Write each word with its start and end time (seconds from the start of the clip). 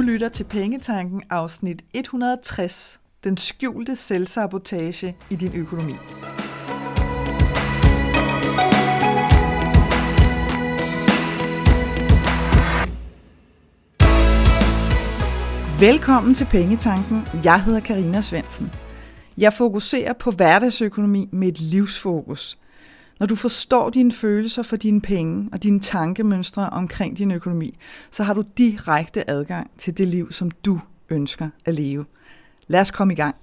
Du 0.00 0.04
lytter 0.04 0.28
til 0.28 0.44
Pengetanken 0.44 1.22
afsnit 1.30 1.84
160. 1.94 3.00
Den 3.24 3.36
skjulte 3.36 3.96
selvsabotage 3.96 5.16
i 5.30 5.36
din 5.36 5.52
økonomi. 5.54 5.92
Velkommen 15.80 16.34
til 16.34 16.44
Pengetanken. 16.50 17.26
Jeg 17.44 17.64
hedder 17.64 17.80
Karina 17.80 18.20
Svensen. 18.20 18.72
Jeg 19.38 19.52
fokuserer 19.52 20.12
på 20.12 20.30
hverdagsøkonomi 20.30 21.28
med 21.32 21.48
et 21.48 21.60
livsfokus. 21.60 22.59
Når 23.20 23.26
du 23.26 23.36
forstår 23.36 23.90
dine 23.90 24.12
følelser 24.12 24.62
for 24.62 24.76
dine 24.76 25.00
penge 25.00 25.48
og 25.52 25.62
dine 25.62 25.80
tankemønstre 25.80 26.70
omkring 26.70 27.18
din 27.18 27.30
økonomi, 27.30 27.78
så 28.10 28.22
har 28.22 28.34
du 28.34 28.44
direkte 28.58 29.30
adgang 29.30 29.70
til 29.78 29.98
det 29.98 30.08
liv, 30.08 30.32
som 30.32 30.50
du 30.50 30.80
ønsker 31.10 31.50
at 31.64 31.74
leve. 31.74 32.06
Lad 32.66 32.80
os 32.80 32.90
komme 32.90 33.12
i 33.12 33.16
gang. 33.16 33.36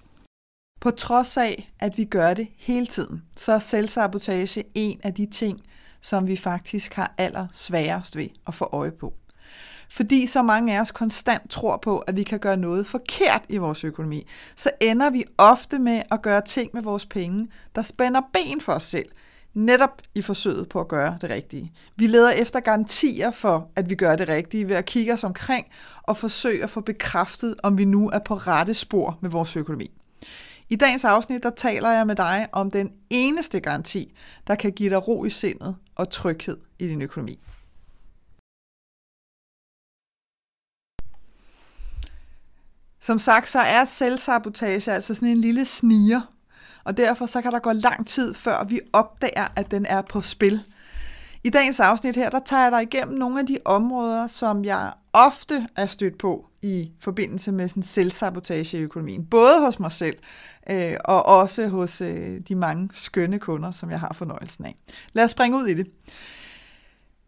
På 0.82 0.92
trods 0.92 1.38
af, 1.38 1.74
at 1.80 1.98
vi 1.98 2.04
gør 2.04 2.34
det 2.34 2.48
hele 2.58 2.86
tiden, 2.86 3.24
så 3.36 3.52
er 3.52 3.60
selvsabotage 3.60 4.64
en 4.74 5.00
af 5.04 5.14
de 5.14 5.26
ting, 5.26 5.62
som 6.02 6.28
vi 6.28 6.36
faktisk 6.36 6.94
har 6.94 7.14
aller 7.18 7.48
sværest 7.52 8.18
ved 8.18 8.28
at 8.48 8.56
få 8.56 8.70
øje 8.72 8.92
på. 8.92 9.14
Fordi 9.90 10.28
så 10.28 10.42
mange 10.42 10.78
af 10.78 10.82
os 10.82 10.92
konstant 10.92 11.50
tror 11.50 11.78
på, 11.78 11.98
at 11.98 12.16
vi 12.16 12.24
kan 12.24 12.40
gøre 12.40 12.58
noget 12.58 12.88
forkert 12.88 13.44
i 13.50 13.58
vores 13.58 13.84
økonomi, 13.84 14.28
så 14.56 14.70
ender 14.82 15.10
vi 15.10 15.24
ofte 15.38 15.80
med 15.80 16.02
at 16.12 16.22
gøre 16.22 16.42
ting 16.42 16.70
med 16.74 16.82
vores 16.82 17.06
penge, 17.06 17.48
der 17.76 17.82
spænder 17.82 18.22
ben 18.34 18.62
for 18.62 18.74
os 18.74 18.84
selv, 18.84 19.10
netop 19.54 20.02
i 20.16 20.22
forsøget 20.22 20.70
på 20.70 20.80
at 20.80 20.88
gøre 20.88 21.18
det 21.22 21.30
rigtige. 21.30 21.74
Vi 21.96 22.08
leder 22.08 22.32
efter 22.32 22.60
garantier 22.60 23.32
for, 23.32 23.72
at 23.76 23.90
vi 23.90 23.96
gør 23.96 24.16
det 24.16 24.30
rigtige 24.30 24.70
ved 24.70 24.76
at 24.76 24.86
kigge 24.86 25.14
os 25.14 25.24
omkring 25.24 25.66
og 26.04 26.18
forsøge 26.18 26.64
at 26.64 26.70
få 26.70 26.82
bekræftet, 26.82 27.56
om 27.64 27.78
vi 27.78 27.86
nu 27.86 28.10
er 28.10 28.20
på 28.20 28.36
rette 28.36 28.74
spor 28.74 29.18
med 29.22 29.30
vores 29.30 29.56
økonomi. 29.56 29.92
I 30.70 30.76
dagens 30.76 31.06
afsnit, 31.06 31.44
der 31.44 31.50
taler 31.50 31.90
jeg 31.90 32.08
med 32.08 32.16
dig 32.16 32.50
om 32.52 32.72
den 32.72 32.92
eneste 33.10 33.60
garanti, 33.60 34.14
der 34.48 34.56
kan 34.56 34.72
give 34.72 34.90
dig 34.90 35.08
ro 35.08 35.26
i 35.26 35.30
sindet 35.30 35.76
og 35.96 36.10
tryghed 36.10 36.58
i 36.80 36.88
din 36.88 37.02
økonomi. 37.02 37.40
Som 43.00 43.20
sagt, 43.20 43.50
så 43.50 43.60
er 43.60 43.86
selvsabotage 43.86 44.92
altså 44.92 45.16
sådan 45.16 45.30
en 45.30 45.38
lille 45.38 45.66
sniger, 45.66 46.22
og 46.88 46.98
derfor 46.98 47.26
så 47.26 47.42
kan 47.42 47.52
der 47.52 47.60
gå 47.60 47.72
lang 47.72 48.08
tid, 48.08 48.34
før 48.34 48.64
vi 48.64 48.80
opdager, 48.94 49.48
at 49.56 49.72
den 49.72 49.86
er 49.86 50.02
på 50.02 50.22
spil. 50.22 50.64
I 51.44 51.50
dagens 51.50 51.80
afsnit 51.80 52.16
her, 52.16 52.30
der 52.30 52.40
tager 52.46 52.64
jeg 52.64 52.72
dig 52.72 52.82
igennem 52.82 53.18
nogle 53.18 53.40
af 53.40 53.46
de 53.46 53.58
områder, 53.66 54.28
som 54.28 54.66
jeg 54.66 54.92
ofte 55.14 55.68
er 55.76 55.86
stødt 55.86 56.18
på 56.18 56.46
i 56.62 56.92
forbindelse 57.00 57.52
med 57.52 57.70
sådan 57.70 57.84
selvsabotage 57.84 58.78
i 58.78 58.82
økonomien. 58.82 59.26
Både 59.26 59.62
hos 59.62 59.80
mig 59.80 59.92
selv, 59.92 60.18
øh, 60.70 60.94
og 61.06 61.26
også 61.26 61.68
hos 61.68 62.02
øh, 62.02 62.40
de 62.48 62.56
mange 62.56 62.90
skønne 62.94 63.40
kunder, 63.40 63.72
som 63.72 63.92
jeg 63.92 64.00
har 64.00 64.14
fornøjelsen 64.14 64.66
af. 64.66 64.76
Lad 65.14 65.24
os 65.24 65.32
springe 65.32 65.58
ud 65.58 65.66
i 65.66 65.74
det. 65.74 65.88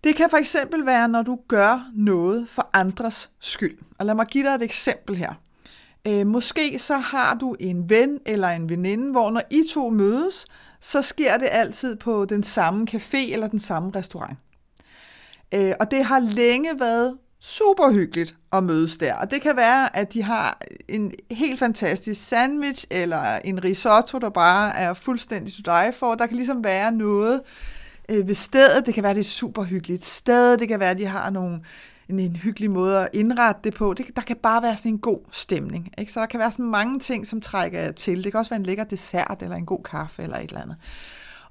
Det 0.03 0.15
kan 0.15 0.29
for 0.29 0.37
eksempel 0.37 0.85
være, 0.85 1.07
når 1.07 1.21
du 1.21 1.39
gør 1.47 1.91
noget 1.95 2.49
for 2.49 2.69
andres 2.73 3.29
skyld. 3.39 3.77
Og 3.97 4.05
lad 4.05 4.15
mig 4.15 4.25
give 4.25 4.43
dig 4.43 4.55
et 4.55 4.61
eksempel 4.61 5.15
her. 5.15 5.33
Øh, 6.07 6.27
måske 6.27 6.79
så 6.79 6.97
har 6.97 7.33
du 7.33 7.55
en 7.59 7.89
ven 7.89 8.19
eller 8.25 8.49
en 8.49 8.69
veninde, 8.69 9.11
hvor 9.11 9.31
når 9.31 9.41
I 9.49 9.63
to 9.73 9.89
mødes, 9.89 10.45
så 10.81 11.01
sker 11.01 11.37
det 11.37 11.47
altid 11.51 11.95
på 11.95 12.25
den 12.25 12.43
samme 12.43 12.87
café 12.91 13.33
eller 13.33 13.47
den 13.47 13.59
samme 13.59 13.91
restaurant. 13.95 14.37
Øh, 15.53 15.73
og 15.79 15.91
det 15.91 16.05
har 16.05 16.19
længe 16.19 16.79
været 16.79 17.17
super 17.39 17.91
hyggeligt 17.91 18.35
at 18.53 18.63
mødes 18.63 18.97
der. 18.97 19.13
Og 19.15 19.31
det 19.31 19.41
kan 19.41 19.55
være, 19.55 19.97
at 19.97 20.13
de 20.13 20.23
har 20.23 20.61
en 20.87 21.11
helt 21.31 21.59
fantastisk 21.59 22.27
sandwich, 22.27 22.85
eller 22.91 23.35
en 23.35 23.63
risotto, 23.63 24.17
der 24.17 24.29
bare 24.29 24.75
er 24.75 24.93
fuldstændig 24.93 25.53
to 25.53 25.61
dig 25.65 25.93
for. 25.93 26.15
Der 26.15 26.25
kan 26.25 26.35
ligesom 26.35 26.63
være 26.63 26.91
noget 26.91 27.41
øh, 28.09 28.27
ved 28.27 28.35
stedet. 28.35 28.85
Det 28.85 28.93
kan 28.93 29.03
være, 29.03 29.13
det 29.13 29.19
er 29.19 29.23
et 29.23 29.25
super 29.25 29.63
hyggeligt 29.63 30.05
sted. 30.05 30.57
Det 30.57 30.67
kan 30.67 30.79
være, 30.79 30.91
at 30.91 30.97
de 30.97 31.05
har 31.05 31.29
nogle 31.29 31.59
en, 32.09 32.19
en 32.19 32.35
hyggelig 32.35 32.71
måde 32.71 32.99
at 32.99 33.09
indrette 33.13 33.61
det 33.63 33.73
på. 33.73 33.93
Det, 33.93 34.05
der 34.15 34.21
kan 34.21 34.35
bare 34.35 34.63
være 34.63 34.77
sådan 34.77 34.91
en 34.91 34.99
god 34.99 35.19
stemning. 35.31 35.91
Ikke? 35.97 36.11
Så 36.11 36.19
der 36.19 36.25
kan 36.25 36.39
være 36.39 36.51
sådan 36.51 36.65
mange 36.65 36.99
ting, 36.99 37.27
som 37.27 37.41
trækker 37.41 37.91
til. 37.91 38.23
Det 38.23 38.31
kan 38.31 38.39
også 38.39 38.49
være 38.49 38.59
en 38.59 38.65
lækker 38.65 38.83
dessert, 38.83 39.37
eller 39.41 39.55
en 39.55 39.65
god 39.65 39.83
kaffe, 39.83 40.23
eller 40.23 40.37
et 40.37 40.49
eller 40.49 40.61
andet. 40.61 40.77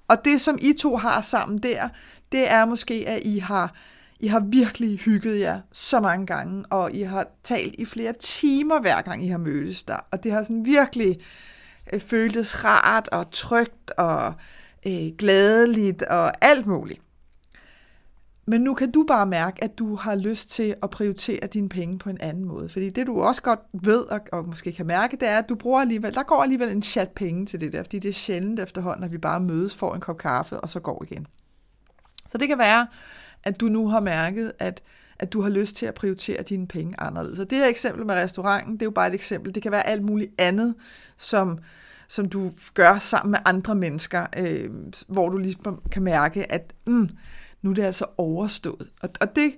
Og 0.09 0.25
det, 0.25 0.41
som 0.41 0.59
I 0.61 0.73
to 0.73 0.97
har 0.97 1.21
sammen 1.21 1.59
der, 1.59 1.89
det 2.33 2.53
er 2.53 2.65
måske, 2.65 3.05
at 3.07 3.21
I 3.25 3.39
har, 3.39 3.75
I 4.21 4.27
har 4.27 4.41
virkelig 4.41 4.99
hygget 4.99 5.41
jer 5.41 5.61
så 5.73 6.01
mange 6.01 6.27
gange, 6.27 6.65
og 6.71 6.93
I 6.93 7.03
har 7.03 7.27
talt 7.45 7.75
i 7.79 7.85
flere 7.85 8.13
timer, 8.21 8.81
hver 8.81 9.03
gang 9.03 9.25
I 9.25 9.29
har 9.29 9.39
mødtes 9.39 9.83
der. 9.83 9.97
Og 10.11 10.25
det 10.25 10.33
har 10.33 10.43
sådan 10.43 10.65
virkelig 10.65 11.19
øh, 11.93 12.01
føltes 12.01 12.65
rart 12.65 13.09
og 13.09 13.31
trygt 13.31 13.91
og 13.91 14.35
øh, 14.87 15.09
glædeligt 15.19 16.03
og 16.03 16.45
alt 16.45 16.67
muligt. 16.67 17.01
Men 18.49 18.61
nu 18.61 18.75
kan 18.75 18.91
du 18.91 19.05
bare 19.09 19.27
mærke, 19.27 19.65
at 19.65 19.79
du 19.79 19.95
har 19.95 20.15
lyst 20.15 20.51
til 20.51 20.75
at 20.83 20.91
prioritere 20.91 21.47
dine 21.47 21.69
penge 21.69 21.99
på 21.99 22.11
en 22.11 22.21
anden 22.21 22.45
måde. 22.45 22.69
Fordi 22.69 22.91
det 22.91 23.07
du 23.07 23.21
også 23.23 23.43
godt 23.43 23.61
ved 23.73 24.01
og, 24.01 24.21
og 24.33 24.47
måske 24.47 24.73
kan 24.73 24.87
mærke, 24.87 25.17
det 25.17 25.29
er, 25.29 25.39
at 25.39 25.49
du 25.49 25.55
bruger 25.55 25.81
alligevel, 25.81 26.15
der 26.15 26.23
går 26.23 26.43
alligevel 26.43 26.69
en 26.69 26.83
chat 26.83 27.09
penge 27.09 27.47
til 27.47 27.61
det 27.61 27.73
der. 27.73 27.83
Fordi 27.83 27.99
det 27.99 28.09
er 28.09 28.13
sjældent 28.13 28.61
efterhånden, 28.61 29.05
at 29.05 29.13
vi 29.13 29.19
bare 29.19 29.41
mødes, 29.41 29.75
får 29.75 29.95
en 29.95 30.01
kop 30.01 30.19
kaffe 30.19 30.61
og 30.61 30.71
så 30.71 30.81
går 30.81 31.05
igen. 31.11 31.27
Så 32.31 32.39
det 32.39 32.49
kan 32.49 32.59
være, 32.59 32.87
at 33.45 33.61
du 33.61 33.67
nu 33.67 33.89
har 33.89 34.01
mærket, 34.01 34.53
at, 34.59 34.83
at 35.19 35.33
du 35.33 35.41
har 35.43 35.51
lyst 35.51 35.77
til 35.77 35.87
at 35.87 35.95
prioritere 35.95 36.43
dine 36.43 36.67
penge 36.67 37.01
anderledes. 37.01 37.37
Så 37.37 37.45
det 37.45 37.59
her 37.59 37.67
eksempel 37.67 38.07
med 38.07 38.15
restauranten, 38.15 38.73
det 38.73 38.83
er 38.83 38.87
jo 38.87 38.91
bare 38.91 39.09
et 39.09 39.15
eksempel. 39.15 39.55
Det 39.55 39.63
kan 39.63 39.73
være 39.73 39.87
alt 39.87 40.03
muligt 40.03 40.31
andet, 40.39 40.75
som, 41.17 41.59
som 42.09 42.29
du 42.29 42.51
gør 42.75 42.99
sammen 42.99 43.31
med 43.31 43.39
andre 43.45 43.75
mennesker, 43.75 44.27
øh, 44.39 44.71
hvor 45.09 45.29
du 45.29 45.39
ligesom 45.39 45.83
kan 45.91 46.03
mærke, 46.03 46.53
at 46.53 46.73
mm, 46.87 47.09
nu 47.63 47.71
er 47.71 47.75
det 47.75 47.83
altså 47.83 48.07
overstået. 48.17 48.91
Og, 49.03 49.11
og 49.21 49.37
det 49.37 49.55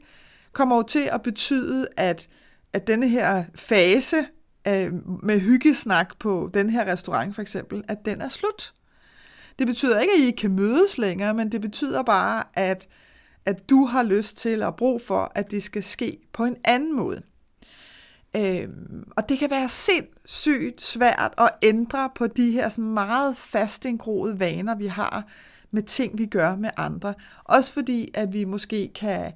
kommer 0.52 0.76
jo 0.76 0.82
til 0.82 1.08
at 1.12 1.22
betyde, 1.22 1.88
at, 1.96 2.28
at 2.72 2.86
denne 2.86 3.08
her 3.08 3.44
fase 3.54 4.26
øh, 4.68 4.92
med 5.24 5.40
hyggesnak 5.40 6.18
på 6.18 6.50
den 6.54 6.70
her 6.70 6.92
restaurant 6.92 7.34
for 7.34 7.42
eksempel, 7.42 7.84
at 7.88 7.98
den 8.04 8.20
er 8.20 8.28
slut. 8.28 8.72
Det 9.58 9.66
betyder 9.66 10.00
ikke, 10.00 10.12
at 10.12 10.20
I 10.20 10.26
ikke 10.26 10.36
kan 10.36 10.50
mødes 10.50 10.98
længere, 10.98 11.34
men 11.34 11.52
det 11.52 11.60
betyder 11.60 12.02
bare, 12.02 12.44
at, 12.54 12.88
at 13.46 13.70
du 13.70 13.84
har 13.84 14.02
lyst 14.02 14.36
til 14.36 14.62
at 14.62 14.76
brug 14.76 15.02
for, 15.02 15.32
at 15.34 15.50
det 15.50 15.62
skal 15.62 15.82
ske 15.82 16.18
på 16.32 16.44
en 16.44 16.56
anden 16.64 16.96
måde. 16.96 17.22
Øhm, 18.36 19.04
og 19.16 19.28
det 19.28 19.38
kan 19.38 19.50
være 19.50 19.68
sindssygt 19.68 20.80
svært 20.80 21.34
at 21.38 21.50
ændre 21.62 22.10
på 22.14 22.26
de 22.26 22.50
her 22.50 22.68
sådan 22.68 22.84
meget 22.84 23.36
fastindgroede 23.36 24.40
vaner, 24.40 24.74
vi 24.74 24.86
har 24.86 25.26
med 25.70 25.82
ting, 25.82 26.18
vi 26.18 26.26
gør 26.26 26.56
med 26.56 26.70
andre. 26.76 27.14
Også 27.44 27.72
fordi, 27.72 28.08
at 28.14 28.32
vi 28.32 28.44
måske 28.44 28.90
kan, 28.94 29.32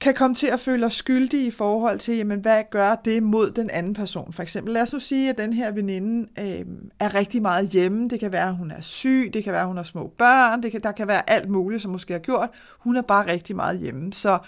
kan 0.00 0.14
komme 0.14 0.34
til 0.34 0.46
at 0.46 0.60
føle 0.60 0.86
os 0.86 0.94
skyldige 0.94 1.46
i 1.46 1.50
forhold 1.50 1.98
til, 1.98 2.16
jamen, 2.16 2.40
hvad 2.40 2.62
gør 2.70 2.94
det 2.94 3.22
mod 3.22 3.50
den 3.50 3.70
anden 3.70 3.94
person? 3.94 4.32
For 4.32 4.42
eksempel, 4.42 4.74
lad 4.74 4.82
os 4.82 4.92
nu 4.92 5.00
sige, 5.00 5.30
at 5.30 5.38
den 5.38 5.52
her 5.52 5.72
veninde 5.72 6.28
øh, 6.38 6.66
er 6.98 7.14
rigtig 7.14 7.42
meget 7.42 7.68
hjemme. 7.68 8.08
Det 8.08 8.20
kan 8.20 8.32
være, 8.32 8.48
at 8.48 8.56
hun 8.56 8.70
er 8.70 8.80
syg, 8.80 9.30
det 9.34 9.44
kan 9.44 9.52
være, 9.52 9.62
at 9.62 9.66
hun 9.66 9.76
har 9.76 9.84
små 9.84 10.12
børn, 10.18 10.62
det 10.62 10.72
kan, 10.72 10.82
der 10.82 10.92
kan 10.92 11.08
være 11.08 11.30
alt 11.30 11.48
muligt, 11.48 11.82
som 11.82 11.90
måske 11.90 12.12
har 12.12 12.20
gjort. 12.20 12.48
Hun 12.78 12.96
er 12.96 13.02
bare 13.02 13.26
rigtig 13.26 13.56
meget 13.56 13.78
hjemme. 13.78 14.12
Så, 14.12 14.38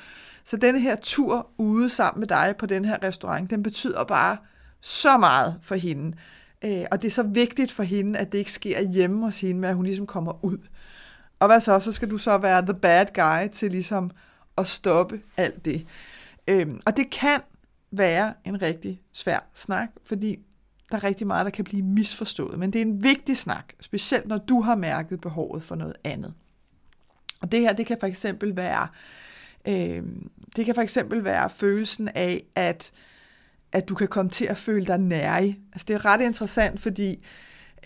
så 0.45 0.57
den 0.57 0.79
her 0.79 0.97
tur 0.97 1.47
ude 1.59 1.91
sammen 1.91 2.21
med 2.21 2.29
dig 2.29 2.55
på 2.59 2.67
den 2.67 2.85
her 2.85 2.97
restaurant, 3.03 3.51
den 3.51 3.63
betyder 3.63 4.05
bare 4.05 4.37
så 4.81 5.19
meget 5.19 5.57
for 5.63 5.75
hende. 5.75 6.17
Øh, 6.65 6.85
og 6.91 7.03
det 7.03 7.09
er 7.09 7.13
så 7.13 7.23
vigtigt 7.23 7.73
for 7.73 7.83
hende, 7.83 8.19
at 8.19 8.33
det 8.33 8.39
ikke 8.39 8.53
sker 8.53 8.81
hjemme 8.81 9.25
hos 9.25 9.41
hende, 9.41 9.61
men 9.61 9.71
at 9.71 9.77
hun 9.77 9.85
ligesom 9.85 10.07
kommer 10.07 10.45
ud. 10.45 10.59
Og 11.41 11.47
hvad 11.47 11.61
så? 11.61 11.79
Så 11.79 11.93
skal 11.93 12.11
du 12.11 12.19
så 12.19 12.39
være 12.39 12.63
the 12.63 12.75
bad 12.75 13.07
guy 13.15 13.49
til 13.53 13.71
ligesom 13.71 14.11
at 14.59 14.69
stoppe 14.69 15.21
alt 15.37 15.65
det. 15.65 15.87
Øhm, 16.49 16.81
og 16.87 16.97
det 16.97 17.11
kan 17.11 17.41
være 17.91 18.35
en 18.45 18.63
rigtig 18.63 19.01
svær 19.13 19.39
snak, 19.55 19.89
fordi 20.05 20.39
der 20.91 20.97
er 20.97 21.05
rigtig 21.05 21.27
meget, 21.27 21.45
der 21.45 21.51
kan 21.51 21.65
blive 21.65 21.83
misforstået. 21.83 22.59
Men 22.59 22.73
det 22.73 22.79
er 22.79 22.83
en 22.83 23.03
vigtig 23.03 23.37
snak, 23.37 23.73
specielt 23.81 24.29
når 24.29 24.39
du 24.39 24.61
har 24.61 24.75
mærket 24.75 25.21
behovet 25.21 25.63
for 25.63 25.75
noget 25.75 25.95
andet. 26.05 26.35
Og 27.41 27.53
det 27.53 27.61
her, 27.61 27.73
det 27.73 27.87
kan 27.87 27.97
for 28.01 28.07
eksempel 28.07 28.57
være, 28.57 28.89
øh, 29.69 30.03
det 30.57 30.65
kan 30.65 30.75
for 30.75 30.83
eksempel 30.83 31.25
være 31.25 31.51
følelsen 31.51 32.09
af, 32.09 32.45
at 32.55 32.93
at 33.73 33.89
du 33.89 33.95
kan 33.95 34.09
komme 34.09 34.31
til 34.31 34.45
at 34.45 34.57
føle 34.57 34.87
dig 34.87 34.99
nærig. 34.99 35.59
Altså 35.73 35.85
det 35.89 35.95
er 35.95 36.05
ret 36.05 36.21
interessant, 36.21 36.81
fordi 36.81 37.27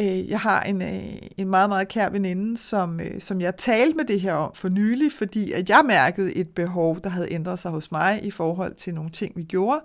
øh, 0.01 0.31
jeg 0.31 0.41
har 0.41 0.63
en, 0.63 0.83
øh, 0.83 1.05
en 1.37 1.49
meget, 1.49 1.69
meget 1.71 1.89
kær 1.89 2.09
veninde, 2.09 2.57
som, 2.57 3.01
øh, 3.01 3.21
som 3.21 3.41
jeg 3.41 3.57
talte 3.57 3.97
med 3.97 4.05
det 4.05 4.21
her 4.21 4.33
om 4.33 4.51
for 4.55 4.69
nylig, 4.69 5.13
fordi 5.13 5.53
at 5.53 5.69
jeg 5.71 5.83
mærkede 5.85 6.35
et 6.35 6.49
behov, 6.49 7.01
der 7.05 7.11
havde 7.11 7.33
ændret 7.33 7.59
sig 7.59 7.71
hos 7.71 7.93
mig 7.93 8.21
i 8.23 8.31
forhold 8.31 8.75
til 8.75 8.95
nogle 8.95 9.11
ting, 9.11 9.37
vi 9.37 9.43
gjorde. 9.43 9.81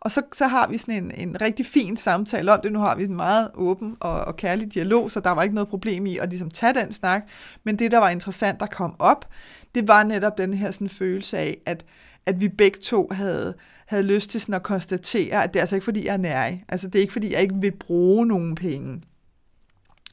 Og 0.00 0.12
så, 0.12 0.22
så 0.32 0.46
har 0.46 0.68
vi 0.68 0.78
sådan 0.78 1.04
en, 1.04 1.28
en 1.28 1.40
rigtig 1.40 1.66
fin 1.66 1.96
samtale 1.96 2.52
om 2.52 2.60
det. 2.62 2.72
Nu 2.72 2.78
har 2.78 2.96
vi 2.96 3.04
en 3.04 3.16
meget 3.16 3.50
åben 3.54 3.96
og, 4.00 4.20
og 4.20 4.36
kærlig 4.36 4.74
dialog, 4.74 5.10
så 5.10 5.20
der 5.20 5.30
var 5.30 5.42
ikke 5.42 5.54
noget 5.54 5.68
problem 5.68 6.06
i 6.06 6.18
at 6.18 6.28
ligesom 6.28 6.50
tage 6.50 6.74
den 6.74 6.92
snak. 6.92 7.22
Men 7.64 7.78
det, 7.78 7.90
der 7.90 7.98
var 7.98 8.10
interessant, 8.10 8.60
der 8.60 8.66
kom 8.66 8.94
op, 8.98 9.28
det 9.74 9.88
var 9.88 10.02
netop 10.02 10.38
den 10.38 10.54
her 10.54 10.70
sådan 10.70 10.88
følelse 10.88 11.38
af, 11.38 11.58
at 11.66 11.84
at 12.26 12.40
vi 12.40 12.48
begge 12.48 12.78
to 12.78 13.08
havde, 13.12 13.54
havde 13.86 14.02
lyst 14.02 14.30
til 14.30 14.40
sådan 14.40 14.54
at 14.54 14.62
konstatere, 14.62 15.44
at 15.44 15.54
det 15.54 15.60
er 15.60 15.62
altså 15.62 15.76
ikke 15.76 15.84
fordi, 15.84 16.06
jeg 16.06 16.12
er 16.12 16.16
nærig. 16.16 16.64
Altså 16.68 16.88
det 16.88 16.98
er 16.98 17.00
ikke 17.00 17.12
fordi, 17.12 17.32
jeg 17.32 17.42
ikke 17.42 17.54
vil 17.60 17.72
bruge 17.72 18.26
nogen 18.26 18.54
penge. 18.54 19.02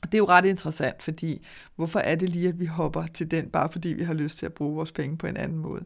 Og 0.02 0.12
det 0.12 0.14
er 0.14 0.18
jo 0.18 0.26
ret 0.26 0.46
interessant, 0.46 1.04
fordi 1.04 1.46
hvorfor 1.76 2.00
er 2.00 2.16
det 2.16 2.30
lige, 2.30 2.48
at 2.48 2.60
vi 2.60 2.66
hopper 2.66 3.06
til 3.14 3.32
den, 3.32 3.50
bare 3.50 3.70
fordi 3.72 3.90
vi 3.90 4.04
har 4.04 4.14
lyst 4.14 4.38
til 4.38 4.46
at 4.46 4.54
bruge 4.54 4.76
vores 4.76 4.92
penge 4.92 5.18
på 5.18 5.28
en 5.28 5.38
anden 5.38 5.58
måde? 5.58 5.84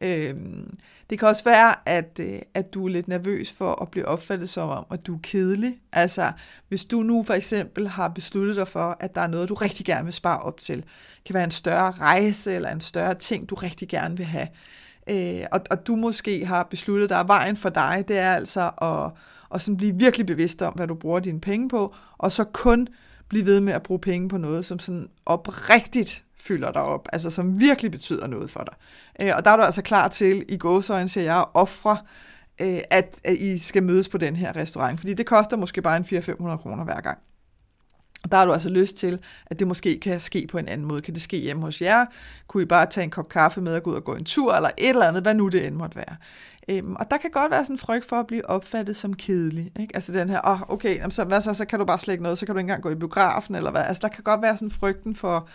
Øhm, 0.00 0.78
det 1.10 1.18
kan 1.18 1.28
også 1.28 1.44
være, 1.44 1.88
at, 1.88 2.20
øh, 2.20 2.38
at 2.54 2.74
du 2.74 2.84
er 2.84 2.88
lidt 2.88 3.08
nervøs 3.08 3.52
for 3.52 3.82
at 3.82 3.90
blive 3.90 4.08
opfattet 4.08 4.48
som 4.48 4.68
om, 4.68 4.86
at 4.90 5.06
du 5.06 5.14
er 5.14 5.18
kedelig. 5.22 5.78
Altså, 5.92 6.32
hvis 6.68 6.84
du 6.84 7.02
nu 7.02 7.22
for 7.22 7.34
eksempel 7.34 7.88
har 7.88 8.08
besluttet 8.08 8.56
dig 8.56 8.68
for, 8.68 8.96
at 9.00 9.14
der 9.14 9.20
er 9.20 9.26
noget, 9.26 9.48
du 9.48 9.54
rigtig 9.54 9.86
gerne 9.86 10.04
vil 10.04 10.12
spare 10.12 10.40
op 10.40 10.60
til. 10.60 10.76
Det 10.76 11.24
kan 11.26 11.34
være 11.34 11.44
en 11.44 11.50
større 11.50 11.90
rejse 11.90 12.54
eller 12.54 12.70
en 12.70 12.80
større 12.80 13.14
ting, 13.14 13.50
du 13.50 13.54
rigtig 13.54 13.88
gerne 13.88 14.16
vil 14.16 14.26
have. 14.26 14.48
Øh, 15.10 15.44
og, 15.52 15.60
og 15.70 15.86
du 15.86 15.96
måske 15.96 16.46
har 16.46 16.62
besluttet 16.62 17.10
dig, 17.10 17.20
at 17.20 17.28
vejen 17.28 17.56
for 17.56 17.68
dig, 17.68 18.04
det 18.08 18.18
er 18.18 18.30
altså 18.30 18.70
at, 18.82 19.10
at 19.54 19.62
sådan 19.62 19.76
blive 19.76 19.94
virkelig 19.94 20.26
bevidst 20.26 20.62
om, 20.62 20.72
hvad 20.72 20.86
du 20.86 20.94
bruger 20.94 21.20
dine 21.20 21.40
penge 21.40 21.68
på, 21.68 21.94
og 22.18 22.32
så 22.32 22.44
kun 22.44 22.88
blive 23.28 23.46
ved 23.46 23.60
med 23.60 23.72
at 23.72 23.82
bruge 23.82 24.00
penge 24.00 24.28
på 24.28 24.38
noget, 24.38 24.64
som 24.64 24.78
sådan 24.78 25.08
oprigtigt 25.26 26.24
fylder 26.36 26.72
dig 26.72 26.82
op, 26.82 27.08
altså 27.12 27.30
som 27.30 27.60
virkelig 27.60 27.90
betyder 27.90 28.26
noget 28.26 28.50
for 28.50 28.60
dig. 28.60 28.74
Øh, 29.20 29.32
og 29.36 29.44
der 29.44 29.50
er 29.50 29.56
du 29.56 29.62
altså 29.62 29.82
klar 29.82 30.08
til, 30.08 30.44
i 30.48 30.56
gåsøjne 30.56 31.08
siger 31.08 31.24
jeg, 31.24 31.38
at 31.38 31.46
ofre, 31.54 31.98
øh, 32.60 32.80
at, 32.90 33.20
at 33.24 33.36
I 33.36 33.58
skal 33.58 33.82
mødes 33.82 34.08
på 34.08 34.18
den 34.18 34.36
her 34.36 34.56
restaurant, 34.56 35.00
fordi 35.00 35.14
det 35.14 35.26
koster 35.26 35.56
måske 35.56 35.82
bare 35.82 35.96
en 35.96 36.04
400-500 36.04 36.56
kroner 36.56 36.84
hver 36.84 37.00
gang. 37.00 37.18
Der 38.30 38.36
har 38.36 38.46
du 38.46 38.52
altså 38.52 38.68
lyst 38.68 38.96
til, 38.96 39.20
at 39.46 39.58
det 39.58 39.66
måske 39.66 40.00
kan 40.00 40.20
ske 40.20 40.46
på 40.46 40.58
en 40.58 40.68
anden 40.68 40.86
måde. 40.86 41.02
Kan 41.02 41.14
det 41.14 41.22
ske 41.22 41.36
hjemme 41.36 41.62
hos 41.62 41.82
jer? 41.82 42.06
Kunne 42.48 42.62
I 42.62 42.66
bare 42.66 42.86
tage 42.86 43.04
en 43.04 43.10
kop 43.10 43.28
kaffe 43.28 43.60
med 43.60 43.74
og 43.74 43.82
gå 43.82 43.90
ud 43.90 43.96
og 43.96 44.04
gå 44.04 44.14
en 44.14 44.24
tur, 44.24 44.54
eller 44.54 44.70
et 44.78 44.88
eller 44.88 45.08
andet, 45.08 45.22
hvad 45.22 45.34
nu 45.34 45.48
det 45.48 45.66
end 45.66 45.74
måtte 45.74 45.96
være. 45.96 46.16
Øhm, 46.68 46.96
og 46.96 47.10
der 47.10 47.16
kan 47.16 47.30
godt 47.30 47.50
være 47.50 47.64
sådan 47.64 47.74
en 47.74 47.78
frygt 47.78 48.08
for 48.08 48.20
at 48.20 48.26
blive 48.26 48.50
opfattet 48.50 48.96
som 48.96 49.14
kedelig. 49.14 49.72
Ikke? 49.80 49.94
Altså 49.94 50.12
den 50.12 50.28
her, 50.28 50.40
åh, 50.44 50.62
oh, 50.62 50.70
okay, 50.70 51.10
så, 51.10 51.24
hvad 51.24 51.40
så, 51.40 51.54
så 51.54 51.64
kan 51.64 51.78
du 51.78 51.84
bare 51.84 51.98
slække 51.98 52.22
noget, 52.22 52.38
så 52.38 52.46
kan 52.46 52.54
du 52.54 52.58
ikke 52.58 52.64
engang 52.64 52.82
gå 52.82 52.90
i 52.90 52.94
biografen, 52.94 53.54
eller 53.54 53.70
hvad. 53.70 53.82
Altså 53.82 54.00
der 54.00 54.08
kan 54.08 54.24
godt 54.24 54.42
være 54.42 54.56
sådan 54.56 54.70
frygten 54.70 55.14
for, 55.14 55.48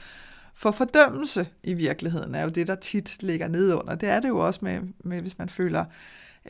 for 0.55 0.71
fordømmelse 0.71 1.47
i 1.63 1.73
virkeligheden, 1.73 2.35
er 2.35 2.43
jo 2.43 2.49
det, 2.49 2.67
der 2.67 2.75
tit 2.75 3.23
ligger 3.23 3.47
nedunder. 3.47 3.95
Det 3.95 4.09
er 4.09 4.19
det 4.19 4.27
jo 4.27 4.37
også 4.37 4.59
med, 4.63 4.79
med 5.03 5.21
hvis 5.21 5.37
man 5.37 5.49
føler 5.49 5.85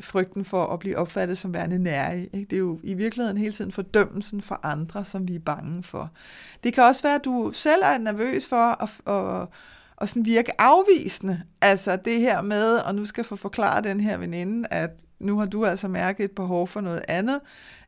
frygten 0.01 0.45
for 0.45 0.65
at 0.65 0.79
blive 0.79 0.97
opfattet 0.97 1.37
som 1.37 1.53
værende 1.53 1.79
nærig. 1.79 2.29
Ikke? 2.33 2.49
Det 2.49 2.55
er 2.55 2.59
jo 2.59 2.79
i 2.83 2.93
virkeligheden 2.93 3.37
hele 3.37 3.53
tiden 3.53 3.71
fordømmelsen 3.71 4.41
for 4.41 4.59
andre, 4.63 5.05
som 5.05 5.27
vi 5.27 5.35
er 5.35 5.39
bange 5.39 5.83
for. 5.83 6.11
Det 6.63 6.73
kan 6.73 6.83
også 6.83 7.03
være, 7.03 7.15
at 7.15 7.25
du 7.25 7.51
selv 7.53 7.81
er 7.83 7.97
nervøs 7.97 8.47
for 8.47 8.83
at, 8.83 8.89
at, 9.07 9.47
at 10.01 10.09
sådan 10.09 10.25
virke 10.25 10.61
afvisende. 10.61 11.41
Altså 11.61 11.95
det 12.05 12.19
her 12.19 12.41
med, 12.41 12.77
og 12.77 12.95
nu 12.95 13.05
skal 13.05 13.21
jeg 13.21 13.25
få 13.25 13.35
forklare 13.35 13.81
den 13.81 13.99
her 13.99 14.17
veninde, 14.17 14.67
at 14.71 14.89
nu 15.19 15.39
har 15.39 15.45
du 15.45 15.65
altså 15.65 15.87
mærket 15.87 16.23
et 16.23 16.31
behov 16.31 16.67
for 16.67 16.81
noget 16.81 17.01
andet. 17.07 17.39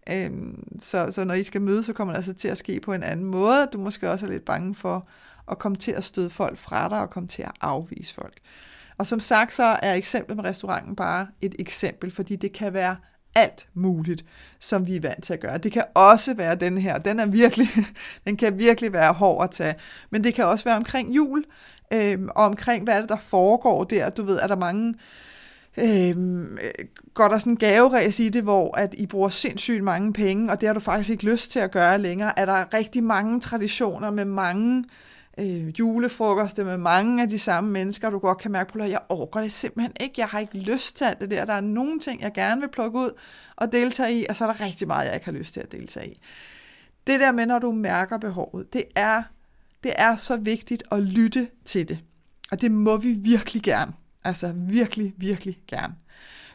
Øhm, 0.10 0.80
så, 0.82 1.08
så 1.12 1.24
når 1.24 1.34
I 1.34 1.44
skal 1.44 1.62
mødes, 1.62 1.86
så 1.86 1.94
kommer 1.94 2.14
det 2.14 2.18
altså 2.18 2.34
til 2.34 2.48
at 2.48 2.58
ske 2.58 2.80
på 2.80 2.94
en 2.94 3.04
anden 3.04 3.26
måde. 3.26 3.68
Du 3.74 3.78
måske 3.78 4.12
også 4.12 4.26
er 4.26 4.30
lidt 4.30 4.46
bange 4.46 4.76
for 4.76 5.08
at 5.52 5.60
komme 5.60 5.78
til 5.78 5.92
at 5.92 6.04
støde 6.04 6.30
folk 6.30 6.58
fra 6.58 6.90
dig 6.90 7.02
og 7.02 7.10
komme 7.10 7.30
til 7.30 7.42
at 7.42 7.52
afvise 7.62 8.14
folk. 8.14 8.38
Og 9.02 9.08
som 9.08 9.20
sagt, 9.20 9.54
så 9.54 9.64
er 9.64 9.94
eksemplet 9.94 10.38
med 10.38 10.46
restauranten 10.46 10.96
bare 10.96 11.28
et 11.42 11.56
eksempel, 11.60 12.12
fordi 12.12 12.36
det 12.36 12.52
kan 12.54 12.74
være 12.74 12.96
alt 13.36 13.68
muligt, 13.74 14.26
som 14.60 14.88
vi 14.88 14.96
er 14.96 15.02
vant 15.02 15.24
til 15.24 15.34
at 15.34 15.40
gøre. 15.40 15.58
Det 15.58 15.72
kan 15.72 15.84
også 15.96 16.34
være 16.34 16.56
den 16.56 16.78
her, 16.78 16.98
den 16.98 17.20
er 17.20 17.26
virkelig, 17.26 17.68
den 18.28 18.38
kan 18.38 18.60
virkelig 18.60 18.94
være 18.94 19.14
hård 19.14 19.44
at 19.44 19.52
tage, 19.52 19.76
men 20.10 20.24
det 20.24 20.34
kan 20.34 20.46
også 20.46 20.64
være 20.64 20.76
omkring 20.76 21.16
jul, 21.16 21.44
øh, 21.94 22.20
og 22.36 22.46
omkring 22.46 22.84
hvad 22.84 22.94
er 22.94 23.00
det, 23.00 23.10
der 23.10 23.18
foregår 23.18 23.84
der. 23.84 24.10
Du 24.10 24.24
ved, 24.24 24.40
er 24.40 24.48
der 24.48 24.56
mange, 24.56 24.94
øh, 25.78 26.16
går 27.14 27.28
der 27.28 27.38
sådan 27.38 27.54
en 27.54 27.58
gaveræs 27.58 28.20
i 28.20 28.30
det, 28.30 28.44
hvor 28.44 28.78
at 28.78 28.94
I 28.94 29.06
bruger 29.06 29.30
sindssygt 29.30 29.84
mange 29.84 30.14
penge, 30.14 30.52
og 30.52 30.62
det 30.62 30.68
har 30.68 30.74
du 30.74 30.80
faktisk 30.80 31.10
ikke 31.10 31.26
lyst 31.26 31.52
til 31.52 31.60
at 31.60 31.72
gøre 31.72 31.98
længere. 31.98 32.40
Er 32.40 32.46
der 32.46 32.74
rigtig 32.74 33.04
mange 33.04 33.40
traditioner 33.40 34.12
med 34.12 34.26
mange 34.26 34.78
øh, 34.78 34.84
øh, 35.40 35.68
julefrokoster 35.68 36.64
med 36.64 36.78
mange 36.78 37.22
af 37.22 37.30
de 37.30 37.40
samme 37.40 37.70
mennesker, 37.70 38.10
du 38.10 38.20
godt 38.20 38.38
kan 38.38 38.52
mærke 38.52 38.74
på, 38.74 38.80
at 38.80 38.90
jeg 38.90 39.00
overgår 39.10 39.40
det 39.42 39.52
simpelthen 39.52 39.94
ikke. 40.00 40.16
Jeg 40.18 40.28
har 40.28 40.40
ikke 40.40 40.58
lyst 40.58 40.98
til 40.98 41.06
alt 41.06 41.20
det 41.20 41.32
der. 41.32 41.46
Der 41.46 41.54
er 41.54 41.62
nogle 41.62 42.00
ting, 42.00 42.22
jeg 42.22 42.34
gerne 42.34 42.62
vil 42.62 42.70
plukke 42.70 43.00
ud 43.00 43.10
og 43.56 43.72
deltage 43.72 44.20
i, 44.20 44.26
og 44.30 44.36
så 44.36 44.46
er 44.48 44.54
der 44.54 44.66
rigtig 44.66 44.88
meget, 44.88 45.06
jeg 45.06 45.14
ikke 45.14 45.26
har 45.26 45.32
lyst 45.32 45.54
til 45.54 45.62
at 45.62 45.72
deltage 45.72 46.12
i. 46.12 46.22
Det 47.08 47.20
der 47.20 47.32
med, 47.32 47.46
når 47.46 47.60
du 47.60 47.72
mærker 47.72 48.18
behovet, 48.18 48.74
det 48.74 48.84
er, 48.96 49.24
det 49.84 49.94
er 49.96 50.16
så 50.16 50.38
vigtigt 50.38 50.84
at 50.92 51.04
lytte 51.04 51.48
til 51.66 51.90
det. 51.90 52.00
Og 52.52 52.62
det 52.62 52.72
må 52.72 52.98
vi 52.98 53.12
virkelig 53.14 53.64
gerne. 53.64 53.94
Altså 54.24 54.54
virkelig, 54.56 55.14
virkelig 55.18 55.58
gerne. 55.68 55.96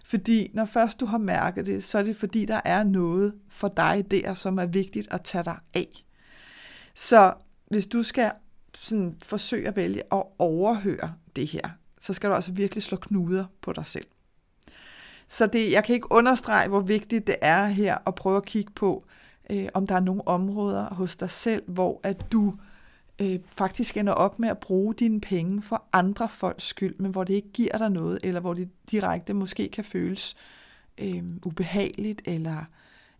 Fordi 0.05 0.50
når 0.55 0.64
først 0.64 1.00
du 1.00 1.06
har 1.06 1.19
mærket 1.19 1.67
det, 1.67 1.84
så 1.84 1.99
er 1.99 2.02
det 2.02 2.17
fordi, 2.17 2.44
der 2.44 2.61
er 2.64 2.84
noget 2.84 3.34
for 3.50 3.69
dig 3.69 4.05
der, 4.11 4.34
som 4.34 4.58
er 4.58 4.67
vigtigt 4.67 5.08
at 5.11 5.22
tage 5.22 5.44
dig 5.44 5.56
af. 5.75 6.05
Så 6.94 7.34
hvis 7.70 7.87
du 7.87 8.02
skal 8.02 8.31
sådan 8.81 9.17
forsøge 9.23 9.69
at 9.69 9.76
vælge 9.76 10.02
at 10.12 10.23
overhøre 10.38 11.14
det 11.37 11.46
her, 11.46 11.69
så 12.00 12.12
skal 12.12 12.31
du 12.31 12.34
altså 12.34 12.52
virkelig 12.52 12.82
slå 12.82 12.96
knuder 12.96 13.44
på 13.61 13.73
dig 13.73 13.87
selv. 13.87 14.06
Så 15.26 15.46
det, 15.46 15.73
jeg 15.73 15.84
kan 15.84 15.94
ikke 15.94 16.12
understrege, 16.12 16.69
hvor 16.69 16.81
vigtigt 16.81 17.26
det 17.26 17.37
er 17.43 17.67
her 17.67 17.99
at 18.06 18.14
prøve 18.14 18.37
at 18.37 18.46
kigge 18.46 18.73
på, 18.73 19.05
øh, 19.50 19.69
om 19.75 19.87
der 19.87 19.94
er 19.94 20.00
nogle 20.00 20.28
områder 20.28 20.94
hos 20.94 21.17
dig 21.17 21.31
selv, 21.31 21.62
hvor 21.67 22.00
at 22.02 22.32
du 22.32 22.55
øh, 23.23 23.38
faktisk 23.46 23.96
ender 23.96 24.12
op 24.12 24.38
med 24.38 24.49
at 24.49 24.58
bruge 24.58 24.94
dine 24.94 25.20
penge 25.20 25.62
for 25.62 25.84
andre 25.93 26.29
folks 26.29 26.64
skyld, 26.64 26.94
men 26.99 27.11
hvor 27.11 27.25
det 27.25 27.34
ikke 27.34 27.52
giver 27.52 27.79
dig 27.79 27.90
noget, 27.90 28.19
eller 28.22 28.40
hvor 28.40 28.55
det 28.55 28.70
direkte 28.90 29.34
måske 29.34 29.69
kan 29.69 29.84
føles 29.84 30.37
øh, 30.99 31.25
ubehageligt 31.44 32.22
eller, 32.25 32.64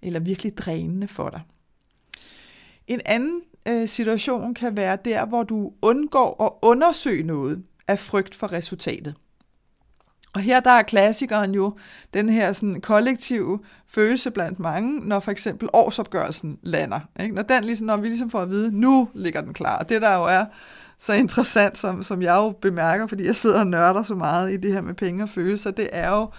eller 0.03 0.21
virkelig 0.21 0.59
drænende 0.59 1.09
for 1.09 1.31
dig. 1.31 1.43
En 2.87 3.01
anden 3.05 3.43
øh, 3.69 3.89
situation 3.89 4.55
kan 4.55 4.77
være 4.77 4.99
der, 5.05 5.27
hvor 5.27 5.43
du 5.43 5.73
undgår 5.83 6.45
at 6.45 6.69
undersøge 6.69 7.23
noget 7.23 7.63
af 7.89 7.99
frygt 7.99 8.35
for 8.35 8.53
resultatet. 8.53 9.15
Og 10.35 10.43
her 10.43 10.61
der 10.61 10.71
er 10.71 10.83
klassikeren 10.83 11.55
jo 11.55 11.77
den 12.15 12.29
her 12.29 12.53
sådan 12.53 12.81
kollektive 12.81 13.59
følelse 13.89 14.31
blandt 14.31 14.59
mange, 14.59 15.09
når 15.09 15.21
for 15.21 15.31
eksempel 15.31 15.69
årsopgørelsen 15.73 16.59
lander. 16.63 17.01
Ikke? 17.21 17.35
Når, 17.35 17.43
den 17.43 17.65
ligesom, 17.65 17.87
når 17.87 17.97
vi 17.97 18.09
ligesom 18.09 18.31
får 18.31 18.41
at 18.41 18.51
vide, 18.51 18.81
nu 18.81 19.09
ligger 19.15 19.41
den 19.41 19.55
klar. 19.55 19.79
Og 19.79 19.89
det 19.89 20.03
der 20.03 20.15
jo 20.17 20.25
er 20.25 20.45
så 20.99 21.13
interessant, 21.13 21.79
som, 21.79 22.03
som 22.03 22.23
jeg 22.23 22.35
jo 22.35 22.51
bemærker, 22.51 23.07
fordi 23.07 23.27
jeg 23.27 23.37
sidder 23.37 23.59
og 23.59 23.67
nørder 23.67 24.03
så 24.03 24.15
meget 24.15 24.53
i 24.53 24.57
det 24.57 24.73
her 24.73 24.81
med 24.81 24.95
penge 24.95 25.23
og 25.23 25.31
følelser, 25.31 25.71
det 25.71 25.89
er 25.93 26.11
jo, 26.11 26.31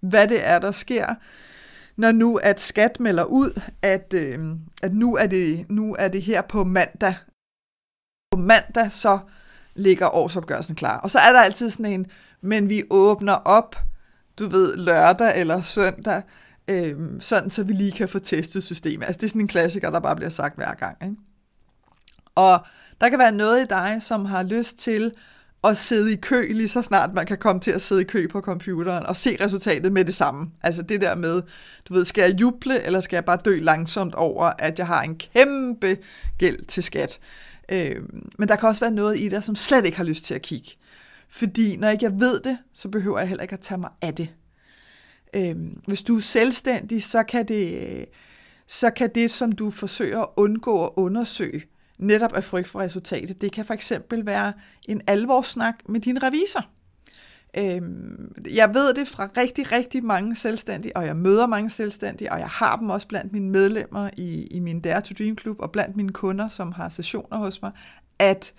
hvad 0.00 0.28
det 0.28 0.48
er, 0.48 0.58
der 0.58 0.72
sker, 0.72 1.14
når 1.96 2.12
nu 2.12 2.36
at 2.36 2.60
skat 2.60 3.00
melder 3.00 3.24
ud, 3.24 3.60
at, 3.82 4.14
øh, 4.14 4.56
at 4.82 4.94
nu, 4.94 5.16
er 5.16 5.26
det, 5.26 5.66
nu 5.70 5.96
er 5.98 6.08
det 6.08 6.22
her 6.22 6.42
på 6.42 6.64
mandag. 6.64 7.14
På 8.30 8.38
mandag 8.38 8.92
så 8.92 9.18
ligger 9.74 10.14
årsopgørelsen 10.14 10.74
klar. 10.74 11.00
Og 11.00 11.10
så 11.10 11.18
er 11.18 11.32
der 11.32 11.40
altid 11.40 11.70
sådan 11.70 11.86
en, 11.86 12.06
men 12.40 12.68
vi 12.68 12.82
åbner 12.90 13.32
op, 13.32 13.76
du 14.38 14.48
ved, 14.48 14.76
lørdag 14.76 15.40
eller 15.40 15.62
søndag, 15.62 16.22
øh, 16.68 16.96
sådan 17.20 17.50
så 17.50 17.64
vi 17.64 17.72
lige 17.72 17.92
kan 17.92 18.08
få 18.08 18.18
testet 18.18 18.64
systemet. 18.64 19.06
Altså 19.06 19.18
det 19.18 19.24
er 19.24 19.28
sådan 19.28 19.40
en 19.40 19.48
klassiker, 19.48 19.90
der 19.90 20.00
bare 20.00 20.16
bliver 20.16 20.30
sagt 20.30 20.56
hver 20.56 20.74
gang. 20.74 20.96
Ikke? 21.02 21.16
Og 22.34 22.58
der 23.00 23.08
kan 23.08 23.18
være 23.18 23.32
noget 23.32 23.62
i 23.62 23.66
dig, 23.66 23.98
som 24.00 24.24
har 24.24 24.42
lyst 24.42 24.78
til 24.78 25.12
at 25.64 25.76
sidde 25.76 26.12
i 26.12 26.16
kø 26.16 26.52
lige 26.52 26.68
så 26.68 26.82
snart 26.82 27.14
man 27.14 27.26
kan 27.26 27.38
komme 27.38 27.60
til 27.60 27.70
at 27.70 27.82
sidde 27.82 28.00
i 28.00 28.04
kø 28.04 28.26
på 28.26 28.40
computeren 28.40 29.06
og 29.06 29.16
se 29.16 29.36
resultatet 29.44 29.92
med 29.92 30.04
det 30.04 30.14
samme. 30.14 30.50
Altså 30.62 30.82
det 30.82 31.00
der 31.00 31.14
med, 31.14 31.42
du 31.88 31.94
ved, 31.94 32.04
skal 32.04 32.22
jeg 32.22 32.40
juble, 32.40 32.82
eller 32.82 33.00
skal 33.00 33.16
jeg 33.16 33.24
bare 33.24 33.38
dø 33.44 33.58
langsomt 33.58 34.14
over, 34.14 34.52
at 34.58 34.78
jeg 34.78 34.86
har 34.86 35.02
en 35.02 35.16
kæmpe 35.16 35.98
gæld 36.38 36.64
til 36.64 36.82
skat. 36.82 37.20
Øh, 37.68 37.96
men 38.38 38.48
der 38.48 38.56
kan 38.56 38.68
også 38.68 38.84
være 38.84 38.94
noget 38.94 39.18
i 39.18 39.28
dig, 39.28 39.42
som 39.42 39.56
slet 39.56 39.84
ikke 39.84 39.96
har 39.96 40.04
lyst 40.04 40.24
til 40.24 40.34
at 40.34 40.42
kigge. 40.42 40.70
Fordi 41.28 41.76
når 41.76 41.88
ikke 41.90 42.04
jeg 42.04 42.20
ved 42.20 42.40
det, 42.40 42.58
så 42.74 42.88
behøver 42.88 43.18
jeg 43.18 43.28
heller 43.28 43.42
ikke 43.42 43.54
at 43.54 43.60
tage 43.60 43.78
mig 43.78 43.90
af 44.02 44.14
det. 44.14 44.28
Øh, 45.34 45.56
hvis 45.86 46.02
du 46.02 46.16
er 46.16 46.20
selvstændig, 46.20 47.04
så 47.04 47.22
kan 47.22 47.48
det, 47.48 48.04
så 48.66 48.90
kan 48.90 49.10
det, 49.14 49.30
som 49.30 49.52
du 49.52 49.70
forsøger 49.70 50.20
at 50.20 50.28
undgå 50.36 50.84
at 50.84 50.90
undersøge, 50.96 51.62
netop 52.02 52.32
af 52.32 52.44
frygt 52.44 52.68
for 52.68 52.80
resultatet. 52.80 53.40
Det 53.40 53.52
kan 53.52 53.64
for 53.64 53.74
eksempel 53.74 54.26
være 54.26 54.52
en 54.88 55.00
alvorssnak 55.06 55.74
med 55.88 56.00
din 56.00 56.22
revisor. 56.22 56.66
Øhm, 57.56 58.34
jeg 58.50 58.74
ved 58.74 58.94
det 58.94 59.08
fra 59.08 59.28
rigtig, 59.36 59.72
rigtig 59.72 60.04
mange 60.04 60.36
selvstændige, 60.36 60.96
og 60.96 61.06
jeg 61.06 61.16
møder 61.16 61.46
mange 61.46 61.70
selvstændige, 61.70 62.32
og 62.32 62.38
jeg 62.38 62.48
har 62.48 62.76
dem 62.76 62.90
også 62.90 63.08
blandt 63.08 63.32
mine 63.32 63.50
medlemmer 63.50 64.10
i, 64.16 64.46
i 64.46 64.60
min 64.60 64.80
Dare 64.80 65.00
to 65.00 65.14
Dream 65.18 65.38
Club, 65.38 65.60
og 65.60 65.72
blandt 65.72 65.96
mine 65.96 66.12
kunder, 66.12 66.48
som 66.48 66.72
har 66.72 66.88
sessioner 66.88 67.36
hos 67.38 67.62
mig, 67.62 67.72
at, 68.18 68.52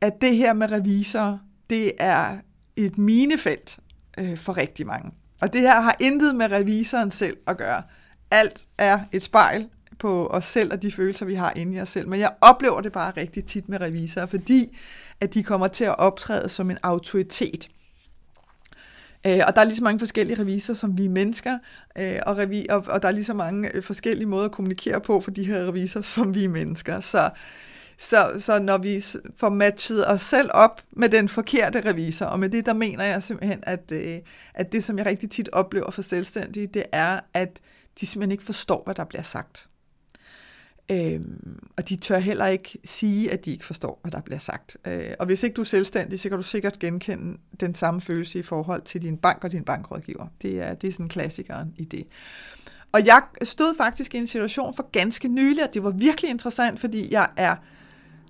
at 0.00 0.20
det 0.20 0.36
her 0.36 0.52
med 0.52 0.72
revisorer, 0.72 1.38
det 1.70 1.92
er 1.98 2.38
et 2.76 2.98
minefelt 2.98 3.78
øh, 4.18 4.38
for 4.38 4.56
rigtig 4.56 4.86
mange. 4.86 5.10
Og 5.40 5.52
det 5.52 5.60
her 5.60 5.80
har 5.80 5.96
intet 6.00 6.36
med 6.36 6.50
revisoren 6.50 7.10
selv 7.10 7.36
at 7.46 7.56
gøre. 7.56 7.82
Alt 8.30 8.66
er 8.78 9.00
et 9.12 9.22
spejl 9.22 9.68
på 10.04 10.26
os 10.26 10.44
selv 10.44 10.72
og 10.72 10.82
de 10.82 10.92
følelser, 10.92 11.26
vi 11.26 11.34
har 11.34 11.52
inde 11.56 11.76
i 11.76 11.80
os 11.80 11.88
selv. 11.88 12.08
Men 12.08 12.20
jeg 12.20 12.32
oplever 12.40 12.80
det 12.80 12.92
bare 12.92 13.12
rigtig 13.16 13.44
tit 13.44 13.68
med 13.68 13.80
revisorer, 13.80 14.26
fordi 14.26 14.76
at 15.20 15.34
de 15.34 15.42
kommer 15.42 15.68
til 15.68 15.84
at 15.84 15.98
optræde 15.98 16.48
som 16.48 16.70
en 16.70 16.78
autoritet. 16.82 17.68
Øh, 19.26 19.40
og 19.46 19.54
der 19.56 19.60
er 19.60 19.64
lige 19.64 19.76
så 19.76 19.84
mange 19.84 19.98
forskellige 19.98 20.40
revisorer, 20.40 20.74
som 20.74 20.98
vi 20.98 21.04
er 21.04 21.08
mennesker, 21.08 21.58
øh, 21.98 22.18
og, 22.26 22.38
revi- 22.38 22.66
og, 22.70 22.84
og 22.88 23.02
der 23.02 23.08
er 23.08 23.12
lige 23.12 23.24
så 23.24 23.34
mange 23.34 23.76
øh, 23.76 23.82
forskellige 23.82 24.26
måder 24.26 24.44
at 24.44 24.52
kommunikere 24.52 25.00
på 25.00 25.20
for 25.20 25.30
de 25.30 25.44
her 25.44 25.68
revisorer, 25.68 26.02
som 26.02 26.34
vi 26.34 26.44
er 26.44 26.48
mennesker. 26.48 27.00
Så, 27.00 27.30
så, 27.98 28.32
så 28.38 28.58
når 28.58 28.78
vi 28.78 29.04
får 29.36 29.48
matchet 29.48 30.10
os 30.10 30.20
selv 30.20 30.50
op 30.54 30.82
med 30.90 31.08
den 31.08 31.28
forkerte 31.28 31.90
revisor, 31.90 32.26
og 32.26 32.40
med 32.40 32.48
det, 32.48 32.66
der 32.66 32.72
mener 32.72 33.04
jeg 33.04 33.22
simpelthen, 33.22 33.60
at, 33.62 33.92
øh, 33.92 34.18
at 34.54 34.72
det, 34.72 34.84
som 34.84 34.98
jeg 34.98 35.06
rigtig 35.06 35.30
tit 35.30 35.48
oplever 35.52 35.90
for 35.90 36.02
selvstændige, 36.02 36.66
det 36.66 36.84
er, 36.92 37.20
at 37.34 37.60
de 38.00 38.06
simpelthen 38.06 38.32
ikke 38.32 38.44
forstår, 38.44 38.82
hvad 38.84 38.94
der 38.94 39.04
bliver 39.04 39.22
sagt. 39.22 39.68
Øhm, 40.90 41.58
og 41.76 41.88
de 41.88 41.96
tør 41.96 42.18
heller 42.18 42.46
ikke 42.46 42.78
sige, 42.84 43.32
at 43.32 43.44
de 43.44 43.50
ikke 43.50 43.64
forstår, 43.64 43.98
hvad 44.02 44.12
der 44.12 44.20
bliver 44.20 44.38
sagt. 44.38 44.76
Øh, 44.86 45.10
og 45.18 45.26
hvis 45.26 45.42
ikke 45.42 45.54
du 45.54 45.60
er 45.60 45.64
selvstændig, 45.64 46.20
så 46.20 46.28
kan 46.28 46.38
du 46.38 46.42
sikkert 46.42 46.78
genkende 46.78 47.38
den 47.60 47.74
samme 47.74 48.00
følelse 48.00 48.38
i 48.38 48.42
forhold 48.42 48.82
til 48.82 49.02
din 49.02 49.16
bank 49.16 49.44
og 49.44 49.52
din 49.52 49.64
bankrådgiver. 49.64 50.26
Det 50.42 50.60
er, 50.60 50.74
det 50.74 50.88
er 50.88 50.92
sådan 50.92 51.08
klassikeren 51.08 51.74
i 51.76 51.84
det. 51.84 52.06
Og 52.92 53.06
jeg 53.06 53.22
stod 53.42 53.76
faktisk 53.76 54.14
i 54.14 54.18
en 54.18 54.26
situation 54.26 54.74
for 54.74 54.90
ganske 54.92 55.28
nylig, 55.28 55.64
og 55.64 55.74
det 55.74 55.82
var 55.82 55.90
virkelig 55.90 56.30
interessant, 56.30 56.80
fordi 56.80 57.12
jeg 57.12 57.28
er 57.36 57.56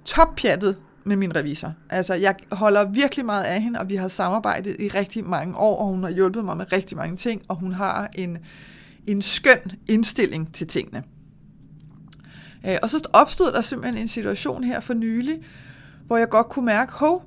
toppjattet 0.04 0.76
med 1.04 1.16
min 1.16 1.37
revisor. 1.37 1.75
Altså, 1.90 2.14
jeg 2.14 2.34
holder 2.52 2.90
virkelig 2.90 3.26
meget 3.26 3.44
af 3.44 3.62
hende, 3.62 3.80
og 3.80 3.88
vi 3.88 3.96
har 3.96 4.08
samarbejdet 4.08 4.76
i 4.78 4.88
rigtig 4.88 5.25
mange 5.25 5.56
år, 5.56 5.76
og 5.78 5.87
hun 5.87 6.02
har 6.02 6.11
hjulpet 6.11 6.44
mig 6.44 6.56
med 6.56 6.73
rigtig 6.73 6.96
mange 6.96 7.16
ting, 7.16 7.42
og 7.49 7.56
hun 7.56 7.73
har 7.73 8.11
en, 8.14 8.38
en 9.06 9.23
skøn 9.23 9.73
indstilling 9.88 10.54
til 10.54 10.66
tingene. 10.66 11.02
Øh, 12.66 12.78
og 12.83 12.90
så 12.90 13.09
opstod 13.12 13.52
der 13.52 13.61
simpelthen 13.61 14.02
en 14.02 14.09
situation 14.09 14.64
her 14.64 14.80
for 14.80 14.94
nylig, 14.94 15.42
hvor 16.06 16.16
jeg 16.16 16.28
godt 16.28 16.49
kunne 16.49 16.64
mærke, 16.64 16.92
hov, 16.92 17.25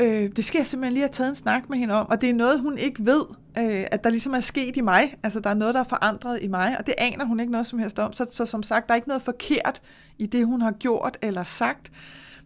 øh, 0.00 0.30
det 0.36 0.44
skal 0.44 0.58
jeg 0.58 0.66
simpelthen 0.66 0.92
lige 0.92 1.02
have 1.02 1.12
taget 1.12 1.28
en 1.28 1.34
snak 1.34 1.70
med 1.70 1.78
hende 1.78 1.94
om, 1.94 2.08
og 2.08 2.20
det 2.20 2.30
er 2.30 2.34
noget, 2.34 2.60
hun 2.60 2.78
ikke 2.78 3.06
ved, 3.06 3.22
øh, 3.58 3.84
at 3.90 4.04
der 4.04 4.10
ligesom 4.10 4.34
er 4.34 4.40
sket 4.40 4.76
i 4.76 4.80
mig. 4.80 5.14
Altså, 5.22 5.40
der 5.40 5.50
er 5.50 5.54
noget, 5.54 5.74
der 5.74 5.80
er 5.80 5.84
forandret 5.84 6.42
i 6.42 6.48
mig, 6.48 6.78
og 6.78 6.86
det 6.86 6.94
aner 6.98 7.24
hun 7.24 7.40
ikke 7.40 7.52
noget 7.52 7.66
som 7.66 7.78
helst 7.78 7.98
om. 7.98 8.12
Så, 8.12 8.26
så 8.30 8.46
som 8.46 8.62
sagt, 8.62 8.88
der 8.88 8.94
er 8.94 8.96
ikke 8.96 9.08
noget 9.08 9.22
forkert 9.22 9.82
i 10.18 10.26
det, 10.26 10.46
hun 10.46 10.60
har 10.62 10.70
gjort 10.72 11.18
eller 11.22 11.44
sagt. 11.44 11.92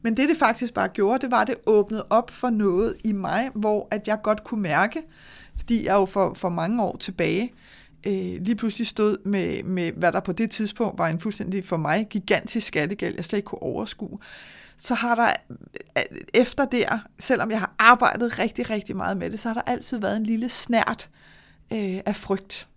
Men 0.03 0.17
det, 0.17 0.29
det 0.29 0.37
faktisk 0.37 0.75
bare 0.75 0.89
gjorde, 0.89 1.19
det 1.19 1.31
var, 1.31 1.41
at 1.41 1.47
det 1.47 1.57
åbnede 1.67 2.07
op 2.11 2.31
for 2.31 2.51
noget 2.51 2.97
i 3.05 3.13
mig, 3.13 3.51
hvor 3.55 3.89
at 3.91 4.09
jeg 4.09 4.19
godt 4.23 4.45
kunne 4.45 4.63
mærke, 4.63 5.03
fordi 5.57 5.87
jeg 5.87 5.95
jo 5.95 6.05
for, 6.05 6.35
for 6.35 6.49
mange 6.49 6.83
år 6.83 6.97
tilbage 6.97 7.53
øh, 8.07 8.13
lige 8.15 8.57
pludselig 8.57 8.87
stod 8.87 9.19
med, 9.25 9.63
med, 9.63 9.93
hvad 9.93 10.13
der 10.13 10.21
på 10.21 10.33
det 10.33 10.51
tidspunkt 10.51 10.99
var 10.99 11.09
en 11.09 11.21
fuldstændig 11.21 11.65
for 11.65 11.77
mig 11.77 12.07
gigantisk 12.11 12.67
skattegæld, 12.67 13.15
jeg 13.15 13.25
slet 13.25 13.39
ikke 13.39 13.47
kunne 13.47 13.63
overskue, 13.63 14.19
så 14.77 14.95
har 14.95 15.15
der 15.15 15.33
øh, 15.99 16.19
efter 16.35 16.65
der, 16.65 16.99
selvom 17.19 17.51
jeg 17.51 17.59
har 17.59 17.75
arbejdet 17.79 18.39
rigtig, 18.39 18.71
rigtig 18.71 18.97
meget 18.97 19.17
med 19.17 19.31
det, 19.31 19.41
så 19.41 19.49
har 19.49 19.55
der 19.55 19.63
altid 19.63 19.99
været 19.99 20.17
en 20.17 20.25
lille 20.25 20.49
snært 20.49 21.11
øh, 21.73 22.01
af 22.07 22.17
frygt 22.17 22.69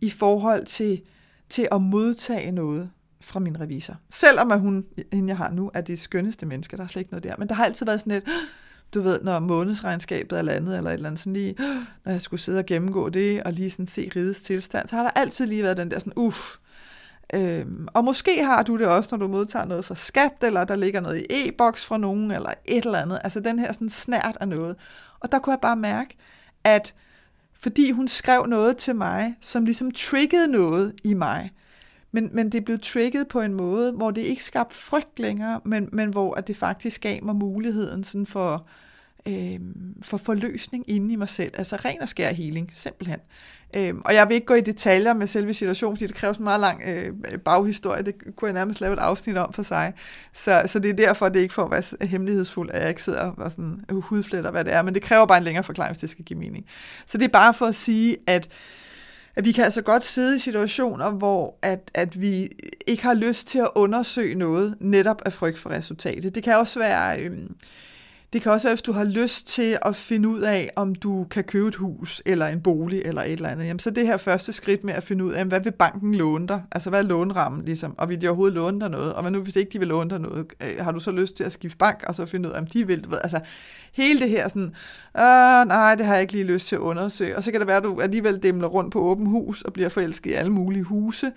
i 0.00 0.10
forhold 0.10 0.64
til, 0.66 1.02
til 1.48 1.68
at 1.72 1.82
modtage 1.82 2.52
noget 2.52 2.90
fra 3.20 3.40
min 3.40 3.60
revisor. 3.60 3.96
Selvom 4.10 4.52
at 4.52 4.60
hun, 4.60 4.84
hende 5.12 5.28
jeg 5.28 5.36
har 5.36 5.50
nu, 5.50 5.70
er 5.74 5.80
det 5.80 6.00
skønneste 6.00 6.46
menneske, 6.46 6.76
der 6.76 6.82
er 6.82 6.86
slet 6.86 7.00
ikke 7.00 7.12
noget 7.12 7.24
der. 7.24 7.34
Men 7.38 7.48
der 7.48 7.54
har 7.54 7.64
altid 7.64 7.86
været 7.86 8.00
sådan 8.00 8.12
et, 8.12 8.22
du 8.94 9.02
ved, 9.02 9.22
når 9.22 9.38
månedsregnskabet 9.38 10.38
er 10.38 10.42
landet, 10.42 10.76
eller 10.76 10.90
et 10.90 10.94
eller 10.94 11.08
andet 11.08 11.20
sådan 11.20 11.32
lige, 11.32 11.54
når 12.04 12.12
jeg 12.12 12.20
skulle 12.20 12.40
sidde 12.40 12.58
og 12.58 12.66
gennemgå 12.66 13.08
det, 13.08 13.42
og 13.42 13.52
lige 13.52 13.70
sådan 13.70 13.86
se 13.86 14.10
rides 14.16 14.40
tilstand, 14.40 14.88
så 14.88 14.96
har 14.96 15.02
der 15.02 15.10
altid 15.10 15.46
lige 15.46 15.62
været 15.62 15.76
den 15.76 15.90
der 15.90 15.98
sådan, 15.98 16.12
uff. 16.16 16.56
Øhm, 17.34 17.88
og 17.94 18.04
måske 18.04 18.44
har 18.44 18.62
du 18.62 18.78
det 18.78 18.86
også, 18.86 19.08
når 19.12 19.18
du 19.18 19.28
modtager 19.28 19.64
noget 19.64 19.84
fra 19.84 19.94
skat, 19.94 20.32
eller 20.42 20.64
der 20.64 20.76
ligger 20.76 21.00
noget 21.00 21.20
i 21.20 21.48
e-boks 21.48 21.84
fra 21.84 21.98
nogen, 21.98 22.30
eller 22.30 22.54
et 22.64 22.84
eller 22.84 22.98
andet. 22.98 23.20
Altså 23.24 23.40
den 23.40 23.58
her 23.58 23.72
sådan 23.72 23.88
snært 23.88 24.36
af 24.40 24.48
noget. 24.48 24.76
Og 25.20 25.32
der 25.32 25.38
kunne 25.38 25.52
jeg 25.52 25.60
bare 25.60 25.76
mærke, 25.76 26.16
at 26.64 26.94
fordi 27.60 27.90
hun 27.90 28.08
skrev 28.08 28.46
noget 28.46 28.76
til 28.76 28.96
mig, 28.96 29.34
som 29.40 29.64
ligesom 29.64 29.90
triggede 29.90 30.48
noget 30.48 30.94
i 31.04 31.14
mig, 31.14 31.52
men, 32.14 32.30
men 32.32 32.52
det 32.52 32.64
blev 32.64 32.78
trigget 32.78 33.28
på 33.28 33.40
en 33.40 33.54
måde, 33.54 33.92
hvor 33.92 34.10
det 34.10 34.20
ikke 34.20 34.44
skabte 34.44 34.76
frygt 34.76 35.18
længere, 35.18 35.60
men, 35.64 35.88
men 35.92 36.08
hvor 36.08 36.34
at 36.34 36.46
det 36.46 36.56
faktisk 36.56 37.00
gav 37.00 37.24
mig 37.24 37.36
muligheden 37.36 38.04
sådan 38.04 38.26
for, 38.26 38.66
øh, 39.26 39.60
for 40.02 40.16
forløsning 40.16 40.84
inde 40.90 41.12
i 41.12 41.16
mig 41.16 41.28
selv. 41.28 41.52
Altså 41.54 41.76
ren 41.76 42.00
og 42.00 42.08
skær 42.08 42.32
healing, 42.32 42.70
simpelthen. 42.74 43.18
Øh, 43.76 43.94
og 44.04 44.14
jeg 44.14 44.28
vil 44.28 44.34
ikke 44.34 44.46
gå 44.46 44.54
i 44.54 44.60
detaljer 44.60 45.14
med 45.14 45.26
selve 45.26 45.54
situationen, 45.54 45.96
fordi 45.96 46.06
det 46.06 46.14
kræver 46.14 46.34
en 46.34 46.44
meget 46.44 46.60
lang 46.60 46.82
øh, 46.86 47.38
baghistorie. 47.38 48.02
Det 48.02 48.14
kunne 48.36 48.46
jeg 48.46 48.54
nærmest 48.54 48.80
lave 48.80 48.92
et 48.92 48.98
afsnit 48.98 49.36
om 49.36 49.52
for 49.52 49.62
sig. 49.62 49.92
Så, 50.32 50.62
så 50.66 50.78
det 50.78 50.90
er 50.90 50.94
derfor, 50.94 51.28
det 51.28 51.36
er 51.36 51.42
ikke 51.42 51.54
for 51.54 51.64
at 51.64 51.70
være 51.70 52.08
hemmelighedsfuld, 52.08 52.70
at 52.70 52.80
jeg 52.80 52.88
ikke 52.88 53.02
sidder 53.02 53.20
og 53.20 53.50
sådan, 53.50 53.84
hudfletter, 53.90 54.50
hvad 54.50 54.64
det 54.64 54.72
er. 54.72 54.82
Men 54.82 54.94
det 54.94 55.02
kræver 55.02 55.26
bare 55.26 55.38
en 55.38 55.44
længere 55.44 55.64
forklaring, 55.64 55.92
hvis 55.92 56.00
det 56.00 56.10
skal 56.10 56.24
give 56.24 56.38
mening. 56.38 56.66
Så 57.06 57.18
det 57.18 57.24
er 57.24 57.28
bare 57.28 57.54
for 57.54 57.66
at 57.66 57.74
sige, 57.74 58.16
at 58.26 58.48
at 59.36 59.44
vi 59.44 59.52
kan 59.52 59.64
altså 59.64 59.82
godt 59.82 60.02
sidde 60.02 60.36
i 60.36 60.38
situationer, 60.38 61.10
hvor 61.10 61.58
at, 61.62 61.90
at 61.94 62.20
vi 62.20 62.48
ikke 62.86 63.02
har 63.02 63.14
lyst 63.14 63.46
til 63.46 63.58
at 63.58 63.68
undersøge 63.74 64.34
noget 64.34 64.76
netop 64.80 65.22
af 65.26 65.32
frygt 65.32 65.58
for 65.58 65.70
resultatet. 65.70 66.34
Det 66.34 66.42
kan 66.42 66.56
også 66.56 66.78
være... 66.78 67.20
Øh, 67.20 67.38
det 68.34 68.42
kan 68.42 68.52
også 68.52 68.68
være, 68.68 68.74
hvis 68.74 68.82
du 68.82 68.92
har 68.92 69.04
lyst 69.04 69.46
til 69.46 69.78
at 69.82 69.96
finde 69.96 70.28
ud 70.28 70.40
af, 70.40 70.70
om 70.76 70.94
du 70.94 71.26
kan 71.30 71.44
købe 71.44 71.68
et 71.68 71.74
hus, 71.74 72.22
eller 72.26 72.46
en 72.46 72.60
bolig, 72.60 73.02
eller 73.04 73.22
et 73.22 73.32
eller 73.32 73.48
andet. 73.48 73.66
Jamen, 73.66 73.78
så 73.78 73.90
det 73.90 74.06
her 74.06 74.16
første 74.16 74.52
skridt 74.52 74.84
med 74.84 74.94
at 74.94 75.04
finde 75.04 75.24
ud 75.24 75.32
af, 75.32 75.44
hvad 75.44 75.60
vil 75.60 75.72
banken 75.72 76.14
låne 76.14 76.48
dig? 76.48 76.62
Altså, 76.72 76.90
hvad 76.90 76.98
er 76.98 77.04
lånerammen, 77.08 77.64
ligesom? 77.64 77.94
Og 77.98 78.08
vil 78.08 78.22
de 78.22 78.28
overhovedet 78.28 78.54
låne 78.54 78.80
dig 78.80 78.90
noget? 78.90 79.12
Og 79.12 79.22
hvad 79.22 79.30
nu, 79.30 79.40
hvis 79.40 79.56
ikke 79.56 79.70
de 79.72 79.78
vil 79.78 79.88
låne 79.88 80.10
dig 80.10 80.20
noget? 80.20 80.46
Øh, 80.62 80.84
har 80.84 80.92
du 80.92 81.00
så 81.00 81.10
lyst 81.10 81.36
til 81.36 81.44
at 81.44 81.52
skifte 81.52 81.78
bank, 81.78 82.04
og 82.06 82.14
så 82.14 82.26
finde 82.26 82.48
ud 82.48 82.54
af, 82.54 82.58
om 82.58 82.66
de 82.66 82.86
vil? 82.86 83.04
Du 83.04 83.10
ved, 83.10 83.18
altså, 83.22 83.40
hele 83.92 84.20
det 84.20 84.30
her 84.30 84.48
sådan, 84.48 84.74
øh, 85.16 85.68
nej, 85.68 85.94
det 85.94 86.06
har 86.06 86.12
jeg 86.12 86.22
ikke 86.22 86.32
lige 86.32 86.44
lyst 86.44 86.66
til 86.66 86.76
at 86.76 86.80
undersøge. 86.80 87.36
Og 87.36 87.44
så 87.44 87.50
kan 87.50 87.60
det 87.60 87.68
være, 87.68 87.76
at 87.76 87.82
du 87.84 88.00
alligevel 88.00 88.42
demler 88.42 88.68
rundt 88.68 88.92
på 88.92 89.00
åben 89.00 89.26
hus, 89.26 89.62
og 89.62 89.72
bliver 89.72 89.88
forelsket 89.88 90.30
i 90.30 90.34
alle 90.34 90.52
mulige 90.52 90.82
huse 90.82 91.32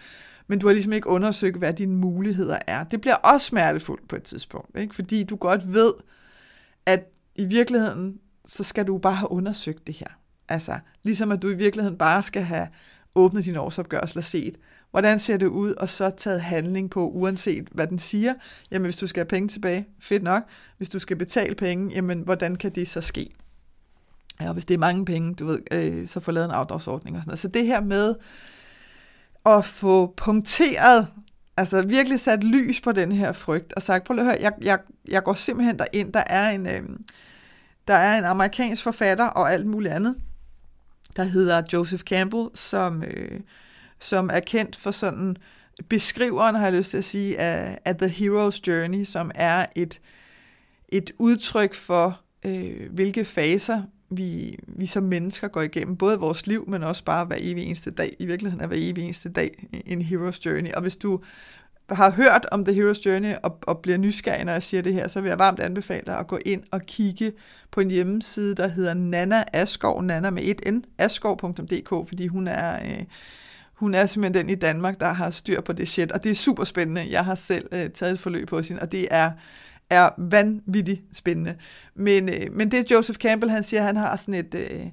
men 0.49 0.59
du 0.59 0.67
har 0.67 0.73
ligesom 0.73 0.93
ikke 0.93 1.09
undersøgt, 1.09 1.57
hvad 1.57 1.73
dine 1.73 1.95
muligheder 1.95 2.59
er. 2.67 2.83
Det 2.83 3.01
bliver 3.01 3.15
også 3.15 3.45
smertefuldt 3.45 4.07
på 4.07 4.15
et 4.15 4.23
tidspunkt, 4.23 4.77
ikke? 4.77 4.95
fordi 4.95 5.23
du 5.23 5.35
godt 5.35 5.73
ved, 5.73 5.93
at 6.87 7.11
i 7.35 7.45
virkeligheden, 7.45 8.19
så 8.45 8.63
skal 8.63 8.87
du 8.87 8.97
bare 8.97 9.15
have 9.15 9.31
undersøgt 9.31 9.87
det 9.87 9.95
her. 9.95 10.07
Altså, 10.49 10.79
ligesom 11.03 11.31
at 11.31 11.41
du 11.41 11.49
i 11.49 11.55
virkeligheden 11.55 11.97
bare 11.97 12.21
skal 12.21 12.41
have 12.41 12.67
åbnet 13.15 13.45
din 13.45 13.55
årsopgørelse 13.55 14.19
og 14.19 14.23
set, 14.23 14.57
hvordan 14.91 15.19
ser 15.19 15.37
det 15.37 15.45
ud, 15.45 15.73
og 15.73 15.89
så 15.89 16.09
taget 16.09 16.41
handling 16.41 16.89
på, 16.89 17.09
uanset 17.09 17.67
hvad 17.71 17.87
den 17.87 17.99
siger. 17.99 18.33
Jamen, 18.71 18.85
hvis 18.85 18.97
du 18.97 19.07
skal 19.07 19.19
have 19.19 19.27
penge 19.27 19.47
tilbage, 19.47 19.87
fedt 19.99 20.23
nok. 20.23 20.43
Hvis 20.77 20.89
du 20.89 20.99
skal 20.99 21.17
betale 21.17 21.55
penge, 21.55 21.95
jamen, 21.95 22.21
hvordan 22.21 22.55
kan 22.55 22.71
det 22.71 22.87
så 22.87 23.01
ske? 23.01 23.29
Ja, 24.41 24.47
og 24.47 24.53
hvis 24.53 24.65
det 24.65 24.73
er 24.73 24.77
mange 24.77 25.05
penge, 25.05 25.33
du 25.33 25.45
ved, 25.45 25.59
øh, 25.71 26.07
så 26.07 26.19
få 26.19 26.31
lavet 26.31 26.45
en 26.45 26.51
afdragsordning 26.51 27.17
og 27.17 27.23
sådan 27.23 27.29
noget. 27.29 27.39
Så 27.39 27.47
det 27.47 27.65
her 27.65 27.81
med 27.81 28.15
at 29.45 29.65
få 29.65 30.13
punkteret 30.17 31.07
altså 31.57 31.81
virkelig 31.81 32.19
sat 32.19 32.43
lys 32.43 32.81
på 32.81 32.91
den 32.91 33.11
her 33.11 33.31
frygt, 33.31 33.73
og 33.73 33.81
sagt, 33.81 34.03
prøv 34.03 34.19
at 34.19 34.25
høre, 34.25 34.37
jeg, 34.39 34.53
jeg, 34.61 34.79
jeg 35.07 35.23
går 35.23 35.33
simpelthen 35.33 35.79
derind, 35.79 36.13
der 36.13 36.23
er 36.27 36.49
en, 36.49 36.67
øh, 36.67 36.89
der 37.87 37.93
er 37.93 38.17
en 38.17 38.25
amerikansk 38.25 38.83
forfatter 38.83 39.25
og 39.25 39.53
alt 39.53 39.65
muligt 39.65 39.93
andet, 39.93 40.15
der 41.15 41.23
hedder 41.23 41.63
Joseph 41.73 42.03
Campbell, 42.03 42.47
som, 42.53 43.03
øh, 43.03 43.39
som 43.99 44.29
er 44.33 44.39
kendt 44.39 44.75
for 44.75 44.91
sådan 44.91 45.37
beskriveren, 45.89 46.55
har 46.55 46.63
jeg 46.63 46.73
lyst 46.73 46.89
til 46.89 46.97
at 46.97 47.05
sige, 47.05 47.39
af, 47.39 47.79
af 47.85 47.95
The 47.95 48.07
Hero's 48.07 48.59
Journey, 48.67 49.03
som 49.03 49.31
er 49.35 49.65
et, 49.75 50.01
et 50.89 51.11
udtryk 51.17 51.73
for, 51.73 52.19
øh, 52.45 52.93
hvilke 52.93 53.25
faser 53.25 53.83
vi, 54.09 54.59
vi 54.67 54.85
som 54.85 55.03
mennesker 55.03 55.47
går 55.47 55.61
igennem, 55.61 55.97
både 55.97 56.19
vores 56.19 56.47
liv, 56.47 56.69
men 56.69 56.83
også 56.83 57.03
bare 57.03 57.25
hver 57.25 57.37
evig 57.39 57.63
eneste 57.63 57.91
dag. 57.91 58.15
I 58.19 58.25
virkeligheden 58.25 58.63
er 58.63 58.67
hver 58.67 58.77
evig 58.79 59.03
eneste 59.03 59.29
dag 59.29 59.67
en 59.85 60.01
hero's 60.01 60.39
journey. 60.45 60.71
Og 60.71 60.81
hvis 60.81 60.95
du 60.95 61.19
har 61.89 62.11
hørt 62.11 62.45
om 62.51 62.65
The 62.65 62.73
Hero's 62.73 63.01
Journey 63.05 63.33
og, 63.43 63.59
og 63.61 63.79
bliver 63.79 63.97
nysgerrig, 63.97 64.45
når 64.45 64.51
jeg 64.51 64.63
siger 64.63 64.81
det 64.81 64.93
her, 64.93 65.07
så 65.07 65.21
vil 65.21 65.29
jeg 65.29 65.39
varmt 65.39 65.59
anbefale 65.59 66.03
dig 66.05 66.17
at 66.19 66.27
gå 66.27 66.39
ind 66.45 66.63
og 66.71 66.81
kigge 66.81 67.31
på 67.71 67.81
en 67.81 67.91
hjemmeside, 67.91 68.55
der 68.55 68.67
hedder 68.67 68.93
Nana 68.93 69.43
Askov, 69.53 70.03
Nana 70.03 70.29
med 70.29 70.43
et 70.43 70.73
N, 70.73 70.83
askov.dk, 70.97 72.07
fordi 72.07 72.27
hun 72.27 72.47
er... 72.47 72.75
Øh, 72.85 73.03
hun 73.73 73.93
er 73.93 74.05
simpelthen 74.05 74.45
den 74.45 74.49
i 74.49 74.55
Danmark, 74.55 74.99
der 74.99 75.13
har 75.13 75.29
styr 75.29 75.61
på 75.61 75.73
det 75.73 75.87
shit, 75.87 76.11
og 76.11 76.23
det 76.23 76.31
er 76.31 76.35
super 76.35 76.63
spændende. 76.63 77.07
Jeg 77.11 77.25
har 77.25 77.35
selv 77.35 77.67
øh, 77.71 77.89
taget 77.89 78.13
et 78.13 78.19
forløb 78.19 78.47
på 78.47 78.63
sin, 78.63 78.79
og 78.79 78.91
det 78.91 79.07
er 79.11 79.31
er 79.89 80.09
vanvittigt 80.17 81.01
spændende. 81.13 81.55
Men, 81.95 82.29
øh, 82.29 82.51
men 82.51 82.71
det 82.71 82.91
Joseph 82.91 83.17
Campbell, 83.17 83.51
han 83.51 83.63
siger, 83.63 83.83
han 83.83 83.95
har 83.95 84.15
sådan 84.15 84.33
et, 84.33 84.55
øh, 84.55 84.87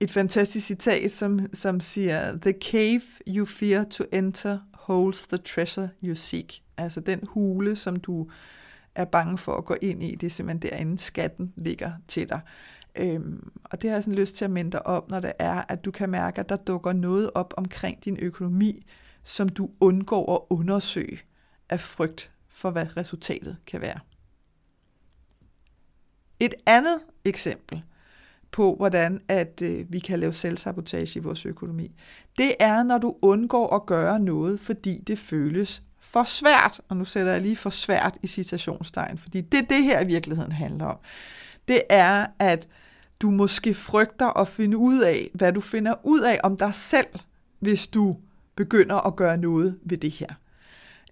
et 0.00 0.10
fantastisk 0.10 0.66
citat, 0.66 1.12
som, 1.12 1.40
som 1.54 1.80
siger, 1.80 2.38
The 2.42 2.54
cave 2.62 3.02
you 3.28 3.46
fear 3.46 3.84
to 3.84 4.04
enter 4.12 4.58
holds 4.74 5.26
the 5.26 5.38
treasure 5.38 5.88
you 6.04 6.14
seek. 6.14 6.62
Altså 6.76 7.00
den 7.00 7.20
hule, 7.28 7.76
som 7.76 7.96
du 7.96 8.30
er 8.94 9.04
bange 9.04 9.38
for 9.38 9.54
at 9.54 9.64
gå 9.64 9.76
ind 9.82 10.02
i, 10.02 10.14
det 10.14 10.26
er 10.26 10.30
simpelthen 10.30 10.70
derinde, 10.72 10.98
skatten 10.98 11.52
ligger 11.56 11.92
til 12.08 12.28
dig. 12.28 12.40
Øhm, 12.96 13.50
og 13.64 13.82
det 13.82 13.90
har 13.90 13.96
jeg 13.96 14.02
sådan 14.02 14.18
lyst 14.18 14.34
til 14.36 14.44
at 14.44 14.50
minde 14.50 14.72
dig 14.72 14.86
op, 14.86 15.10
når 15.10 15.20
det 15.20 15.32
er, 15.38 15.64
at 15.68 15.84
du 15.84 15.90
kan 15.90 16.10
mærke, 16.10 16.40
at 16.40 16.48
der 16.48 16.56
dukker 16.56 16.92
noget 16.92 17.30
op 17.34 17.54
omkring 17.56 18.04
din 18.04 18.18
økonomi, 18.20 18.86
som 19.24 19.48
du 19.48 19.70
undgår 19.80 20.34
at 20.34 20.56
undersøge 20.56 21.18
af 21.70 21.80
frygt 21.80 22.30
for, 22.48 22.70
hvad 22.70 22.96
resultatet 22.96 23.56
kan 23.66 23.80
være. 23.80 23.98
Et 26.40 26.54
andet 26.66 27.00
eksempel, 27.24 27.82
på, 28.50 28.74
hvordan 28.74 29.20
at 29.28 29.62
øh, 29.62 29.92
vi 29.92 29.98
kan 29.98 30.18
lave 30.18 30.32
selvsabotage 30.32 31.18
i 31.18 31.22
vores 31.22 31.46
økonomi. 31.46 31.90
Det 32.38 32.54
er, 32.60 32.82
når 32.82 32.98
du 32.98 33.16
undgår 33.22 33.76
at 33.76 33.86
gøre 33.86 34.20
noget, 34.20 34.60
fordi 34.60 34.98
det 35.06 35.18
føles 35.18 35.82
for 36.00 36.24
svært. 36.24 36.80
Og 36.88 36.96
nu 36.96 37.04
sætter 37.04 37.32
jeg 37.32 37.40
lige 37.40 37.56
for 37.56 37.70
svært 37.70 38.18
i 38.22 38.26
citationstegn, 38.26 39.18
fordi 39.18 39.40
det 39.40 39.70
det 39.70 39.82
her 39.82 40.00
i 40.00 40.06
virkeligheden 40.06 40.52
handler 40.52 40.86
om. 40.86 40.96
Det 41.68 41.82
er, 41.90 42.26
at 42.38 42.68
du 43.20 43.30
måske 43.30 43.74
frygter 43.74 44.40
at 44.40 44.48
finde 44.48 44.76
ud 44.76 45.00
af, 45.00 45.30
hvad 45.34 45.52
du 45.52 45.60
finder 45.60 45.94
ud 46.02 46.20
af 46.20 46.40
om 46.42 46.56
dig 46.56 46.74
selv, 46.74 47.06
hvis 47.58 47.86
du 47.86 48.16
begynder 48.54 49.06
at 49.06 49.16
gøre 49.16 49.36
noget 49.36 49.78
ved 49.82 49.96
det 49.96 50.10
her. 50.10 50.28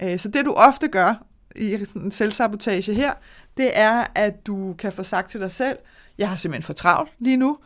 Øh, 0.03 0.19
så 0.19 0.29
det 0.29 0.45
du 0.45 0.53
ofte 0.53 0.89
gør 0.89 1.27
i 1.59 1.85
sådan 1.85 2.03
en 2.03 2.11
selvsabotage 2.11 2.95
her, 2.95 3.13
det 3.57 3.71
er, 3.75 4.05
at 4.15 4.47
du 4.47 4.75
kan 4.79 4.93
få 4.93 5.03
sagt 5.03 5.31
til 5.31 5.41
dig 5.41 5.51
selv, 5.51 5.79
jeg 6.19 6.29
har 6.29 6.37
simpelthen 6.37 6.67
for 6.67 6.73
travlt 6.73 7.11
lige 7.19 7.37
nu, 7.37 7.59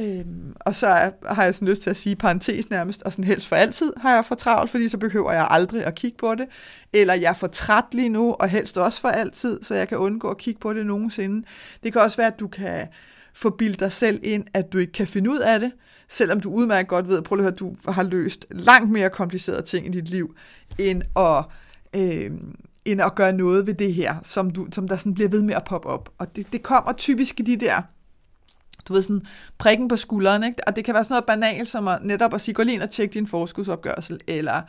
Øhm, 0.00 0.54
og 0.60 0.74
så 0.74 1.12
har 1.26 1.44
jeg 1.44 1.54
sådan 1.54 1.68
lyst 1.68 1.82
til 1.82 1.90
at 1.90 1.96
sige 1.96 2.16
parentes 2.16 2.70
nærmest, 2.70 3.02
og 3.02 3.12
sådan 3.12 3.24
helst 3.24 3.46
for 3.46 3.56
altid 3.56 3.92
har 3.96 4.14
jeg 4.14 4.24
for 4.24 4.34
travlt, 4.34 4.70
fordi 4.70 4.88
så 4.88 4.98
behøver 4.98 5.32
jeg 5.32 5.46
aldrig 5.50 5.84
at 5.84 5.94
kigge 5.94 6.16
på 6.18 6.34
det. 6.34 6.46
Eller 6.92 7.14
jeg 7.14 7.28
er 7.28 7.34
for 7.34 7.46
træt 7.46 7.84
lige 7.92 8.08
nu, 8.08 8.32
og 8.32 8.48
helst 8.48 8.78
også 8.78 9.00
for 9.00 9.08
altid, 9.08 9.62
så 9.62 9.74
jeg 9.74 9.88
kan 9.88 9.98
undgå 9.98 10.28
at 10.30 10.38
kigge 10.38 10.60
på 10.60 10.74
det 10.74 10.86
nogensinde. 10.86 11.46
Det 11.82 11.92
kan 11.92 12.02
også 12.02 12.16
være, 12.16 12.26
at 12.26 12.40
du 12.40 12.48
kan 12.48 12.88
få 13.34 13.50
bildet 13.50 13.80
dig 13.80 13.92
selv 13.92 14.20
ind, 14.22 14.44
at 14.54 14.72
du 14.72 14.78
ikke 14.78 14.92
kan 14.92 15.06
finde 15.06 15.30
ud 15.30 15.38
af 15.38 15.60
det, 15.60 15.72
selvom 16.08 16.40
du 16.40 16.50
udmærket 16.50 16.88
godt 16.88 17.08
ved, 17.08 17.22
prøv 17.22 17.38
at 17.38 17.42
høre, 17.42 17.52
at 17.52 17.58
du 17.58 17.76
har 17.88 18.02
løst 18.02 18.46
langt 18.50 18.90
mere 18.90 19.10
komplicerede 19.10 19.62
ting 19.62 19.86
i 19.86 19.90
dit 19.90 20.08
liv, 20.08 20.34
end 20.78 21.02
at, 21.16 21.44
øh, 22.00 22.30
end 22.92 23.02
at 23.02 23.14
gøre 23.14 23.32
noget 23.32 23.66
ved 23.66 23.74
det 23.74 23.94
her, 23.94 24.16
som, 24.22 24.50
du, 24.50 24.66
som 24.72 24.88
der 24.88 24.96
sådan 24.96 25.14
bliver 25.14 25.28
ved 25.28 25.42
med 25.42 25.54
at 25.54 25.64
poppe 25.64 25.88
op. 25.88 26.08
Og 26.18 26.36
det, 26.36 26.52
det 26.52 26.62
kommer 26.62 26.92
typisk 26.92 27.40
i 27.40 27.42
de 27.42 27.56
der 27.56 27.82
du 28.88 28.92
ved, 28.92 29.02
sådan 29.02 29.22
prikken 29.58 29.88
på 29.88 29.96
skulderen, 29.96 30.44
ikke? 30.44 30.68
og 30.68 30.76
det 30.76 30.84
kan 30.84 30.94
være 30.94 31.04
sådan 31.04 31.12
noget 31.12 31.24
banalt, 31.24 31.68
som 31.68 31.88
at 31.88 32.04
netop 32.04 32.34
at 32.34 32.40
sige, 32.40 32.54
gå 32.54 32.62
lige 32.62 32.74
ind 32.74 32.82
og 32.82 32.90
tjek 32.90 33.14
din 33.14 33.26
forskudsopgørelse, 33.26 34.18
eller 34.26 34.62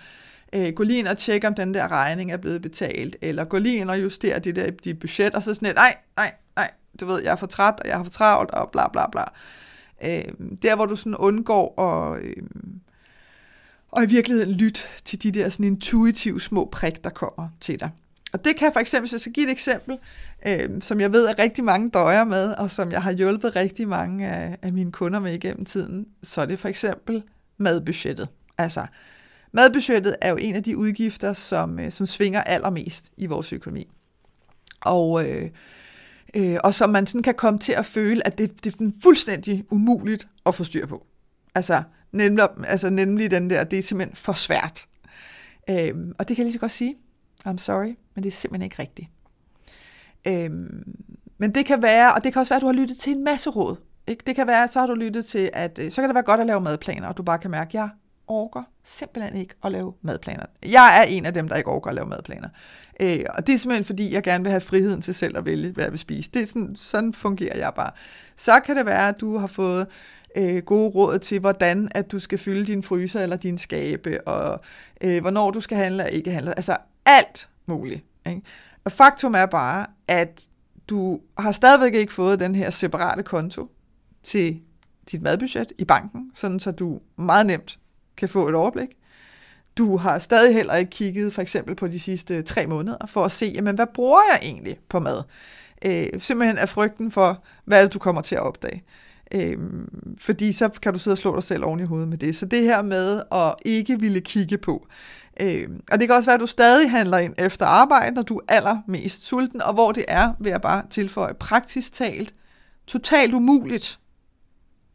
øh, 0.55 0.73
gå 0.73 0.83
lige 0.83 0.99
ind 0.99 1.07
og 1.07 1.17
tjek, 1.17 1.43
om 1.43 1.55
den 1.55 1.73
der 1.73 1.91
regning 1.91 2.31
er 2.31 2.37
blevet 2.37 2.61
betalt, 2.61 3.15
eller 3.21 3.43
gå 3.43 3.57
lige 3.57 3.77
ind 3.77 3.89
og 3.89 4.01
justere 4.01 4.39
det 4.39 4.55
der 4.55 4.65
øh, 4.65 4.71
dit 4.83 4.99
budget, 4.99 5.35
og 5.35 5.43
så 5.43 5.53
sådan 5.53 5.69
et, 5.69 5.75
nej, 5.75 5.95
nej, 6.17 6.31
nej, 6.55 6.71
du 6.99 7.05
ved, 7.05 7.21
jeg 7.23 7.31
er 7.31 7.35
for 7.35 7.47
træt, 7.47 7.79
og 7.79 7.87
jeg 7.87 7.97
har 7.97 8.03
for 8.03 8.11
travlt, 8.11 8.51
og 8.51 8.71
bla 8.71 8.87
bla 8.87 9.09
bla. 9.09 9.23
Øh, 10.03 10.23
der, 10.61 10.75
hvor 10.75 10.85
du 10.85 10.95
sådan 10.95 11.15
undgår 11.15 11.81
at, 11.81 12.23
øh, 12.23 12.43
og 13.91 14.03
i 14.03 14.07
virkeligheden 14.07 14.51
lytte 14.51 14.81
til 15.05 15.23
de 15.23 15.31
der 15.31 15.49
sådan 15.49 15.65
intuitive 15.65 16.41
små 16.41 16.69
prik, 16.71 17.03
der 17.03 17.09
kommer 17.09 17.49
til 17.59 17.79
dig. 17.79 17.89
Og 18.33 18.45
det 18.45 18.55
kan 18.55 18.73
for 18.73 18.79
eksempel, 18.79 19.09
så 19.09 19.15
jeg 19.15 19.21
skal 19.21 19.33
give 19.33 19.45
et 19.45 19.51
eksempel, 19.51 19.97
øh, 20.47 20.81
som 20.81 20.99
jeg 20.99 21.13
ved, 21.13 21.27
at 21.27 21.39
rigtig 21.39 21.63
mange 21.63 21.89
døjer 21.89 22.23
med, 22.23 22.53
og 22.53 22.71
som 22.71 22.91
jeg 22.91 23.03
har 23.03 23.11
hjulpet 23.11 23.55
rigtig 23.55 23.87
mange 23.87 24.27
af, 24.27 24.57
af 24.61 24.73
mine 24.73 24.91
kunder 24.91 25.19
med 25.19 25.33
igennem 25.33 25.65
tiden, 25.65 26.07
så 26.23 26.41
er 26.41 26.45
det 26.45 26.59
for 26.59 26.67
eksempel 26.67 27.23
madbudgettet. 27.57 28.29
Altså, 28.57 28.85
madbudgettet 29.51 30.15
er 30.21 30.29
jo 30.29 30.35
en 30.35 30.55
af 30.55 30.63
de 30.63 30.77
udgifter, 30.77 31.33
som, 31.33 31.79
øh, 31.79 31.91
som 31.91 32.05
svinger 32.05 32.41
allermest 32.41 33.11
i 33.17 33.25
vores 33.25 33.53
økonomi. 33.53 33.87
Og, 34.81 35.29
øh, 35.29 35.49
øh, 36.33 36.57
og 36.63 36.73
som 36.73 36.89
man 36.89 37.07
sådan 37.07 37.23
kan 37.23 37.35
komme 37.35 37.59
til 37.59 37.73
at 37.73 37.85
føle, 37.85 38.27
at 38.27 38.37
det, 38.37 38.63
det 38.63 38.75
er 38.81 38.91
fuldstændig 39.03 39.65
umuligt 39.69 40.27
at 40.45 40.55
få 40.55 40.63
styr 40.63 40.85
på. 40.85 41.05
Altså 41.55 41.83
nemlig, 42.11 42.47
altså 42.63 42.89
nemlig 42.89 43.31
den 43.31 43.49
der, 43.49 43.63
det 43.63 43.79
er 43.79 43.83
simpelthen 43.83 44.15
for 44.15 44.33
svært. 44.33 44.85
Øh, 45.69 45.93
og 46.17 46.27
det 46.27 46.35
kan 46.35 46.37
jeg 46.37 46.45
lige 46.45 46.53
så 46.53 46.59
godt 46.59 46.71
sige. 46.71 46.95
I'm 47.47 47.57
sorry, 47.57 47.97
men 48.15 48.23
det 48.23 48.25
er 48.25 48.31
simpelthen 48.31 48.63
ikke 48.63 48.79
rigtigt. 48.79 49.07
Øhm, 50.27 50.95
men 51.37 51.55
det 51.55 51.65
kan 51.65 51.81
være, 51.81 52.13
og 52.13 52.23
det 52.23 52.33
kan 52.33 52.39
også 52.39 52.53
være, 52.53 52.57
at 52.57 52.61
du 52.61 52.65
har 52.65 52.73
lyttet 52.73 52.97
til 52.97 53.13
en 53.13 53.23
masse 53.23 53.49
råd. 53.49 53.75
Ikke? 54.07 54.23
Det 54.27 54.35
kan 54.35 54.47
være, 54.47 54.67
så 54.67 54.79
har 54.79 54.87
du 54.87 54.93
lyttet 54.93 55.25
til, 55.25 55.49
at 55.53 55.79
øh, 55.79 55.91
så 55.91 56.01
kan 56.01 56.09
det 56.09 56.15
være 56.15 56.23
godt 56.23 56.39
at 56.39 56.47
lave 56.47 56.61
madplaner, 56.61 57.07
og 57.07 57.17
du 57.17 57.23
bare 57.23 57.37
kan 57.37 57.51
mærke, 57.51 57.69
at 57.69 57.73
jeg 57.73 57.89
orker 58.27 58.63
simpelthen 58.83 59.35
ikke 59.35 59.53
at 59.63 59.71
lave 59.71 59.93
madplaner. 60.01 60.45
Jeg 60.65 60.97
er 60.99 61.03
en 61.03 61.25
af 61.25 61.33
dem, 61.33 61.47
der 61.47 61.55
ikke 61.55 61.69
orker 61.69 61.89
at 61.89 61.95
lave 61.95 62.07
madplaner. 62.07 62.49
Øh, 62.99 63.19
og 63.29 63.47
det 63.47 63.53
er 63.53 63.57
simpelthen, 63.57 63.85
fordi 63.85 64.13
jeg 64.13 64.23
gerne 64.23 64.43
vil 64.43 64.51
have 64.51 64.61
friheden 64.61 65.01
til 65.01 65.13
selv 65.13 65.37
at 65.37 65.45
vælge, 65.45 65.71
hvad 65.71 65.83
jeg 65.83 65.91
vil 65.91 65.99
spise. 65.99 66.29
Det 66.33 66.41
er 66.41 66.45
sådan, 66.45 66.75
sådan 66.75 67.13
fungerer 67.13 67.57
jeg 67.57 67.71
bare. 67.75 67.91
Så 68.35 68.59
kan 68.65 68.77
det 68.77 68.85
være, 68.85 69.09
at 69.09 69.19
du 69.19 69.37
har 69.37 69.47
fået 69.47 69.87
øh, 70.37 70.63
gode 70.63 70.89
råd 70.89 71.19
til, 71.19 71.39
hvordan 71.39 71.89
at 71.91 72.11
du 72.11 72.19
skal 72.19 72.39
fylde 72.39 72.65
din 72.65 72.83
fryser 72.83 73.21
eller 73.21 73.35
din 73.35 73.57
skabe, 73.57 74.27
og 74.27 74.61
øh, 75.01 75.21
hvornår 75.21 75.51
du 75.51 75.59
skal 75.59 75.77
handle 75.77 76.03
og 76.03 76.11
ikke 76.11 76.31
handle. 76.31 76.57
Altså 76.57 76.77
alt 77.05 77.49
muligt. 77.65 78.05
Ikke? 78.25 78.41
Og 78.83 78.91
faktum 78.91 79.33
er 79.35 79.45
bare, 79.45 79.85
at 80.07 80.47
du 80.89 81.19
har 81.37 81.51
stadigvæk 81.51 81.93
ikke 81.93 82.13
fået 82.13 82.39
den 82.39 82.55
her 82.55 82.69
separate 82.69 83.23
konto 83.23 83.71
til 84.23 84.61
dit 85.11 85.21
madbudget 85.21 85.71
i 85.77 85.85
banken, 85.85 86.31
sådan 86.35 86.59
så 86.59 86.71
du 86.71 86.99
meget 87.17 87.45
nemt 87.45 87.79
kan 88.17 88.29
få 88.29 88.49
et 88.49 88.55
overblik. 88.55 88.89
Du 89.77 89.97
har 89.97 90.19
stadig 90.19 90.53
heller 90.53 90.75
ikke 90.75 90.89
kigget 90.89 91.33
for 91.33 91.41
eksempel 91.41 91.75
på 91.75 91.87
de 91.87 91.99
sidste 91.99 92.41
tre 92.41 92.67
måneder 92.67 92.97
for 93.07 93.25
at 93.25 93.31
se, 93.31 93.51
jamen, 93.55 93.75
hvad 93.75 93.87
bruger 93.93 94.21
jeg 94.31 94.39
egentlig 94.41 94.77
på 94.89 94.99
mad? 94.99 95.23
Øh, 95.85 96.07
simpelthen 96.17 96.57
af 96.57 96.69
frygten 96.69 97.11
for, 97.11 97.43
hvad 97.65 97.83
det, 97.83 97.93
du 97.93 97.99
kommer 97.99 98.21
til 98.21 98.35
at 98.35 98.41
opdage. 98.41 98.83
Øh, 99.31 99.57
fordi 100.17 100.53
så 100.53 100.69
kan 100.81 100.93
du 100.93 100.99
sidde 100.99 101.13
og 101.13 101.17
slå 101.17 101.35
dig 101.35 101.43
selv 101.43 101.65
oven 101.65 101.79
i 101.79 101.83
hovedet 101.83 102.07
med 102.07 102.17
det. 102.17 102.35
Så 102.35 102.45
det 102.45 102.63
her 102.63 102.81
med 102.81 103.23
at 103.31 103.55
ikke 103.65 103.99
ville 103.99 104.21
kigge 104.21 104.57
på, 104.57 104.87
Øh, 105.41 105.69
og 105.91 105.99
det 105.99 106.07
kan 106.07 106.15
også 106.15 106.29
være, 106.29 106.33
at 106.35 106.39
du 106.39 106.47
stadig 106.47 106.91
handler 106.91 107.17
ind 107.17 107.35
efter 107.37 107.65
arbejde, 107.65 108.15
når 108.15 108.21
du 108.21 108.37
er 108.37 108.55
allermest 108.55 109.25
sulten, 109.25 109.61
og 109.61 109.73
hvor 109.73 109.91
det 109.91 110.05
er, 110.07 110.33
vil 110.39 110.49
jeg 110.49 110.61
bare 110.61 110.83
tilføje, 110.89 111.33
praktisk 111.33 111.93
talt, 111.93 112.33
totalt 112.87 113.33
umuligt 113.33 113.99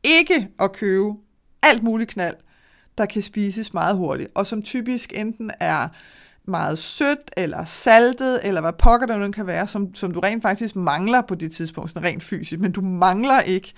ikke 0.05 0.49
at 0.61 0.73
købe 0.73 1.13
alt 1.63 1.83
muligt 1.83 2.11
knald, 2.11 2.37
der 2.99 3.07
kan 3.07 3.23
spises 3.23 3.75
meget 3.75 3.97
hurtigt, 3.97 4.31
og 4.35 4.47
som 4.47 4.63
typisk 4.63 5.13
enten 5.17 5.51
er 5.61 5.89
meget 6.45 6.79
sødt, 6.79 7.31
eller 7.37 7.65
saltet, 7.65 8.41
eller 8.43 8.61
hvad 8.61 8.73
pokker 8.73 9.07
der 9.07 9.17
nu 9.17 9.31
kan 9.31 9.47
være, 9.47 9.69
som, 9.69 9.95
som 9.95 10.13
du 10.13 10.21
rent 10.21 10.43
faktisk 10.43 10.77
mangler 10.77 11.21
på 11.21 11.35
det 11.35 11.53
tidspunkt, 11.53 11.91
sådan 11.91 12.09
rent 12.09 12.23
fysisk, 12.23 12.61
men 12.61 12.73
du 12.73 12.81
mangler 12.81 13.41
ikke 13.41 13.73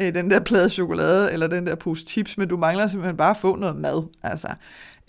øh, 0.00 0.14
den 0.14 0.30
der 0.30 0.40
plade 0.40 0.70
chokolade, 0.70 1.32
eller 1.32 1.46
den 1.46 1.66
der 1.66 1.74
pose 1.74 2.04
chips, 2.06 2.38
men 2.38 2.48
du 2.48 2.56
mangler 2.56 2.86
simpelthen 2.86 3.16
bare 3.16 3.30
at 3.30 3.36
få 3.36 3.56
noget 3.56 3.76
mad. 3.76 4.02
Altså, 4.22 4.48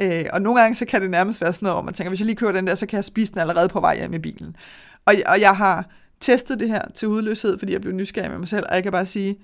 Øh, 0.01 0.25
og 0.33 0.41
nogle 0.41 0.61
gange 0.61 0.75
så 0.75 0.85
kan 0.85 1.01
det 1.01 1.09
nærmest 1.09 1.41
være 1.41 1.53
sådan 1.53 1.65
noget, 1.65 1.75
hvor 1.75 1.83
man 1.83 1.93
tænker, 1.93 2.09
hvis 2.09 2.19
jeg 2.19 2.25
lige 2.25 2.35
kører 2.35 2.51
den 2.51 2.67
der, 2.67 2.75
så 2.75 2.85
kan 2.85 2.95
jeg 2.95 3.05
spise 3.05 3.31
den 3.31 3.39
allerede 3.39 3.69
på 3.69 3.79
vej 3.79 3.97
hjem 3.97 4.13
i 4.13 4.19
bilen. 4.19 4.55
Og, 5.05 5.13
og 5.25 5.41
jeg 5.41 5.57
har 5.57 5.89
testet 6.19 6.59
det 6.59 6.67
her 6.69 6.81
til 6.95 7.07
udløshed, 7.07 7.59
fordi 7.59 7.73
jeg 7.73 7.81
blev 7.81 7.93
nysgerrig 7.93 8.31
med 8.31 8.39
mig 8.39 8.47
selv, 8.47 8.65
og 8.69 8.75
jeg 8.75 8.83
kan 8.83 8.91
bare 8.91 9.05
sige, 9.05 9.39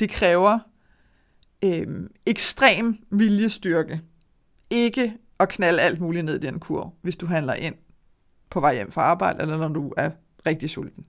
det 0.00 0.10
kræver 0.10 0.58
øh, 1.64 1.86
ekstrem 2.26 2.98
viljestyrke. 3.10 4.00
Ikke 4.70 5.14
at 5.40 5.48
knalde 5.48 5.80
alt 5.80 6.00
muligt 6.00 6.24
ned 6.24 6.34
i 6.34 6.46
den 6.46 6.58
kurv, 6.60 6.94
hvis 7.02 7.16
du 7.16 7.26
handler 7.26 7.54
ind 7.54 7.74
på 8.50 8.60
vej 8.60 8.74
hjem 8.74 8.92
fra 8.92 9.02
arbejde, 9.02 9.42
eller 9.42 9.56
når 9.56 9.68
du 9.68 9.92
er 9.96 10.10
rigtig 10.46 10.70
sulten. 10.70 11.06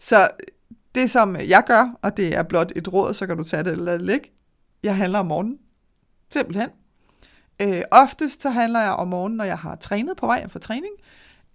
Så 0.00 0.28
det, 0.94 1.10
som 1.10 1.36
jeg 1.36 1.62
gør, 1.66 1.98
og 2.02 2.16
det 2.16 2.36
er 2.36 2.42
blot 2.42 2.72
et 2.76 2.92
råd, 2.92 3.14
så 3.14 3.26
kan 3.26 3.36
du 3.36 3.44
tage 3.44 3.64
det 3.64 3.72
eller 3.72 3.98
lægge, 3.98 4.30
jeg 4.82 4.96
handler 4.96 5.18
om 5.18 5.26
morgenen. 5.26 5.58
Simpelthen. 6.32 6.68
Øh, 7.62 7.82
oftest 7.90 8.42
så 8.42 8.50
handler 8.50 8.80
jeg 8.80 8.92
om 8.92 9.08
morgenen, 9.08 9.36
når 9.36 9.44
jeg 9.44 9.58
har 9.58 9.74
trænet 9.74 10.16
på 10.16 10.26
vej 10.26 10.38
hjem 10.38 10.50
fra 10.50 10.58
træning. 10.58 10.92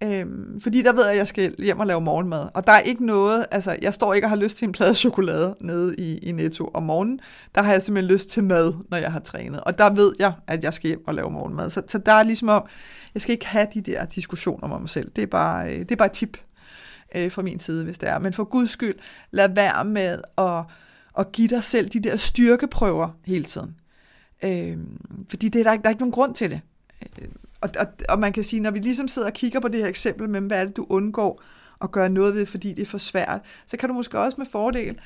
Øhm, 0.02 0.60
fordi 0.60 0.82
der 0.82 0.92
ved 0.92 1.02
jeg, 1.02 1.12
at 1.12 1.18
jeg 1.18 1.26
skal 1.26 1.54
hjem 1.58 1.80
og 1.80 1.86
lave 1.86 2.00
morgenmad. 2.00 2.48
Og 2.54 2.66
der 2.66 2.72
er 2.72 2.80
ikke 2.80 3.06
noget, 3.06 3.46
altså 3.50 3.76
jeg 3.82 3.94
står 3.94 4.14
ikke 4.14 4.26
og 4.26 4.30
har 4.30 4.36
lyst 4.36 4.56
til 4.56 4.66
en 4.66 4.72
plade 4.72 4.94
chokolade 4.94 5.56
nede 5.60 5.94
i, 5.98 6.18
i 6.18 6.32
Netto 6.32 6.70
om 6.74 6.82
morgenen. 6.82 7.20
Der 7.54 7.62
har 7.62 7.72
jeg 7.72 7.82
simpelthen 7.82 8.14
lyst 8.14 8.28
til 8.28 8.44
mad, 8.44 8.74
når 8.90 8.98
jeg 8.98 9.12
har 9.12 9.20
trænet. 9.20 9.60
Og 9.60 9.78
der 9.78 9.90
ved 9.90 10.12
jeg, 10.18 10.32
at 10.46 10.64
jeg 10.64 10.74
skal 10.74 10.88
hjem 10.88 11.06
og 11.06 11.14
lave 11.14 11.30
morgenmad. 11.30 11.70
Så, 11.70 11.82
så 11.88 11.98
der 11.98 12.12
er 12.12 12.22
ligesom 12.22 12.48
om, 12.48 12.62
jeg 13.14 13.22
skal 13.22 13.32
ikke 13.32 13.46
have 13.46 13.66
de 13.74 13.80
der 13.80 14.04
diskussioner 14.04 14.68
med 14.68 14.78
mig 14.78 14.88
selv. 14.88 15.10
Det 15.16 15.22
er 15.22 15.26
bare, 15.26 15.72
øh, 15.72 15.78
det 15.78 15.92
er 15.92 15.96
bare 15.96 16.06
et 16.06 16.12
tip 16.12 16.36
øh, 17.16 17.30
fra 17.30 17.42
min 17.42 17.60
side, 17.60 17.84
hvis 17.84 17.98
det 17.98 18.08
er. 18.08 18.18
Men 18.18 18.32
for 18.32 18.44
guds 18.44 18.70
skyld, 18.70 18.98
lad 19.30 19.54
være 19.54 19.84
med 19.84 20.18
at, 20.38 20.64
at 21.18 21.32
give 21.32 21.48
dig 21.48 21.64
selv 21.64 21.88
de 21.88 22.00
der 22.00 22.16
styrkeprøver 22.16 23.08
hele 23.26 23.44
tiden. 23.44 23.76
Øh, 24.44 24.78
fordi 25.28 25.48
det 25.48 25.60
er 25.60 25.64
der, 25.64 25.76
der 25.76 25.84
er 25.84 25.90
ikke 25.90 26.02
nogen 26.02 26.12
grund 26.12 26.34
til 26.34 26.50
det. 26.50 26.60
Øh, 27.22 27.28
og, 27.60 27.70
og, 27.78 27.86
og 28.08 28.18
man 28.18 28.32
kan 28.32 28.44
sige, 28.44 28.60
når 28.60 28.70
vi 28.70 28.78
ligesom 28.78 29.08
sidder 29.08 29.28
og 29.28 29.34
kigger 29.34 29.60
på 29.60 29.68
det 29.68 29.80
her 29.80 29.88
eksempel 29.88 30.28
med, 30.28 30.40
hvad 30.40 30.60
er 30.60 30.64
det, 30.64 30.76
du 30.76 30.86
undgår 30.88 31.42
at 31.80 31.90
gøre 31.90 32.08
noget 32.08 32.34
ved, 32.34 32.46
fordi 32.46 32.72
det 32.72 32.82
er 32.82 32.86
for 32.86 32.98
svært, 32.98 33.40
så 33.66 33.76
kan 33.76 33.88
du 33.88 33.94
måske 33.94 34.18
også 34.18 34.34
med 34.38 34.46
fordel 34.46 35.00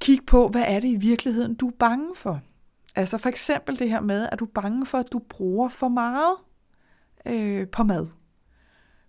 kigge 0.00 0.24
på, 0.24 0.48
hvad 0.48 0.64
er 0.66 0.80
det 0.80 0.88
i 0.88 0.96
virkeligheden, 0.96 1.54
du 1.54 1.68
er 1.68 1.72
bange 1.78 2.14
for. 2.16 2.40
Altså 2.94 3.18
for 3.18 3.28
eksempel 3.28 3.78
det 3.78 3.90
her 3.90 4.00
med, 4.00 4.28
at 4.32 4.38
du 4.38 4.44
er 4.44 4.50
bange 4.54 4.86
for, 4.86 4.98
at 4.98 5.12
du 5.12 5.18
bruger 5.18 5.68
for 5.68 5.88
meget 5.88 6.36
øh, 7.26 7.68
på 7.68 7.82
mad. 7.82 8.06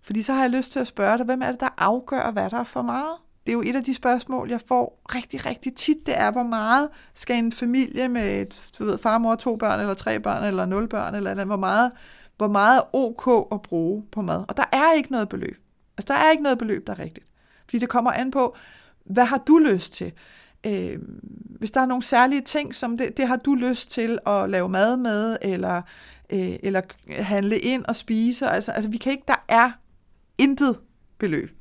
Fordi 0.02 0.22
så 0.22 0.32
har 0.32 0.40
jeg 0.40 0.50
lyst 0.50 0.72
til 0.72 0.80
at 0.80 0.86
spørge 0.86 1.18
dig, 1.18 1.26
hvem 1.26 1.42
er 1.42 1.50
det, 1.50 1.60
der 1.60 1.68
afgør, 1.78 2.30
hvad 2.30 2.50
der 2.50 2.58
er 2.58 2.64
for 2.64 2.82
meget? 2.82 3.16
Det 3.50 3.54
er 3.56 3.58
jo 3.58 3.70
et 3.70 3.76
af 3.76 3.84
de 3.84 3.94
spørgsmål, 3.94 4.50
jeg 4.50 4.60
får 4.66 5.02
rigtig, 5.14 5.46
rigtig 5.46 5.74
tit. 5.74 6.06
Det 6.06 6.18
er, 6.18 6.30
hvor 6.30 6.42
meget 6.42 6.88
skal 7.14 7.36
en 7.36 7.52
familie 7.52 8.08
med 8.08 8.46
du 8.78 8.84
ved, 8.84 8.98
far, 8.98 9.18
mor, 9.18 9.34
to 9.34 9.56
børn, 9.56 9.80
eller 9.80 9.94
tre 9.94 10.20
børn, 10.20 10.44
eller 10.44 10.66
nul 10.66 10.88
børn, 10.88 11.14
eller 11.14 11.30
andet, 11.30 11.46
hvor 11.46 11.56
meget, 11.56 11.92
hvor 12.36 12.48
meget 12.48 12.78
er 12.78 12.94
ok 12.94 13.48
at 13.52 13.62
bruge 13.62 14.04
på 14.12 14.22
mad? 14.22 14.44
Og 14.48 14.56
der 14.56 14.64
er 14.72 14.92
ikke 14.92 15.12
noget 15.12 15.28
beløb. 15.28 15.56
Altså, 15.98 16.12
der 16.12 16.18
er 16.18 16.30
ikke 16.30 16.42
noget 16.42 16.58
beløb, 16.58 16.86
der 16.86 16.92
er 16.92 16.98
rigtigt. 16.98 17.26
Fordi 17.64 17.78
det 17.78 17.88
kommer 17.88 18.10
an 18.10 18.30
på, 18.30 18.56
hvad 19.04 19.24
har 19.24 19.38
du 19.38 19.58
lyst 19.58 19.92
til? 19.92 20.12
Øh, 20.66 20.98
hvis 21.58 21.70
der 21.70 21.80
er 21.80 21.86
nogle 21.86 22.02
særlige 22.02 22.40
ting, 22.40 22.74
som 22.74 22.98
det, 22.98 23.16
det 23.16 23.28
har 23.28 23.36
du 23.36 23.54
lyst 23.54 23.90
til 23.90 24.18
at 24.26 24.50
lave 24.50 24.68
mad 24.68 24.96
med, 24.96 25.36
eller, 25.42 25.82
øh, 26.32 26.56
eller 26.62 26.80
handle 27.22 27.58
ind 27.58 27.84
og 27.84 27.96
spise. 27.96 28.48
Altså, 28.48 28.72
altså 28.72 28.90
vi 28.90 28.96
kan 28.96 29.12
ikke, 29.12 29.24
der 29.28 29.44
er 29.48 29.70
intet 30.38 30.78
beløb. 31.18 31.59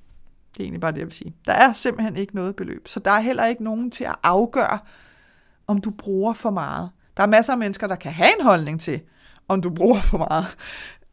Det 0.60 0.64
er 0.64 0.68
egentlig 0.68 0.82
bare 0.82 0.92
det, 0.92 0.98
jeg 0.98 1.08
vil 1.08 1.14
sige. 1.14 1.36
Der 1.46 1.54
er 1.54 1.74
simpelthen 1.74 2.16
ikke 2.16 2.36
noget 2.36 2.56
beløb. 2.56 2.88
Så 2.88 3.00
der 3.00 3.12
er 3.12 3.20
heller 3.20 3.46
ikke 3.46 3.64
nogen 3.64 3.92
til 3.92 4.04
at 4.04 4.16
afgøre, 4.24 4.80
om 5.68 5.82
du 5.82 5.92
bruger 5.92 6.34
for 6.34 6.50
meget. 6.50 6.90
Der 7.18 7.24
er 7.24 7.28
masser 7.28 7.54
af 7.54 7.60
mennesker, 7.60 7.88
der 7.88 7.96
kan 7.96 8.12
have 8.12 8.30
en 8.40 8.46
holdning 8.46 8.82
til, 8.82 9.02
om 9.48 9.62
du 9.62 9.70
bruger 9.70 10.02
for 10.02 10.18
meget. 10.18 10.46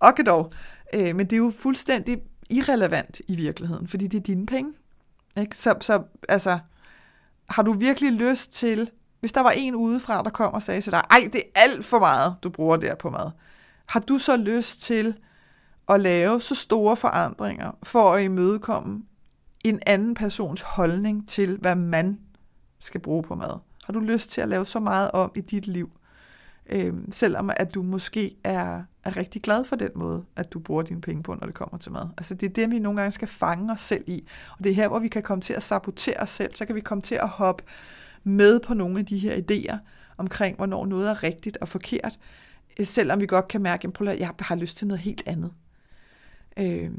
Okay 0.00 0.24
dog. 0.24 0.52
Øh, 0.94 1.16
men 1.16 1.26
det 1.26 1.32
er 1.32 1.36
jo 1.36 1.52
fuldstændig 1.58 2.18
irrelevant 2.50 3.20
i 3.28 3.36
virkeligheden, 3.36 3.88
fordi 3.88 4.06
det 4.06 4.18
er 4.18 4.22
dine 4.22 4.46
penge. 4.46 4.72
Ikke? 5.36 5.58
Så, 5.58 5.74
så 5.80 6.02
altså, 6.28 6.58
har 7.48 7.62
du 7.62 7.72
virkelig 7.72 8.12
lyst 8.12 8.52
til, 8.52 8.90
hvis 9.20 9.32
der 9.32 9.40
var 9.40 9.50
en 9.50 9.74
udefra, 9.74 10.22
der 10.22 10.30
kom 10.30 10.54
og 10.54 10.62
sagde 10.62 10.80
til 10.80 10.92
dig, 10.92 11.02
ej, 11.10 11.28
det 11.32 11.42
er 11.54 11.60
alt 11.60 11.84
for 11.84 11.98
meget, 11.98 12.36
du 12.42 12.50
bruger 12.50 12.76
der 12.76 12.94
på 12.94 13.10
mad. 13.10 13.30
Har 13.86 14.00
du 14.00 14.18
så 14.18 14.36
lyst 14.36 14.80
til 14.80 15.14
at 15.88 16.00
lave 16.00 16.40
så 16.40 16.54
store 16.54 16.96
forandringer 16.96 17.72
for 17.82 18.12
at 18.12 18.22
imødekomme 18.22 19.02
en 19.68 19.80
anden 19.86 20.14
persons 20.14 20.60
holdning 20.60 21.28
til, 21.28 21.56
hvad 21.56 21.74
man 21.74 22.18
skal 22.78 23.00
bruge 23.00 23.22
på 23.22 23.34
mad? 23.34 23.58
Har 23.84 23.92
du 23.92 24.00
lyst 24.00 24.30
til 24.30 24.40
at 24.40 24.48
lave 24.48 24.64
så 24.64 24.80
meget 24.80 25.10
om 25.10 25.32
i 25.34 25.40
dit 25.40 25.66
liv, 25.66 25.90
øh, 26.66 26.94
selvom 27.10 27.50
at 27.56 27.74
du 27.74 27.82
måske 27.82 28.36
er, 28.44 28.82
er 29.04 29.16
rigtig 29.16 29.42
glad 29.42 29.64
for 29.64 29.76
den 29.76 29.90
måde, 29.94 30.24
at 30.36 30.52
du 30.52 30.58
bruger 30.58 30.82
dine 30.82 31.00
penge 31.00 31.22
på, 31.22 31.34
når 31.34 31.46
det 31.46 31.54
kommer 31.54 31.78
til 31.78 31.92
mad? 31.92 32.08
Altså 32.18 32.34
det 32.34 32.46
er 32.46 32.52
det, 32.52 32.70
vi 32.70 32.78
nogle 32.78 33.00
gange 33.00 33.12
skal 33.12 33.28
fange 33.28 33.72
os 33.72 33.80
selv 33.80 34.04
i. 34.06 34.26
Og 34.58 34.64
det 34.64 34.70
er 34.70 34.74
her, 34.74 34.88
hvor 34.88 34.98
vi 34.98 35.08
kan 35.08 35.22
komme 35.22 35.42
til 35.42 35.52
at 35.52 35.62
sabotere 35.62 36.16
os 36.20 36.30
selv. 36.30 36.54
Så 36.54 36.66
kan 36.66 36.74
vi 36.74 36.80
komme 36.80 37.02
til 37.02 37.14
at 37.14 37.28
hoppe 37.28 37.64
med 38.24 38.60
på 38.60 38.74
nogle 38.74 38.98
af 38.98 39.06
de 39.06 39.18
her 39.18 39.36
idéer 39.36 39.76
omkring, 40.16 40.56
hvornår 40.56 40.86
noget 40.86 41.10
er 41.10 41.22
rigtigt 41.22 41.56
og 41.56 41.68
forkert, 41.68 42.18
øh, 42.80 42.86
selvom 42.86 43.20
vi 43.20 43.26
godt 43.26 43.48
kan 43.48 43.62
mærke, 43.62 43.88
at 44.00 44.20
jeg 44.20 44.30
har 44.40 44.56
lyst 44.56 44.76
til 44.76 44.86
noget 44.86 45.00
helt 45.00 45.22
andet. 45.26 45.52
Øh, 46.56 46.90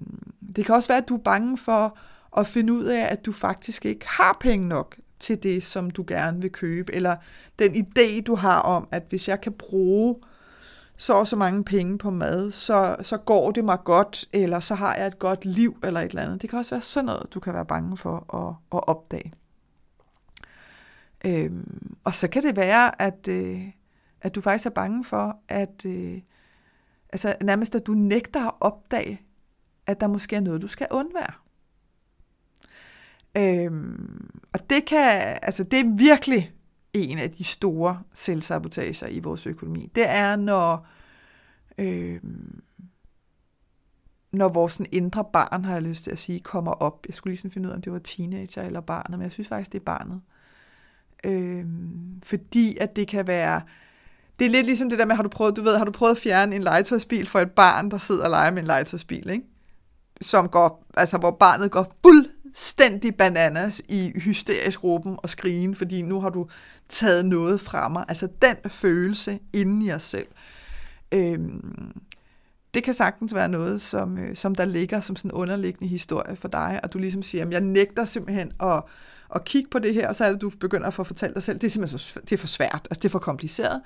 det 0.56 0.66
kan 0.66 0.76
også 0.76 0.90
være, 0.90 0.98
at 0.98 1.10
du 1.10 1.16
er 1.16 1.22
bange 1.22 1.58
for 1.58 1.98
og 2.38 2.48
finde 2.48 2.74
ud 2.74 2.84
af, 2.84 3.08
at 3.12 3.26
du 3.26 3.32
faktisk 3.32 3.86
ikke 3.86 4.08
har 4.08 4.38
penge 4.40 4.68
nok 4.68 4.98
til 5.20 5.44
det, 5.44 5.64
som 5.64 5.92
du 5.92 6.06
gerne 6.08 6.42
vil 6.42 6.52
købe, 6.52 6.96
eller 6.96 7.16
den 7.60 7.76
idé, 7.76 8.22
du 8.22 8.36
har 8.36 8.60
om, 8.60 8.88
at 8.92 9.04
hvis 9.10 9.28
jeg 9.28 9.42
kan 9.42 9.54
bruge 9.54 10.16
så 10.98 11.14
og 11.14 11.28
så 11.28 11.36
mange 11.36 11.64
penge 11.64 11.98
på 11.98 12.10
mad, 12.10 12.52
så, 12.52 12.96
så 13.02 13.18
går 13.18 13.52
det 13.52 13.66
mig 13.66 13.80
godt, 13.84 14.26
eller 14.34 14.60
så 14.60 14.76
har 14.76 14.96
jeg 14.96 15.08
et 15.08 15.20
godt 15.20 15.46
liv, 15.46 15.78
eller 15.84 16.00
et 16.02 16.10
eller 16.10 16.22
andet. 16.22 16.42
Det 16.42 16.50
kan 16.50 16.60
også 16.60 16.76
være 16.76 16.82
sådan 16.82 17.06
noget, 17.06 17.34
du 17.34 17.40
kan 17.40 17.54
være 17.54 17.66
bange 17.66 17.98
for 17.98 18.36
at, 18.36 18.78
at 18.78 18.88
opdage. 18.88 19.34
Øhm, 21.26 21.96
og 22.04 22.14
så 22.14 22.28
kan 22.28 22.44
det 22.44 22.56
være, 22.56 23.02
at, 23.02 23.28
øh, 23.30 23.62
at 24.22 24.36
du 24.36 24.42
faktisk 24.42 24.66
er 24.66 24.70
bange 24.70 25.04
for, 25.04 25.40
at 25.48 25.86
øh, 25.86 26.22
altså 27.10 27.36
nærmest 27.44 27.76
at 27.76 27.88
du 27.88 27.92
nægter 27.92 28.46
at 28.46 28.54
opdage, 28.62 29.22
at 29.88 30.02
der 30.02 30.08
måske 30.08 30.36
er 30.36 30.40
noget, 30.42 30.62
du 30.62 30.68
skal 30.68 30.88
undvære. 30.92 31.47
Øhm, 33.38 34.30
og 34.54 34.70
det 34.70 34.86
kan, 34.86 35.38
altså 35.42 35.64
det 35.64 35.80
er 35.80 35.98
virkelig 35.98 36.52
en 36.94 37.18
af 37.18 37.32
de 37.32 37.44
store 37.44 38.02
selvsabotager 38.14 39.08
i 39.08 39.20
vores 39.20 39.48
økonomi. 39.48 39.92
Det 39.96 40.10
er, 40.10 40.36
når, 40.36 40.88
øhm, 41.78 42.62
når 44.32 44.50
vores 44.50 44.82
indre 44.92 45.26
barn, 45.34 45.66
har 45.66 45.74
jeg 45.74 45.82
lyst 45.82 46.04
til 46.04 46.12
at 46.12 46.20
sige, 46.20 46.40
kommer 46.40 46.72
op. 46.72 47.06
Jeg 47.08 47.16
skulle 47.16 47.32
lige 47.32 47.38
sådan 47.38 47.52
finde 47.52 47.68
ud 47.68 47.72
af, 47.72 47.76
om 47.76 47.82
det 47.82 47.94
var 47.94 48.00
teenager 48.00 48.64
eller 48.64 48.82
barnet, 48.82 49.12
men 49.12 49.22
jeg 49.22 49.32
synes 49.32 49.48
faktisk, 49.48 49.72
det 49.72 49.80
er 49.80 49.84
barnet. 49.84 50.22
Øhm, 51.24 52.22
fordi 52.24 52.78
at 52.78 52.96
det 52.96 53.08
kan 53.08 53.28
være, 53.28 53.62
det 54.40 54.46
er 54.46 54.50
lidt 54.50 54.66
ligesom 54.66 54.90
det 54.90 55.00
der 55.00 55.06
med, 55.06 55.16
har 55.16 55.24
du 55.24 55.30
prøvet, 55.30 55.56
du 55.56 55.62
ved, 55.62 55.78
har 55.78 55.86
du 55.86 55.92
prøvet 55.92 56.12
at 56.12 56.18
fjerne 56.18 56.56
en 56.56 56.64
legetøjsbil 56.64 57.28
for 57.28 57.40
et 57.40 57.52
barn, 57.52 57.92
der 57.92 57.98
sidder 57.98 58.24
og 58.24 58.30
leger 58.30 58.52
med 58.52 58.62
en 58.62 58.68
legetøjsbil, 58.68 59.30
ikke? 59.30 59.46
Som 60.22 60.50
går, 60.50 60.86
altså 60.94 61.18
hvor 61.18 61.32
barnet 61.32 61.72
går 61.72 61.96
fuld 62.04 62.26
fuldstændig 62.58 63.16
bananas 63.16 63.82
i 63.88 64.12
hysterisk 64.16 64.84
råben 64.84 65.16
og 65.18 65.30
skrigen, 65.30 65.76
fordi 65.76 66.02
nu 66.02 66.22
har 66.22 66.30
du 66.30 66.48
taget 66.90 67.26
noget 67.26 67.62
fra 67.62 67.90
mig. 67.90 68.06
Altså 68.08 68.28
den 68.42 68.56
følelse 68.68 69.40
inden 69.54 69.82
i 69.82 69.92
os 69.92 70.04
selv. 70.04 70.28
Øhm, 71.12 71.92
det 72.74 72.84
kan 72.84 72.94
sagtens 72.94 73.36
være 73.36 73.50
noget, 73.50 73.82
som, 73.82 74.18
øh, 74.18 74.36
som 74.36 74.56
der 74.56 74.66
ligger 74.66 75.00
som 75.00 75.16
sådan 75.16 75.32
en 75.32 75.36
underliggende 75.36 75.88
historie 75.88 76.36
for 76.36 76.48
dig, 76.48 76.80
og 76.84 76.94
du 76.94 76.98
ligesom 77.00 77.24
siger, 77.24 77.46
at 77.46 77.52
jeg 77.52 77.62
nægter 77.62 78.06
simpelthen 78.06 78.52
at, 78.60 78.84
at 79.36 79.46
kigge 79.46 79.70
på 79.70 79.80
det 79.80 79.94
her, 79.94 80.08
og 80.08 80.16
så 80.16 80.26
er 80.26 80.32
det, 80.32 80.42
du 80.42 80.50
begynder 80.50 80.88
at 80.88 80.94
få 80.94 81.04
fortalt 81.04 81.36
dig 81.36 81.44
selv, 81.44 81.60
det 81.60 81.68
er 81.68 81.72
simpelthen 81.72 82.00
så, 82.00 82.20
det 82.20 82.32
er 82.32 82.38
for 82.38 82.48
svært, 82.48 82.88
altså 82.92 83.00
det 83.02 83.06
er 83.06 83.10
for 83.10 83.20
kompliceret. 83.20 83.82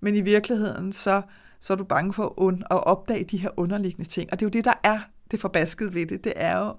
Men 0.00 0.14
i 0.14 0.20
virkeligheden, 0.20 0.92
så, 0.92 1.22
så 1.60 1.72
er 1.72 1.76
du 1.76 1.84
bange 1.84 2.12
for 2.12 2.48
at, 2.48 2.54
at 2.70 2.84
opdage 2.84 3.24
de 3.24 3.36
her 3.36 3.50
underliggende 3.56 4.08
ting. 4.08 4.32
Og 4.32 4.40
det 4.40 4.46
er 4.46 4.48
jo 4.48 4.50
det, 4.50 4.64
der 4.64 4.80
er 4.82 5.00
det 5.30 5.40
forbaskede 5.40 5.94
ved 5.94 6.06
det. 6.06 6.24
Det 6.24 6.32
er 6.36 6.58
jo 6.58 6.74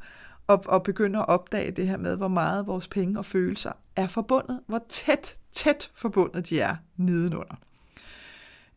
og, 0.50 0.64
og 0.68 0.84
begynde 0.84 1.20
at 1.20 1.28
opdage 1.28 1.72
det 1.72 1.88
her 1.88 1.98
med, 1.98 2.18
hvor 2.18 2.28
meget 2.28 2.68
vores 2.68 2.88
penge 2.88 3.20
og 3.20 3.26
følelser 3.26 3.72
er 3.96 4.08
forbundet, 4.08 4.60
hvor 4.68 4.86
tæt, 4.90 5.38
tæt 5.52 5.92
forbundet 5.96 6.50
de 6.50 6.60
er 6.60 6.76
nedenunder. 6.98 7.56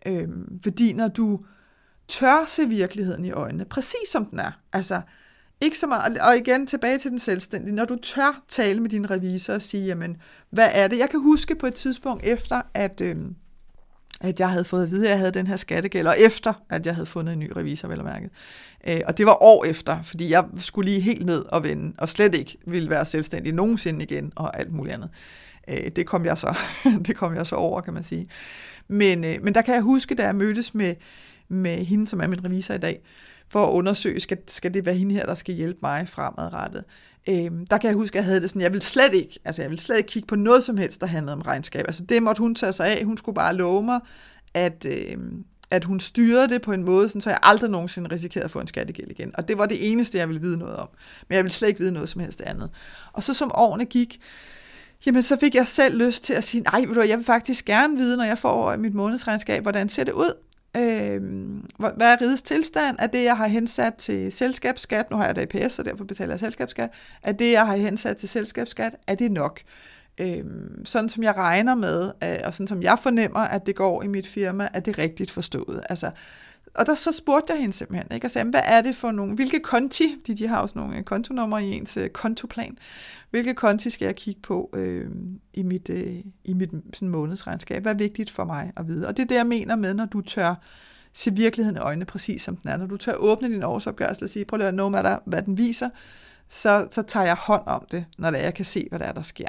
Øhm, 0.07 0.61
fordi 0.63 0.93
når 0.93 1.09
du 1.09 1.45
tør 2.09 2.45
se 2.47 2.69
virkeligheden 2.69 3.25
i 3.25 3.33
øjnene, 3.33 3.65
præcis 3.65 4.09
som 4.11 4.25
den 4.25 4.39
er, 4.39 4.53
altså 4.73 5.01
ikke 5.61 5.79
så 5.79 5.87
meget, 5.87 6.19
og 6.19 6.37
igen 6.37 6.67
tilbage 6.67 6.99
til 6.99 7.11
den 7.11 7.19
selvstændige, 7.19 7.75
når 7.75 7.85
du 7.85 7.97
tør 7.97 8.43
tale 8.49 8.81
med 8.81 8.91
din 8.91 9.11
revisor 9.11 9.55
og 9.55 9.63
sige, 9.63 9.85
jamen, 9.85 10.17
hvad 10.51 10.69
er 10.73 10.89
det? 10.89 10.99
Jeg 10.99 11.11
kan 11.11 11.21
huske 11.21 11.55
på 11.55 11.67
et 11.67 11.75
tidspunkt 11.75 12.25
efter, 12.27 12.63
at, 12.75 13.01
øhm, 13.01 13.37
at 14.23 14.41
jeg 14.41 14.51
havde 14.51 14.65
fået 14.65 14.83
at 14.83 14.91
vide, 14.91 15.05
at 15.05 15.11
jeg 15.11 15.19
havde 15.19 15.33
den 15.33 15.47
her 15.47 15.57
skattegæld, 15.57 16.07
og 16.07 16.21
efter, 16.21 16.53
at 16.71 16.87
jeg 16.87 16.95
havde 16.95 17.07
fundet 17.07 17.33
en 17.33 17.39
ny 17.39 17.53
revisor, 17.57 17.89
vel 17.89 17.99
og 17.99 18.05
mærket. 18.05 18.31
Øh, 18.89 19.01
og 19.07 19.19
det 19.19 19.27
var 19.27 19.43
år 19.43 19.65
efter, 19.65 20.03
fordi 20.03 20.31
jeg 20.31 20.45
skulle 20.59 20.91
lige 20.91 21.01
helt 21.01 21.27
ned 21.27 21.45
og 21.49 21.65
vende, 21.65 21.93
og 21.99 22.09
slet 22.09 22.35
ikke 22.35 22.59
ville 22.67 22.91
være 22.91 23.05
selvstændig 23.05 23.53
nogensinde 23.53 24.05
igen, 24.05 24.33
og 24.37 24.59
alt 24.59 24.73
muligt 24.73 24.95
andet. 24.95 25.11
Øh, 25.69 25.89
det 25.97 26.07
kom 26.07 26.25
jeg 26.25 26.39
så, 26.39 26.59
det 27.07 27.17
kom 27.17 27.35
jeg 27.35 27.47
så 27.47 27.57
over, 27.57 27.81
kan 27.81 27.95
man 27.95 28.03
sige. 28.03 28.29
Men, 28.89 29.25
øh, 29.25 29.43
men 29.43 29.55
der 29.55 29.63
kan 29.63 29.75
jeg 29.75 29.83
huske, 29.83 30.15
da 30.15 30.25
jeg 30.25 30.35
mødtes 30.35 30.75
med, 30.75 30.95
med 31.49 31.77
hende, 31.77 32.07
som 32.07 32.21
er 32.21 32.27
min 32.27 32.45
revisor 32.45 32.75
i 32.75 32.79
dag, 32.79 33.01
for 33.53 33.67
at 33.67 33.71
undersøge, 33.71 34.21
skal, 34.21 34.39
skal 34.49 34.75
det 34.75 34.87
være 34.87 34.95
hende 34.95 35.15
her, 35.15 35.27
der 35.27 35.35
skal 35.35 35.55
hjælpe 35.55 35.79
mig 35.83 36.09
fremadrettet. 36.09 36.85
Øhm, 37.29 37.67
der 37.67 37.79
kan 37.79 37.89
jeg 37.89 37.97
huske, 37.97 38.15
at 38.15 38.17
jeg 38.17 38.25
havde 38.25 38.41
det 38.41 38.51
sådan, 38.51 38.63
jeg 38.63 38.73
vil 38.73 38.83
slet 38.83 39.15
ikke, 39.15 39.39
altså 39.45 39.63
jeg 39.63 39.71
vil 39.71 39.79
slet 39.79 39.97
ikke 39.97 40.09
kigge 40.09 40.27
på 40.27 40.37
noget 40.37 40.65
som 40.65 40.77
helst, 40.77 41.01
der 41.01 41.07
handlede 41.07 41.33
om 41.33 41.43
regnskab. 41.43 41.85
Altså 41.87 42.05
det 42.05 42.23
måtte 42.23 42.41
hun 42.41 42.55
tage 42.55 42.73
sig 42.73 42.87
af. 42.87 43.05
Hun 43.05 43.17
skulle 43.17 43.35
bare 43.35 43.55
love 43.55 43.83
mig, 43.83 44.01
at, 44.55 44.87
øhm, 44.89 45.45
at 45.71 45.85
hun 45.85 46.01
styrede 46.01 46.49
det 46.49 46.63
på 46.63 46.73
en 46.73 46.85
måde, 46.85 47.09
sådan, 47.09 47.21
så 47.21 47.31
jeg 47.31 47.39
aldrig 47.43 47.71
nogensinde 47.71 48.15
risikerede 48.15 48.45
at 48.45 48.51
få 48.51 48.61
en 48.61 48.67
skattegæld 48.67 49.11
igen. 49.11 49.31
Og 49.35 49.49
det 49.49 49.59
var 49.59 49.67
det 49.67 49.93
eneste, 49.93 50.19
jeg 50.19 50.29
ville 50.29 50.41
vide 50.41 50.59
noget 50.59 50.77
om. 50.77 50.89
Men 51.29 51.37
jeg 51.37 51.45
ville 51.45 51.55
slet 51.55 51.69
ikke 51.69 51.81
vide 51.81 51.93
noget 51.93 52.09
som 52.09 52.21
helst 52.21 52.41
andet. 52.41 52.71
Og 53.13 53.23
så 53.23 53.35
som 53.35 53.51
årene 53.55 53.85
gik, 53.85 54.21
jamen 55.07 55.23
så 55.23 55.37
fik 55.41 55.55
jeg 55.55 55.67
selv 55.67 55.99
lyst 56.07 56.25
til 56.25 56.35
at 56.35 56.45
sige, 56.45 56.61
nej, 56.61 56.85
jeg 57.09 57.19
vil 57.19 57.27
faktisk 57.27 57.65
gerne 57.65 57.99
vide, 57.99 58.17
når 58.17 58.25
jeg 58.25 58.39
får 58.39 58.77
mit 58.77 58.95
månedsregnskab, 58.95 59.63
hvordan 59.63 59.89
ser 59.89 60.05
det 60.05 60.13
ud? 60.13 60.33
Øh, 60.77 61.23
hvad 61.79 62.13
er 62.13 62.21
rigets 62.21 62.43
tilstand? 62.43 62.97
Er 62.99 63.07
det, 63.07 63.25
jeg 63.25 63.37
har 63.37 63.47
hensat 63.47 63.95
til 63.95 64.33
selskabsskat? 64.33 65.11
Nu 65.11 65.17
har 65.17 65.27
jeg 65.27 65.37
da 65.37 65.41
IPS, 65.41 65.73
så 65.73 65.83
derfor 65.83 66.05
betaler 66.05 66.33
jeg 66.33 66.41
selskabsskat. 66.41 66.91
Er 67.23 67.33
det, 67.33 67.53
jeg 67.53 67.67
har 67.67 67.77
hensat 67.77 68.17
til 68.17 68.29
selskabsskat? 68.29 68.97
Er 69.07 69.15
det 69.15 69.33
nok? 69.33 69.61
Øh, 70.21 70.45
sådan 70.85 71.09
som 71.09 71.23
jeg 71.23 71.37
regner 71.37 71.75
med, 71.75 72.13
øh, 72.25 72.37
og 72.45 72.55
sådan 72.55 72.69
som 72.69 72.83
jeg 72.83 72.99
fornemmer, 73.03 73.41
at 73.41 73.67
det 73.67 73.77
går 73.77 74.03
i 74.03 74.07
mit 74.07 74.27
firma, 74.27 74.69
er 74.75 74.81
det 74.81 74.99
rigtigt 74.99 75.31
forstået. 75.31 75.83
Altså, 75.89 76.11
og 76.75 76.87
der 76.87 76.95
så 76.95 77.13
spurgte 77.13 77.53
jeg 77.53 77.61
hende 77.61 77.75
simpelthen, 77.75 78.15
ikke? 78.15 78.27
og 78.27 78.31
sagde, 78.31 78.51
hvad 78.51 78.61
er 78.65 78.83
det 78.83 78.97
for 78.97 79.11
nogle, 79.11 79.35
hvilke 79.35 79.61
konti, 79.61 80.17
de, 80.27 80.35
de 80.35 80.47
har 80.47 80.59
også 80.59 80.79
nogle 80.79 81.03
kontonummer 81.03 81.57
kontonumre 81.57 81.65
i 81.65 81.77
ens 81.77 81.97
uh, 81.97 82.07
kontoplan, 82.07 82.79
hvilke 83.31 83.55
konti 83.55 83.91
skal 83.91 84.07
jeg 84.07 84.17
kigge 84.17 84.41
på 84.41 84.71
øh, 84.75 85.11
i 85.55 85.63
mit, 85.63 85.89
øh, 85.89 86.17
i 86.45 86.55
mit 86.55 86.71
sådan 86.93 87.09
månedsregnskab, 87.09 87.83
hvad 87.83 87.93
er 87.93 87.99
vigtigt 87.99 88.31
for 88.31 88.45
mig 88.45 88.73
at 88.77 88.89
vide. 88.89 89.09
Og 89.09 89.17
det 89.17 89.23
er 89.23 89.27
det, 89.27 89.35
jeg 89.35 89.47
mener 89.47 89.77
med, 89.77 89.95
når 89.95 90.05
du 90.05 90.21
tør 90.21 90.55
se 91.13 91.33
virkeligheden 91.35 91.77
i 91.77 91.81
øjnene 91.81 92.05
præcis 92.05 92.43
som 92.43 92.57
den 92.57 92.71
er, 92.71 92.77
når 92.77 92.87
du 92.87 92.97
tør 92.97 93.15
åbne 93.15 93.49
din 93.49 93.63
årsopgørelse 93.63 94.25
og 94.25 94.29
sige, 94.29 94.45
prøv 94.45 94.61
at 94.61 94.65
høre, 94.65 94.73
no 94.73 94.89
matter 94.89 95.19
hvad 95.27 95.43
den 95.43 95.59
viser, 95.59 95.91
så, 96.49 96.89
så 96.91 97.03
tager 97.03 97.27
jeg 97.27 97.35
hånd 97.35 97.63
om 97.67 97.87
det, 97.91 98.05
når 98.19 98.31
det 98.31 98.41
er, 98.41 98.45
jeg 98.45 98.55
kan 98.55 98.65
se, 98.65 98.87
hvad 98.89 98.99
der 98.99 99.05
er, 99.05 99.13
der 99.13 99.23
sker. 99.23 99.49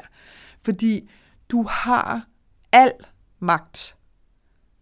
Fordi 0.62 1.10
du 1.48 1.62
har 1.62 2.26
al 2.72 2.92
magt 3.38 3.96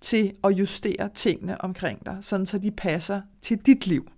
til 0.03 0.33
at 0.45 0.51
justere 0.51 1.09
tingene 1.15 1.61
omkring 1.61 2.07
dig, 2.07 2.19
sådan 2.21 2.47
så 2.47 2.59
de 2.59 2.71
passer 2.71 3.21
til 3.43 3.59
dit 3.59 3.87
liv. 3.87 4.11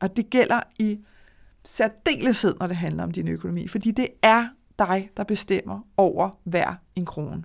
Og 0.00 0.16
det 0.16 0.30
gælder 0.30 0.60
i 0.78 1.00
særdeleshed, 1.64 2.54
når 2.60 2.66
det 2.66 2.76
handler 2.76 3.02
om 3.02 3.10
din 3.10 3.28
økonomi, 3.28 3.68
fordi 3.68 3.90
det 3.90 4.08
er 4.22 4.48
dig, 4.78 5.10
der 5.16 5.24
bestemmer 5.24 5.80
over 5.96 6.30
hver 6.44 6.74
en 6.94 7.06
krone. 7.06 7.44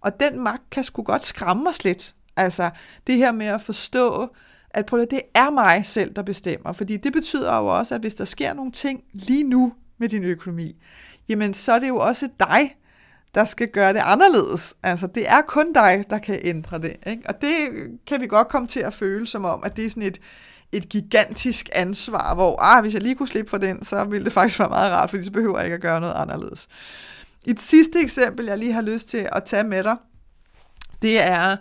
Og 0.00 0.20
den 0.20 0.40
magt 0.40 0.70
kan 0.70 0.84
sgu 0.84 1.02
godt 1.02 1.24
skræmme 1.24 1.68
os 1.68 1.84
lidt. 1.84 2.14
Altså 2.36 2.70
det 3.06 3.16
her 3.16 3.32
med 3.32 3.46
at 3.46 3.60
forstå, 3.60 4.34
at 4.70 4.86
prøv 4.86 5.06
det 5.10 5.22
er 5.34 5.50
mig 5.50 5.86
selv, 5.86 6.14
der 6.14 6.22
bestemmer. 6.22 6.72
Fordi 6.72 6.96
det 6.96 7.12
betyder 7.12 7.56
jo 7.56 7.66
også, 7.66 7.94
at 7.94 8.00
hvis 8.00 8.14
der 8.14 8.24
sker 8.24 8.54
nogle 8.54 8.72
ting 8.72 9.04
lige 9.12 9.44
nu 9.44 9.72
med 9.98 10.08
din 10.08 10.24
økonomi, 10.24 10.76
jamen 11.28 11.54
så 11.54 11.72
er 11.72 11.78
det 11.78 11.88
jo 11.88 11.96
også 11.96 12.28
dig, 12.40 12.74
der 13.38 13.44
skal 13.44 13.68
gøre 13.68 13.92
det 13.92 14.02
anderledes. 14.04 14.74
Altså, 14.82 15.06
det 15.06 15.28
er 15.28 15.40
kun 15.40 15.72
dig, 15.72 16.04
der 16.10 16.18
kan 16.18 16.40
ændre 16.42 16.78
det. 16.78 16.96
Ikke? 17.06 17.22
Og 17.28 17.40
det 17.40 17.68
kan 18.06 18.20
vi 18.20 18.26
godt 18.26 18.48
komme 18.48 18.68
til 18.68 18.80
at 18.80 18.94
føle 18.94 19.26
som 19.26 19.44
om, 19.44 19.62
at 19.64 19.76
det 19.76 19.86
er 19.86 19.90
sådan 19.90 20.02
et, 20.02 20.20
et 20.72 20.88
gigantisk 20.88 21.68
ansvar, 21.72 22.34
hvor 22.34 22.62
ah, 22.62 22.82
hvis 22.82 22.94
jeg 22.94 23.02
lige 23.02 23.14
kunne 23.14 23.28
slippe 23.28 23.50
for 23.50 23.58
den, 23.58 23.84
så 23.84 24.04
ville 24.04 24.24
det 24.24 24.32
faktisk 24.32 24.58
være 24.58 24.68
meget 24.68 24.92
rart, 24.92 25.10
fordi 25.10 25.24
så 25.24 25.30
behøver 25.30 25.58
jeg 25.58 25.66
ikke 25.66 25.74
at 25.74 25.80
gøre 25.80 26.00
noget 26.00 26.14
anderledes. 26.14 26.68
Et 27.46 27.60
sidste 27.60 28.00
eksempel, 28.00 28.46
jeg 28.46 28.58
lige 28.58 28.72
har 28.72 28.82
lyst 28.82 29.08
til 29.08 29.28
at 29.32 29.44
tage 29.44 29.64
med 29.64 29.84
dig, 29.84 29.96
det 31.02 31.22
er 31.22 31.56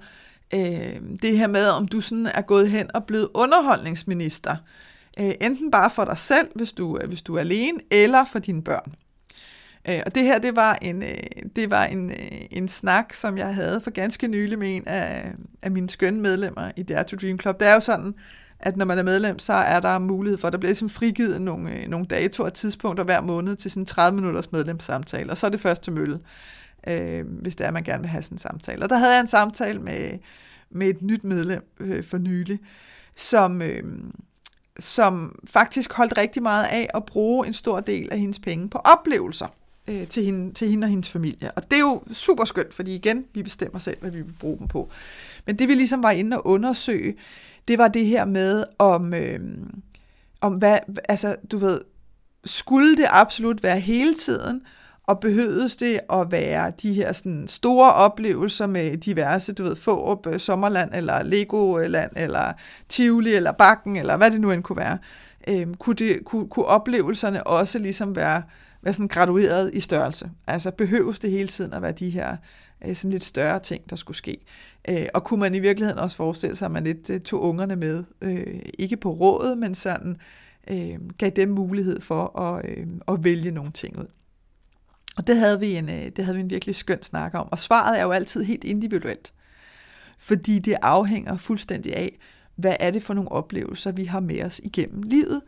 øh, 0.53 1.01
det 1.21 1.37
her 1.37 1.47
med, 1.47 1.69
om 1.69 1.87
du 1.87 2.01
sådan 2.01 2.25
er 2.25 2.41
gået 2.41 2.69
hen 2.69 2.89
og 2.93 3.03
blevet 3.03 3.29
underholdningsminister. 3.33 4.55
Øh, 5.19 5.31
enten 5.41 5.71
bare 5.71 5.89
for 5.89 6.05
dig 6.05 6.17
selv, 6.17 6.47
hvis 6.55 6.71
du, 6.71 6.97
øh, 7.01 7.07
hvis 7.07 7.21
du 7.21 7.35
er 7.35 7.39
alene, 7.39 7.79
eller 7.91 8.25
for 8.25 8.39
dine 8.39 8.63
børn. 8.63 8.93
Øh, 9.89 10.01
og 10.05 10.15
det 10.15 10.23
her, 10.23 10.39
det 10.39 10.55
var 10.55 10.77
en, 10.81 11.03
øh, 11.03 11.17
det 11.55 11.71
var 11.71 11.85
en, 11.85 12.09
øh, 12.09 12.41
en 12.51 12.67
snak, 12.67 13.13
som 13.13 13.37
jeg 13.37 13.55
havde 13.55 13.81
for 13.81 13.91
ganske 13.91 14.27
nylig 14.27 14.59
med 14.59 14.75
en 14.75 14.87
af, 14.87 15.31
af 15.61 15.71
mine 15.71 15.89
skønne 15.89 16.21
medlemmer 16.21 16.71
i 16.75 16.83
Dare 16.83 17.03
to 17.03 17.17
Dream 17.17 17.39
Club. 17.39 17.59
Det 17.59 17.67
er 17.67 17.73
jo 17.73 17.79
sådan, 17.79 18.15
at 18.59 18.77
når 18.77 18.85
man 18.85 18.97
er 18.97 19.03
medlem, 19.03 19.39
så 19.39 19.53
er 19.53 19.79
der 19.79 19.99
mulighed 19.99 20.37
for, 20.37 20.47
at 20.47 20.53
der 20.53 20.59
bliver 20.59 20.69
ligesom 20.69 20.89
frigivet 20.89 21.41
nogle, 21.41 21.75
øh, 21.75 21.87
nogle 21.87 22.05
datoer 22.05 22.47
og 22.47 22.53
tidspunkter 22.53 23.03
hver 23.03 23.21
måned 23.21 23.55
til 23.55 23.71
sådan 23.71 23.85
30 23.85 24.15
minutters 24.15 24.51
medlemssamtale, 24.51 25.31
og 25.31 25.37
så 25.37 25.45
er 25.45 25.51
det 25.51 25.59
første 25.59 25.91
mølle, 25.91 26.19
øh, 26.87 27.25
hvis 27.41 27.55
det 27.55 27.63
er, 27.63 27.67
at 27.67 27.73
man 27.73 27.83
gerne 27.83 28.01
vil 28.01 28.09
have 28.09 28.23
sådan 28.23 28.35
en 28.35 28.39
samtale. 28.39 28.83
Og 28.83 28.89
der 28.89 28.97
havde 28.97 29.13
jeg 29.13 29.21
en 29.21 29.27
samtale 29.27 29.79
med, 29.79 30.19
med 30.69 30.87
et 30.87 31.01
nyt 31.01 31.23
medlem 31.23 31.73
øh, 31.79 32.03
for 32.03 32.17
nylig, 32.17 32.59
som, 33.15 33.61
øh, 33.61 33.83
som 34.79 35.39
faktisk 35.45 35.93
holdt 35.93 36.17
rigtig 36.17 36.43
meget 36.43 36.65
af 36.65 36.89
at 36.93 37.05
bruge 37.05 37.47
en 37.47 37.53
stor 37.53 37.79
del 37.79 38.11
af 38.11 38.19
hendes 38.19 38.39
penge 38.39 38.69
på 38.69 38.77
oplevelser 38.77 39.47
øh, 39.87 40.07
til, 40.07 40.23
hende, 40.23 40.53
til 40.53 40.69
hende 40.69 40.85
og 40.85 40.89
hendes 40.89 41.09
familie. 41.09 41.51
Og 41.51 41.63
det 41.63 41.73
er 41.73 41.79
jo 41.79 42.01
super 42.11 42.45
skønt, 42.45 42.73
fordi 42.73 42.95
igen, 42.95 43.25
vi 43.33 43.43
bestemmer 43.43 43.79
selv, 43.79 43.97
hvad 43.99 44.11
vi 44.11 44.21
vil 44.21 44.33
bruge 44.39 44.57
dem 44.57 44.67
på. 44.67 44.89
Men 45.45 45.59
det 45.59 45.67
vi 45.67 45.73
ligesom 45.73 46.03
var 46.03 46.11
inde 46.11 46.37
og 46.37 46.47
undersøge, 46.47 47.15
det 47.67 47.77
var 47.77 47.87
det 47.87 48.05
her 48.05 48.25
med, 48.25 48.63
om, 48.79 49.13
øh, 49.13 49.39
om 50.41 50.53
hvad, 50.53 50.77
altså 51.09 51.35
du 51.51 51.57
ved, 51.57 51.81
skulle 52.45 52.97
det 52.97 53.05
absolut 53.09 53.63
være 53.63 53.79
hele 53.79 54.13
tiden, 54.13 54.61
og 55.03 55.19
behøvedes 55.19 55.75
det 55.75 55.99
at 56.13 56.31
være 56.31 56.71
de 56.81 56.93
her 56.93 57.13
sådan, 57.13 57.47
store 57.47 57.93
oplevelser 57.93 58.67
med 58.67 58.97
diverse, 58.97 59.53
du 59.53 59.63
ved, 59.63 59.75
Fårup, 59.75 60.27
øh, 60.27 60.39
Sommerland, 60.39 60.91
eller 60.93 61.23
Legoland, 61.23 62.11
eller 62.15 62.53
Tivoli, 62.89 63.33
eller 63.33 63.51
Bakken, 63.51 63.95
eller 63.95 64.17
hvad 64.17 64.31
det 64.31 64.41
nu 64.41 64.51
end 64.51 64.63
kunne 64.63 64.77
være. 64.77 64.97
Øhm, 65.47 65.73
kunne, 65.73 65.95
det, 65.95 66.25
kunne, 66.25 66.49
kunne 66.49 66.65
oplevelserne 66.65 67.47
også 67.47 67.79
ligesom 67.79 68.15
være 68.15 68.43
være 68.87 68.93
sådan 68.93 69.07
gradueret 69.07 69.73
i 69.73 69.79
størrelse. 69.79 70.31
Altså 70.47 70.71
behøves 70.71 71.19
det 71.19 71.31
hele 71.31 71.47
tiden 71.47 71.73
at 71.73 71.81
være 71.81 71.91
de 71.91 72.09
her 72.09 72.37
øh, 72.85 72.95
sådan 72.95 73.11
lidt 73.11 73.23
større 73.23 73.59
ting, 73.59 73.89
der 73.89 73.95
skulle 73.95 74.17
ske. 74.17 74.37
Øh, 74.89 75.05
og 75.13 75.23
kunne 75.23 75.39
man 75.39 75.55
i 75.55 75.59
virkeligheden 75.59 75.99
også 75.99 76.17
forestille 76.17 76.55
sig, 76.55 76.65
at 76.65 76.71
man 76.71 76.83
lidt 76.83 77.09
øh, 77.09 77.21
tog 77.21 77.41
ungerne 77.41 77.75
med, 77.75 78.03
ikke 78.79 78.97
på 78.97 79.11
rådet, 79.11 79.57
men 79.57 79.75
sådan 79.75 80.17
gav 81.17 81.29
dem 81.29 81.49
mulighed 81.49 82.01
for 82.01 82.39
at, 82.39 82.65
at 83.07 83.23
vælge 83.23 83.51
nogle 83.51 83.71
ting 83.71 83.99
ud. 83.99 84.07
Og 85.17 85.27
det 85.27 85.37
havde, 85.37 85.59
vi 85.59 85.75
en, 85.75 85.87
det 85.87 86.25
havde 86.25 86.35
vi 86.35 86.41
en 86.41 86.49
virkelig 86.49 86.75
skøn 86.75 87.03
snak 87.03 87.33
om. 87.33 87.47
Og 87.51 87.59
svaret 87.59 87.99
er 87.99 88.03
jo 88.03 88.11
altid 88.11 88.43
helt 88.43 88.63
individuelt. 88.63 89.33
Fordi 90.17 90.59
det 90.59 90.75
afhænger 90.81 91.37
fuldstændig 91.37 91.95
af, 91.95 92.17
hvad 92.55 92.75
er 92.79 92.91
det 92.91 93.03
for 93.03 93.13
nogle 93.13 93.31
oplevelser, 93.31 93.91
vi 93.91 94.05
har 94.05 94.19
med 94.19 94.43
os 94.43 94.61
igennem 94.63 95.03
livet. 95.03 95.41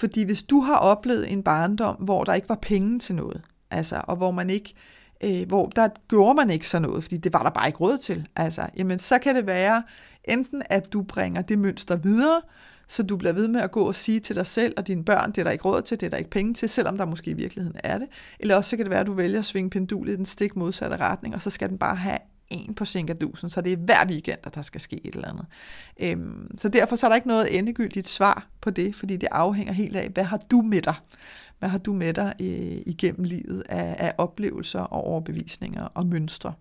Fordi 0.00 0.22
hvis 0.22 0.42
du 0.42 0.60
har 0.60 0.76
oplevet 0.76 1.32
en 1.32 1.42
barndom, 1.42 1.94
hvor 1.94 2.24
der 2.24 2.34
ikke 2.34 2.48
var 2.48 2.58
penge 2.62 2.98
til 2.98 3.14
noget, 3.14 3.42
altså, 3.70 4.00
og 4.04 4.16
hvor 4.16 4.30
man 4.30 4.50
ikke, 4.50 4.74
øh, 5.24 5.48
hvor 5.48 5.66
der 5.66 5.88
gjorde 6.08 6.34
man 6.34 6.50
ikke 6.50 6.68
sådan 6.68 6.88
noget, 6.88 7.02
fordi 7.02 7.16
det 7.16 7.32
var 7.32 7.42
der 7.42 7.50
bare 7.50 7.66
ikke 7.66 7.78
råd 7.78 7.98
til, 7.98 8.28
altså, 8.36 8.66
jamen 8.76 8.98
så 8.98 9.18
kan 9.18 9.34
det 9.34 9.46
være 9.46 9.82
enten, 10.24 10.62
at 10.70 10.92
du 10.92 11.02
bringer 11.02 11.42
det 11.42 11.58
mønster 11.58 11.96
videre, 11.96 12.40
så 12.88 13.02
du 13.02 13.16
bliver 13.16 13.32
ved 13.32 13.48
med 13.48 13.60
at 13.60 13.70
gå 13.70 13.84
og 13.84 13.94
sige 13.94 14.20
til 14.20 14.36
dig 14.36 14.46
selv 14.46 14.74
og 14.76 14.86
dine 14.86 15.04
børn, 15.04 15.30
det 15.30 15.38
er 15.38 15.44
der 15.44 15.50
ikke 15.50 15.64
råd 15.64 15.82
til, 15.82 16.00
det 16.00 16.06
er 16.06 16.10
der 16.10 16.16
ikke 16.16 16.30
penge 16.30 16.54
til, 16.54 16.68
selvom 16.68 16.98
der 16.98 17.04
måske 17.04 17.30
i 17.30 17.34
virkeligheden 17.34 17.80
er 17.84 17.98
det. 17.98 18.08
Eller 18.40 18.56
også 18.56 18.70
så 18.70 18.76
kan 18.76 18.84
det 18.84 18.90
være, 18.90 19.00
at 19.00 19.06
du 19.06 19.12
vælger 19.12 19.38
at 19.38 19.44
svinge 19.44 19.70
pendulet 19.70 20.12
i 20.12 20.16
den 20.16 20.26
stik 20.26 20.56
modsatte 20.56 20.96
retning, 20.96 21.34
og 21.34 21.42
så 21.42 21.50
skal 21.50 21.68
den 21.68 21.78
bare 21.78 21.96
have 21.96 22.18
en 22.50 22.74
på 22.74 22.84
Sinkadusen, 22.84 23.50
så 23.50 23.60
det 23.60 23.72
er 23.72 23.76
hver 23.76 24.06
weekend, 24.06 24.38
at 24.42 24.54
der 24.54 24.62
skal 24.62 24.80
ske 24.80 25.00
et 25.06 25.14
eller 25.14 25.28
andet. 25.28 25.46
Øhm, 26.00 26.58
så 26.58 26.68
derfor 26.68 26.96
så 26.96 27.06
er 27.06 27.08
der 27.08 27.16
ikke 27.16 27.28
noget 27.28 27.58
endegyldigt 27.58 28.08
svar 28.08 28.46
på 28.60 28.70
det, 28.70 28.96
fordi 28.96 29.16
det 29.16 29.28
afhænger 29.32 29.72
helt 29.72 29.96
af, 29.96 30.08
hvad 30.08 30.24
har 30.24 30.40
du 30.50 30.62
med 30.62 30.82
dig? 30.82 30.94
Hvad 31.58 31.68
har 31.68 31.78
du 31.78 31.92
med 31.92 32.14
dig 32.14 32.34
øh, 32.40 32.82
igennem 32.86 33.24
livet 33.24 33.62
af, 33.68 33.96
af 33.98 34.14
oplevelser 34.18 34.80
og 34.80 35.04
overbevisninger 35.04 35.84
og 35.84 36.06
mønstre? 36.06 36.52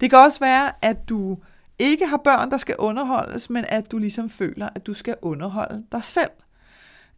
Det 0.00 0.10
kan 0.10 0.18
også 0.18 0.40
være, 0.40 0.72
at 0.82 1.08
du 1.08 1.38
ikke 1.78 2.06
har 2.06 2.16
børn, 2.16 2.50
der 2.50 2.56
skal 2.56 2.74
underholdes, 2.78 3.50
men 3.50 3.64
at 3.68 3.90
du 3.90 3.98
ligesom 3.98 4.30
føler, 4.30 4.68
at 4.74 4.86
du 4.86 4.94
skal 4.94 5.14
underholde 5.22 5.84
dig 5.92 6.04
selv. 6.04 6.30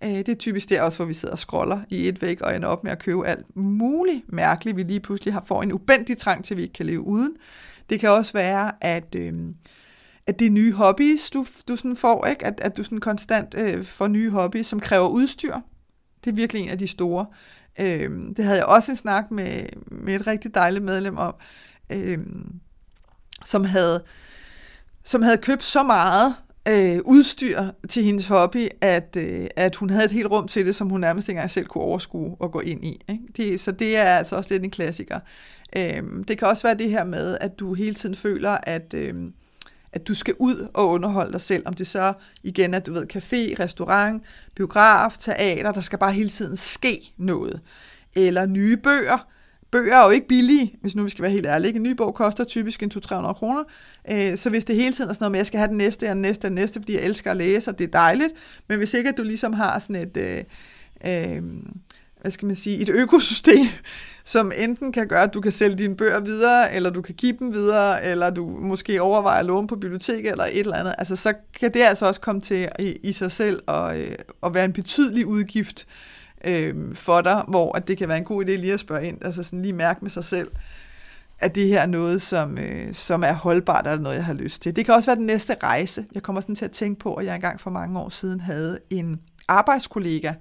Øh, 0.05 0.11
det 0.11 0.29
er 0.29 0.35
typisk 0.35 0.69
der 0.69 0.83
også, 0.83 0.99
hvor 0.99 1.07
vi 1.07 1.15
sidder 1.15 1.33
og 1.33 1.39
scroller 1.39 1.81
i 1.91 2.09
et 2.09 2.23
væk 2.23 2.41
og 2.41 2.57
ender 2.57 2.69
op 2.69 2.85
med 2.85 2.93
at 2.93 2.99
købe 2.99 3.27
alt 3.27 3.57
muligt 3.57 4.33
mærkeligt, 4.33 4.77
vi 4.77 4.83
lige 4.83 5.01
pludselig 5.01 5.35
har, 5.35 5.43
får 5.47 5.63
en 5.63 5.73
ubendig 5.73 6.19
trang 6.19 6.45
til, 6.45 6.55
at 6.55 6.59
vi 6.59 6.63
ikke 6.63 6.73
kan 6.73 6.87
leve 6.87 7.01
uden. 7.01 7.37
Det 7.91 8.01
kan 8.01 8.11
også 8.11 8.33
være, 8.33 8.73
at, 8.81 9.15
øh, 9.15 9.33
at 10.27 10.39
det 10.39 10.47
er 10.47 10.51
nye 10.51 10.73
hobbies, 10.73 11.31
du, 11.31 11.47
du 11.69 11.77
sådan 11.77 11.97
får, 11.97 12.27
ikke? 12.27 12.47
At, 12.47 12.61
at 12.61 12.77
du 12.77 12.85
sådan 12.85 13.01
konstant 13.01 13.55
øh, 13.55 13.85
får 13.85 14.09
nye 14.09 14.31
hobbies, 14.31 14.67
som 14.67 14.81
kræver 14.81 15.09
udstyr. 15.09 15.55
Det 16.25 16.31
er 16.31 16.35
virkelig 16.35 16.63
en 16.63 16.69
af 16.69 16.79
de 16.79 16.87
store. 16.87 17.27
Øh, 17.81 18.11
det 18.37 18.45
havde 18.45 18.59
jeg 18.59 18.67
også 18.67 18.93
en 18.93 18.97
snak 18.97 19.31
med, 19.31 19.63
med 19.87 20.15
et 20.15 20.27
rigtig 20.27 20.55
dejligt 20.55 20.85
medlem 20.85 21.17
om, 21.17 21.35
øh, 21.91 22.19
som 23.45 23.65
havde 23.65 24.05
som 25.05 25.23
havde 25.23 25.39
købt 25.39 25.65
så 25.65 25.83
meget 25.83 26.35
øh, 26.69 27.01
udstyr 27.05 27.63
til 27.89 28.05
hendes 28.05 28.27
hobby, 28.27 28.69
at, 28.81 29.17
øh, 29.17 29.47
at 29.57 29.77
hun 29.77 29.91
havde 29.91 30.05
et 30.05 30.11
helt 30.11 30.31
rum 30.31 30.49
til 30.49 30.67
det, 30.67 30.77
som 30.77 30.89
hun 30.89 31.01
nærmest 31.01 31.29
ikke 31.29 31.37
engang 31.37 31.51
selv 31.51 31.67
kunne 31.67 31.85
overskue 31.85 32.37
og 32.41 32.53
gå 32.53 32.61
ind 32.61 32.85
i. 32.85 33.01
Ikke? 33.09 33.23
Det, 33.37 33.61
så 33.61 33.73
det 33.73 33.97
er 33.97 34.05
altså 34.05 34.37
også 34.37 34.51
lidt 34.51 34.65
en 34.65 34.71
klassiker. 34.71 35.17
Øh, 35.17 35.23
Øhm, 35.77 36.25
det 36.25 36.39
kan 36.39 36.49
også 36.49 36.63
være 36.63 36.79
det 36.79 36.91
her 36.91 37.05
med, 37.05 37.39
at 37.41 37.59
du 37.59 37.75
hele 37.75 37.95
tiden 37.95 38.15
føler, 38.15 38.59
at, 38.63 38.95
øh, 38.95 39.15
at 39.93 40.09
du 40.09 40.15
skal 40.15 40.35
ud 40.39 40.69
og 40.75 40.89
underholde 40.89 41.33
dig 41.33 41.41
selv. 41.41 41.63
Om 41.67 41.75
det 41.75 41.87
så 41.87 42.13
igen 42.43 42.75
er, 42.75 42.79
du 42.79 42.93
ved, 42.93 43.17
café, 43.17 43.63
restaurant, 43.63 44.23
biograf, 44.55 45.17
teater, 45.19 45.73
der 45.73 45.81
skal 45.81 45.99
bare 45.99 46.13
hele 46.13 46.29
tiden 46.29 46.57
ske 46.57 47.13
noget. 47.17 47.61
Eller 48.15 48.47
nye 48.47 48.77
bøger, 48.77 49.27
bøger 49.71 49.97
er 49.97 50.05
jo 50.05 50.11
ikke 50.11 50.29
billige, 50.29 50.75
hvis 50.81 50.95
nu 50.95 51.03
vi 51.03 51.11
skal 51.11 51.23
være 51.23 51.33
helt 51.33 51.47
ærlige. 51.47 51.77
En 51.77 51.83
ny 51.83 51.91
bog 51.91 52.15
koster 52.15 52.45
typisk 52.45 52.83
en 52.83 52.91
200-300 52.95 53.33
kroner. 53.33 53.65
Øh, 54.11 54.37
så 54.37 54.51
hvis 54.51 54.65
det 54.65 54.77
hele 54.77 54.93
tiden 54.93 55.11
er 55.11 55.15
sådan 55.15 55.23
noget 55.23 55.33
med, 55.33 55.39
at 55.39 55.41
jeg 55.41 55.47
skal 55.47 55.59
have 55.59 55.69
den 55.69 55.79
næste 55.79 56.05
og 56.05 56.15
den 56.15 56.23
næste 56.23 56.45
og 56.45 56.49
den 56.51 56.55
næste, 56.55 56.81
fordi 56.81 56.95
jeg 56.95 57.03
elsker 57.03 57.31
at 57.31 57.37
læse, 57.37 57.71
og 57.71 57.79
det 57.79 57.85
er 57.85 57.91
dejligt. 57.91 58.33
Men 58.69 58.79
hvis 58.79 58.95
ikke 58.95 59.09
at 59.09 59.17
du 59.17 59.23
ligesom 59.23 59.53
har 59.53 59.79
sådan 59.79 60.03
et, 60.03 60.17
øh, 60.17 60.45
øh, 61.07 61.43
hvad 62.21 62.31
skal 62.31 62.47
man 62.47 62.57
sige, 62.57 62.79
et 62.79 62.89
økosystem, 62.89 63.67
som 64.25 64.53
enten 64.57 64.93
kan 64.93 65.09
gøre, 65.09 65.23
at 65.23 65.35
du 65.35 65.41
kan 65.41 65.53
sælge 65.53 65.77
dine 65.77 65.97
bøger 65.97 66.21
videre, 66.21 66.75
eller 66.75 66.91
du 66.91 67.03
kan 67.03 67.15
give 67.15 67.37
dem 67.39 67.53
videre, 67.53 68.05
eller 68.05 68.31
du 68.31 68.47
måske 68.47 69.03
overvejer 69.03 69.41
at 69.41 69.47
låne 69.47 69.69
på 69.69 69.77
biblioteket, 69.77 70.31
eller 70.31 70.45
et 70.45 70.59
eller 70.59 70.77
andet, 70.77 70.95
altså 70.99 71.17
så 71.17 71.35
kan 71.61 71.75
det 71.75 71.81
altså 71.81 72.07
også 72.07 72.21
komme 72.21 72.41
til 72.41 72.69
i, 72.79 72.97
i 73.03 73.13
sig 73.13 73.33
selv 73.33 73.63
og, 73.67 74.01
øh, 74.01 74.15
at 74.43 74.55
være 74.55 74.65
en 74.65 74.73
betydelig 74.73 75.27
udgift, 75.27 75.87
øh, 76.45 76.95
for 76.95 77.21
dig, 77.21 77.45
hvor 77.49 77.77
at 77.77 77.89
det 77.89 77.99
kan 77.99 78.09
være 78.09 78.19
en 78.19 78.25
god 78.25 78.45
idé 78.45 78.51
lige 78.51 78.73
at 78.73 78.81
spørge 78.81 79.07
ind, 79.07 79.25
altså 79.25 79.43
sådan 79.43 79.63
lige 79.63 79.73
mærke 79.73 79.99
med 80.03 80.11
sig 80.11 80.25
selv, 80.25 80.51
at 81.39 81.55
det 81.55 81.69
her 81.69 81.81
er 81.81 81.87
noget, 81.87 82.23
som, 82.23 82.59
øh, 82.59 82.95
som 82.95 83.25
er 83.25 83.33
holdbart, 83.33 83.87
eller 83.87 84.03
noget, 84.03 84.17
jeg 84.17 84.25
har 84.25 84.33
lyst 84.33 84.63
til. 84.63 84.77
Det 84.77 84.85
kan 84.85 84.95
også 84.95 85.11
være 85.11 85.17
den 85.17 85.27
næste 85.27 85.57
rejse. 85.63 86.05
Jeg 86.15 86.23
kommer 86.23 86.41
sådan 86.41 86.55
til 86.55 86.65
at 86.65 86.71
tænke 86.71 87.01
på, 87.01 87.15
at 87.15 87.27
jeg 87.27 87.35
engang 87.35 87.61
for 87.61 87.71
mange 87.71 87.99
år 87.99 88.09
siden 88.09 88.41
havde 88.41 88.79
en 88.91 89.21
arbejdskollega, 89.49 90.33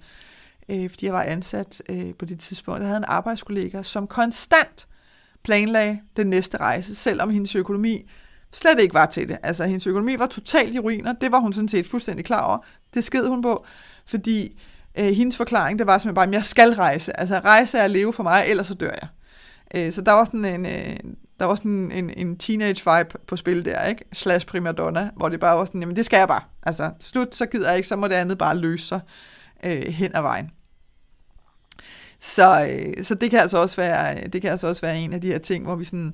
øh, 0.70 0.90
fordi 0.90 1.06
jeg 1.06 1.14
var 1.14 1.24
ansat 1.24 1.82
øh, 1.90 2.14
på 2.20 2.26
det 2.26 2.40
tidspunkt. 2.40 2.80
Jeg 2.80 2.88
havde 2.88 2.98
en 2.98 3.06
arbejdskollega, 3.08 3.82
som 3.82 4.08
konstant 4.08 4.88
planlagde 5.44 6.00
den 6.18 6.28
næste 6.28 6.58
rejse, 6.58 6.96
selvom 6.96 7.30
hendes 7.30 7.56
økonomi 7.56 8.10
slet 8.52 8.80
ikke 8.80 8.94
var 8.94 9.06
til 9.06 9.30
det. 9.30 9.38
Altså, 9.44 9.66
hendes 9.66 9.88
økonomi 9.88 10.20
var 10.20 10.26
totalt 10.26 10.76
i 10.76 10.80
ruiner. 10.80 11.14
Det 11.14 11.32
var 11.32 11.40
hun 11.40 11.54
sådan 11.54 11.70
set 11.70 11.88
fuldstændig 11.88 12.26
klar 12.26 12.42
over. 12.42 12.58
Det 12.94 13.04
sked 13.04 13.28
hun 13.28 13.42
på, 13.42 13.66
fordi 14.06 14.62
øh, 15.00 15.06
hendes 15.06 15.38
forklaring, 15.38 15.80
det 15.80 15.88
var 15.88 15.98
simpelthen 15.98 16.16
bare, 16.16 16.28
at 16.28 16.34
jeg 16.34 16.46
skal 16.46 16.74
rejse. 16.74 17.20
Altså 17.20 17.40
rejse 17.40 17.78
er 17.78 17.84
at 17.84 17.92
leve 17.92 18.14
for 18.14 18.24
mig, 18.24 18.44
ellers 18.48 18.68
så 18.68 18.74
dør 18.74 18.92
jeg. 19.02 19.08
Øh, 19.76 19.92
så 19.92 20.02
der 20.02 20.12
var 20.12 20.26
sådan 20.26 20.46
en, 20.46 20.66
øh, 20.66 20.98
der 21.40 21.46
var 21.46 21.56
sådan 21.56 21.92
en, 21.92 22.10
en 22.18 22.38
teenage 22.38 22.98
vibe 22.98 23.20
på 23.28 23.36
spil 23.36 23.66
der, 23.66 23.84
ikke? 23.84 24.04
Slash 24.14 24.46
primadonna, 24.46 25.10
hvor 25.16 25.30
det 25.30 25.40
bare 25.40 25.58
var 25.58 25.66
sådan, 25.66 25.82
jamen 25.82 25.96
det 25.96 26.06
skal 26.06 26.18
jeg 26.18 26.28
bare. 26.28 26.42
Altså 26.64 26.92
slut, 27.00 27.36
så 27.36 27.46
gider 27.46 27.68
jeg 27.68 27.78
ikke, 27.78 27.88
så 27.88 27.96
må 27.96 28.08
det 28.08 28.16
andet 28.16 28.38
bare 28.38 28.58
løse 28.58 28.88
sig 28.88 29.00
øh, 29.64 29.84
hen 29.84 30.16
ad 30.16 30.22
vejen. 30.22 30.52
Så, 32.20 32.68
øh, 32.72 33.04
så 33.04 33.16
det 33.16 33.30
kan 33.30 33.40
altså 33.40 33.58
også 33.58 33.76
være, 33.76 34.28
det 34.28 34.42
kan 34.42 34.52
altså 34.52 34.68
også 34.68 34.82
være 34.82 35.00
en 35.00 35.14
af 35.14 35.22
de 35.22 35.28
her 35.28 35.38
ting, 35.38 35.64
hvor 35.64 35.76
vi 35.76 35.84
sådan, 35.84 36.14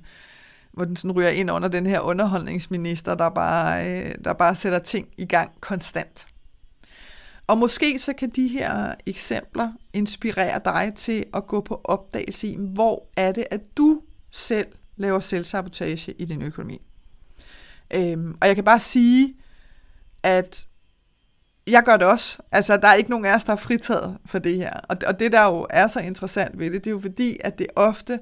hvor 0.71 0.85
den 0.85 0.95
sådan 0.95 1.11
ryger 1.11 1.29
ind 1.29 1.51
under 1.51 1.67
den 1.67 1.85
her 1.85 1.99
underholdningsminister, 1.99 3.15
der 3.15 3.29
bare, 3.29 3.87
øh, 3.87 4.15
der 4.23 4.33
bare 4.33 4.55
sætter 4.55 4.79
ting 4.79 5.07
i 5.17 5.25
gang 5.25 5.51
konstant. 5.59 6.27
Og 7.47 7.57
måske 7.57 7.99
så 7.99 8.13
kan 8.13 8.29
de 8.29 8.47
her 8.47 8.95
eksempler 9.05 9.71
inspirere 9.93 10.61
dig 10.65 10.93
til 10.95 11.25
at 11.33 11.47
gå 11.47 11.61
på 11.61 11.81
opdagelse 11.83 12.47
i, 12.47 12.55
hvor 12.59 13.07
er 13.15 13.31
det, 13.31 13.45
at 13.51 13.61
du 13.77 14.01
selv 14.31 14.67
laver 14.95 15.19
selvsabotage 15.19 16.13
i 16.13 16.25
din 16.25 16.41
økonomi. 16.41 16.81
Øhm, 17.93 18.37
og 18.41 18.47
jeg 18.47 18.55
kan 18.55 18.63
bare 18.63 18.79
sige, 18.79 19.35
at 20.23 20.65
jeg 21.67 21.83
gør 21.83 21.97
det 21.97 22.07
også. 22.07 22.37
Altså, 22.51 22.77
der 22.77 22.87
er 22.87 22.93
ikke 22.93 23.09
nogen 23.09 23.25
af 23.25 23.35
os, 23.35 23.43
der 23.43 23.53
er 23.53 23.57
fritaget 23.57 24.17
for 24.25 24.39
det 24.39 24.55
her. 24.55 24.73
Og, 24.89 24.97
og 25.07 25.19
det, 25.19 25.31
der 25.31 25.43
jo 25.45 25.67
er 25.69 25.87
så 25.87 25.99
interessant 25.99 26.59
ved 26.59 26.71
det, 26.71 26.83
det 26.83 26.87
er 26.87 26.91
jo 26.91 26.99
fordi, 26.99 27.37
at 27.43 27.59
det 27.59 27.67
ofte 27.75 28.19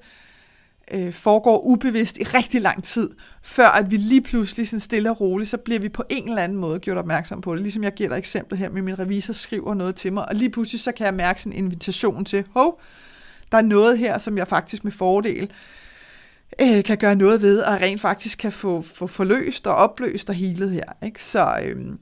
øh, 0.93 1.13
foregår 1.13 1.59
ubevidst 1.65 2.17
i 2.17 2.23
rigtig 2.23 2.61
lang 2.61 2.83
tid, 2.83 3.09
før 3.41 3.67
at 3.67 3.91
vi 3.91 3.97
lige 3.97 4.21
pludselig 4.21 4.67
sådan 4.67 4.79
stille 4.79 5.09
og 5.09 5.21
roligt, 5.21 5.49
så 5.49 5.57
bliver 5.57 5.79
vi 5.79 5.89
på 5.89 6.03
en 6.09 6.29
eller 6.29 6.41
anden 6.41 6.57
måde 6.57 6.79
gjort 6.79 6.97
opmærksom 6.97 7.41
på 7.41 7.53
det. 7.55 7.61
Ligesom 7.61 7.83
jeg 7.83 7.93
giver 7.93 8.09
dig 8.09 8.17
eksempel 8.17 8.57
her 8.57 8.69
med 8.69 8.81
min 8.81 8.99
revisor 8.99 9.33
skriver 9.33 9.73
noget 9.73 9.95
til 9.95 10.13
mig, 10.13 10.29
og 10.29 10.35
lige 10.35 10.49
pludselig 10.49 10.81
så 10.81 10.91
kan 10.91 11.05
jeg 11.05 11.13
mærke 11.13 11.41
sådan 11.41 11.57
en 11.57 11.65
invitation 11.65 12.25
til, 12.25 12.45
hov, 12.53 12.81
der 13.51 13.57
er 13.57 13.61
noget 13.61 13.97
her, 13.97 14.17
som 14.17 14.37
jeg 14.37 14.47
faktisk 14.47 14.83
med 14.83 14.91
fordel 14.91 15.51
øh, 16.61 16.83
kan 16.83 16.97
gøre 16.97 17.15
noget 17.15 17.41
ved, 17.41 17.59
og 17.59 17.73
rent 17.73 18.01
faktisk 18.01 18.37
kan 18.37 18.51
få, 18.51 18.81
få 18.81 19.07
forløst 19.07 19.67
og 19.67 19.75
opløst 19.75 20.29
og 20.29 20.35
helet 20.35 20.71
her. 20.71 20.83
Ikke? 21.03 21.23
Så, 21.23 21.55
øh, 21.65 21.93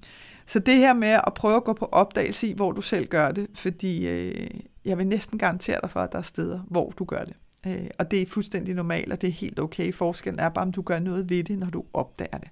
så 0.49 0.59
det 0.59 0.77
her 0.77 0.93
med 0.93 1.19
at 1.27 1.33
prøve 1.35 1.55
at 1.55 1.63
gå 1.63 1.73
på 1.73 1.85
opdagelse 1.85 2.47
i, 2.47 2.53
hvor 2.53 2.71
du 2.71 2.81
selv 2.81 3.07
gør 3.07 3.31
det, 3.31 3.47
fordi 3.53 4.07
øh, 4.07 4.49
jeg 4.85 4.97
vil 4.97 5.07
næsten 5.07 5.39
garantere 5.39 5.79
dig 5.81 5.89
for, 5.89 5.99
at 5.99 6.11
der 6.11 6.17
er 6.17 6.21
steder, 6.23 6.59
hvor 6.59 6.93
du 6.99 7.05
gør 7.05 7.23
det. 7.23 7.33
Øh, 7.67 7.89
og 7.99 8.11
det 8.11 8.21
er 8.21 8.25
fuldstændig 8.25 8.75
normalt, 8.75 9.13
og 9.13 9.21
det 9.21 9.27
er 9.27 9.31
helt 9.31 9.59
okay. 9.59 9.93
Forskellen 9.93 10.39
er 10.39 10.49
bare, 10.49 10.61
om 10.61 10.71
du 10.71 10.81
gør 10.81 10.99
noget 10.99 11.29
ved 11.29 11.43
det, 11.43 11.59
når 11.59 11.69
du 11.69 11.83
opdager 11.93 12.37
det. 12.37 12.49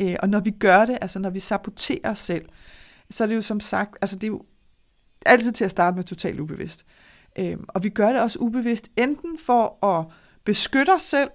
Øh, 0.00 0.16
og 0.22 0.28
når 0.28 0.40
vi 0.40 0.50
gør 0.50 0.84
det, 0.84 0.98
altså 1.00 1.18
når 1.18 1.30
vi 1.30 1.40
saboterer 1.40 2.10
os 2.10 2.18
selv, 2.18 2.44
så 3.10 3.24
er 3.24 3.28
det 3.28 3.36
jo 3.36 3.42
som 3.42 3.60
sagt, 3.60 3.96
altså 4.00 4.16
det 4.16 4.24
er 4.24 4.28
jo 4.28 4.42
altid 5.26 5.52
til 5.52 5.64
at 5.64 5.70
starte 5.70 5.94
med 5.94 6.04
totalt 6.04 6.40
ubevidst. 6.40 6.84
Øh, 7.38 7.56
og 7.68 7.82
vi 7.82 7.88
gør 7.88 8.12
det 8.12 8.20
også 8.20 8.38
ubevidst, 8.38 8.88
enten 8.96 9.38
for 9.38 9.84
at 9.86 10.06
beskytte 10.44 10.90
os 10.90 11.02
selv, 11.02 11.30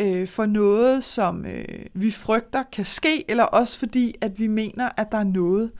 øh, 0.00 0.28
for 0.28 0.46
noget, 0.46 1.04
som 1.04 1.46
øh, 1.46 1.64
vi 1.94 2.10
frygter 2.10 2.62
kan 2.72 2.84
ske, 2.84 3.30
eller 3.30 3.44
også 3.44 3.78
fordi, 3.78 4.14
at 4.20 4.38
vi 4.38 4.46
mener, 4.46 4.88
at 4.96 5.12
der 5.12 5.18
er 5.18 5.24
noget, 5.24 5.72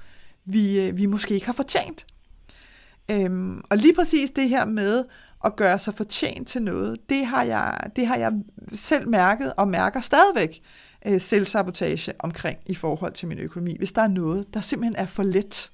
vi, 0.44 0.80
øh, 0.80 0.96
vi 0.96 1.06
måske 1.06 1.34
ikke 1.34 1.46
har 1.46 1.52
fortjent. 1.52 2.06
Øhm, 3.10 3.60
og 3.70 3.76
lige 3.76 3.94
præcis 3.94 4.30
det 4.30 4.48
her 4.48 4.64
med 4.64 5.04
at 5.44 5.56
gøre 5.56 5.78
sig 5.78 5.94
fortjent 5.94 6.48
til 6.48 6.62
noget, 6.62 7.08
det 7.08 7.26
har 7.26 7.42
jeg, 7.42 7.78
det 7.96 8.06
har 8.06 8.16
jeg 8.16 8.32
selv 8.72 9.08
mærket 9.08 9.52
og 9.56 9.68
mærker 9.68 10.00
stadigvæk 10.00 10.62
øh, 11.06 11.20
selvsabotage 11.20 12.12
omkring 12.18 12.58
i 12.66 12.74
forhold 12.74 13.12
til 13.12 13.28
min 13.28 13.38
økonomi. 13.38 13.76
Hvis 13.78 13.92
der 13.92 14.02
er 14.02 14.08
noget, 14.08 14.54
der 14.54 14.60
simpelthen 14.60 14.96
er 14.96 15.06
for 15.06 15.22
let, 15.22 15.70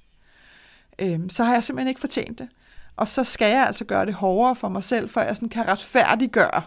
øh, 0.99 1.19
så 1.29 1.43
har 1.43 1.53
jeg 1.53 1.63
simpelthen 1.63 1.87
ikke 1.87 1.99
fortjent 1.99 2.39
det. 2.39 2.47
Og 2.95 3.07
så 3.07 3.23
skal 3.23 3.51
jeg 3.51 3.67
altså 3.67 3.85
gøre 3.85 4.05
det 4.05 4.13
hårdere 4.13 4.55
for 4.55 4.69
mig 4.69 4.83
selv, 4.83 5.09
for 5.09 5.21
jeg 5.21 5.35
sådan 5.35 5.49
kan 5.49 5.67
retfærdiggøre, 5.67 6.61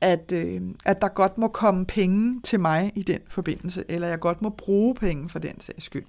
at, 0.00 0.32
øh, 0.32 0.60
at 0.84 1.02
der 1.02 1.08
godt 1.08 1.38
må 1.38 1.48
komme 1.48 1.86
penge 1.86 2.40
til 2.42 2.60
mig 2.60 2.92
i 2.94 3.02
den 3.02 3.20
forbindelse, 3.28 3.84
eller 3.88 4.08
jeg 4.08 4.20
godt 4.20 4.42
må 4.42 4.48
bruge 4.48 4.94
penge 4.94 5.28
for 5.28 5.38
den 5.38 5.60
sags 5.60 5.84
skyld. 5.84 6.04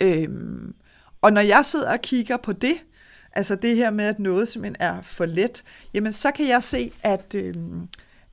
Øhm, 0.00 0.74
og 1.22 1.32
når 1.32 1.40
jeg 1.40 1.64
sidder 1.64 1.92
og 1.92 2.00
kigger 2.00 2.36
på 2.36 2.52
det, 2.52 2.74
altså 3.32 3.54
det 3.54 3.76
her 3.76 3.90
med, 3.90 4.04
at 4.04 4.18
noget 4.18 4.48
simpelthen 4.48 4.76
er 4.80 5.02
for 5.02 5.26
let, 5.26 5.64
jamen 5.94 6.12
så 6.12 6.30
kan 6.30 6.48
jeg 6.48 6.62
se, 6.62 6.92
at, 7.02 7.34
øh, 7.34 7.54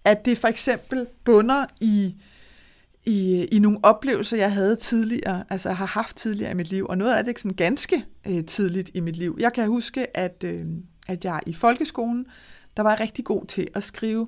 at 0.06 0.25
det 0.25 0.38
for 0.38 0.47
eksempel 0.47 1.08
bunder 1.23 1.65
i, 1.82 2.15
i, 3.06 3.45
i 3.51 3.60
nogle 3.60 3.80
oplevelser, 3.84 4.38
jeg 4.38 4.51
havde 4.51 4.75
tidligere, 4.75 5.43
altså 5.49 5.71
har 5.71 5.86
haft 5.86 6.15
tidligere 6.15 6.51
i 6.51 6.56
mit 6.56 6.69
liv, 6.69 6.86
og 6.89 6.97
noget 6.97 7.15
af 7.15 7.23
det 7.23 7.36
er 7.36 7.39
sådan 7.39 7.56
ganske 7.56 8.06
øh, 8.27 8.45
tidligt 8.45 8.91
i 8.93 8.99
mit 8.99 9.15
liv. 9.15 9.38
Jeg 9.39 9.53
kan 9.53 9.67
huske, 9.67 10.17
at, 10.17 10.43
øh, 10.43 10.65
at 11.08 11.25
jeg 11.25 11.39
i 11.45 11.53
folkeskolen, 11.53 12.25
der 12.78 12.84
var 12.84 13.00
rigtig 13.00 13.26
god 13.26 13.46
til 13.46 13.68
at 13.74 13.84
skrive 13.84 14.28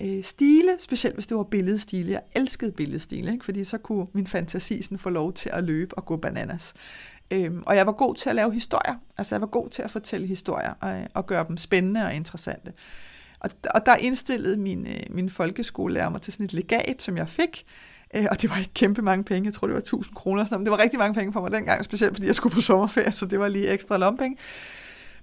øh, 0.00 0.24
stile, 0.24 0.76
specielt 0.78 1.16
hvis 1.16 1.26
det 1.26 1.36
var 1.36 1.42
billedstile. 1.42 2.12
Jeg 2.12 2.22
elskede 2.34 2.72
billedstile, 2.72 3.32
ikke? 3.32 3.44
fordi 3.44 3.64
så 3.64 3.78
kunne 3.78 4.06
min 4.12 4.26
fantasi 4.26 4.82
sådan 4.82 4.98
få 4.98 5.10
lov 5.10 5.32
til 5.32 5.50
at 5.52 5.64
løbe 5.64 5.98
og 5.98 6.06
gå 6.06 6.16
bananas. 6.16 6.74
Øhm, 7.30 7.62
og 7.66 7.76
jeg 7.76 7.86
var 7.86 7.92
god 7.92 8.14
til 8.14 8.28
at 8.28 8.36
lave 8.36 8.52
historier. 8.52 8.94
Altså 9.18 9.34
jeg 9.34 9.40
var 9.40 9.46
god 9.46 9.68
til 9.68 9.82
at 9.82 9.90
fortælle 9.90 10.26
historier 10.26 10.74
og, 10.80 11.08
og 11.14 11.26
gøre 11.26 11.44
dem 11.48 11.56
spændende 11.56 12.04
og 12.04 12.14
interessante. 12.14 12.72
Og, 13.40 13.50
og 13.74 13.86
der 13.86 13.96
indstillede 13.96 14.56
min, 14.56 14.86
øh, 14.86 15.00
min 15.10 15.30
folkeskolelærer 15.30 16.08
mig 16.08 16.22
til 16.22 16.32
sådan 16.32 16.46
et 16.46 16.52
legat, 16.52 17.02
som 17.02 17.16
jeg 17.16 17.28
fik. 17.28 17.66
Øh, 18.14 18.26
og 18.30 18.42
det 18.42 18.50
var 18.50 18.56
ikke 18.56 18.74
kæmpe 18.74 19.02
mange 19.02 19.24
penge. 19.24 19.46
Jeg 19.46 19.54
tror, 19.54 19.66
det 19.66 19.74
var 19.74 19.80
1000 19.80 20.14
kroner. 20.14 20.44
Sådan. 20.44 20.64
Det 20.64 20.70
var 20.70 20.78
rigtig 20.78 20.98
mange 20.98 21.14
penge 21.14 21.32
for 21.32 21.40
mig 21.40 21.52
dengang, 21.52 21.84
specielt 21.84 22.14
fordi 22.14 22.26
jeg 22.26 22.34
skulle 22.34 22.54
på 22.54 22.60
sommerferie, 22.60 23.12
så 23.12 23.26
det 23.26 23.40
var 23.40 23.48
lige 23.48 23.68
ekstra 23.68 23.98
lompenge. 23.98 24.36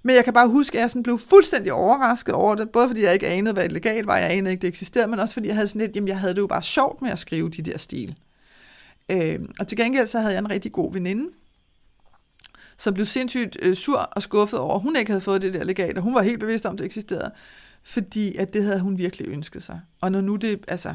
Men 0.07 0.15
jeg 0.15 0.23
kan 0.23 0.33
bare 0.33 0.47
huske, 0.47 0.77
at 0.77 0.81
jeg 0.81 0.89
sådan 0.89 1.03
blev 1.03 1.19
fuldstændig 1.19 1.73
overrasket 1.73 2.35
over 2.35 2.55
det, 2.55 2.69
både 2.69 2.87
fordi 2.89 3.03
jeg 3.03 3.13
ikke 3.13 3.27
anede, 3.27 3.53
hvad 3.53 3.65
et 3.65 4.07
var, 4.07 4.17
jeg 4.17 4.31
anede 4.31 4.51
ikke, 4.51 4.61
det 4.61 4.67
eksisterede, 4.67 5.07
men 5.07 5.19
også 5.19 5.33
fordi 5.33 5.47
jeg 5.47 5.55
havde 5.55 5.67
sådan 5.67 5.81
lidt, 5.81 5.95
jamen 5.95 6.07
jeg 6.07 6.19
havde 6.19 6.35
det 6.35 6.41
jo 6.41 6.47
bare 6.47 6.63
sjovt 6.63 7.01
med 7.01 7.11
at 7.11 7.19
skrive 7.19 7.49
de 7.49 7.61
der 7.61 7.77
stil. 7.77 8.15
Øh, 9.09 9.39
og 9.59 9.67
til 9.67 9.77
gengæld 9.77 10.07
så 10.07 10.19
havde 10.19 10.33
jeg 10.33 10.39
en 10.39 10.49
rigtig 10.49 10.71
god 10.71 10.93
veninde, 10.93 11.29
som 12.77 12.93
blev 12.93 13.05
sindssygt 13.05 13.57
øh, 13.61 13.75
sur 13.75 13.97
og 13.97 14.21
skuffet 14.21 14.59
over, 14.59 14.75
at 14.75 14.81
hun 14.81 14.95
ikke 14.95 15.11
havde 15.11 15.21
fået 15.21 15.41
det 15.41 15.53
der 15.53 15.63
legat, 15.63 15.97
og 15.97 16.03
hun 16.03 16.15
var 16.15 16.21
helt 16.21 16.39
bevidst 16.39 16.65
om, 16.65 16.73
at 16.73 16.79
det 16.79 16.85
eksisterede, 16.85 17.31
fordi 17.83 18.35
at 18.35 18.53
det 18.53 18.63
havde 18.63 18.79
hun 18.79 18.97
virkelig 18.97 19.27
ønsket 19.27 19.63
sig. 19.63 19.81
Og 20.01 20.11
når 20.11 20.21
nu 20.21 20.35
det, 20.35 20.65
altså, 20.67 20.93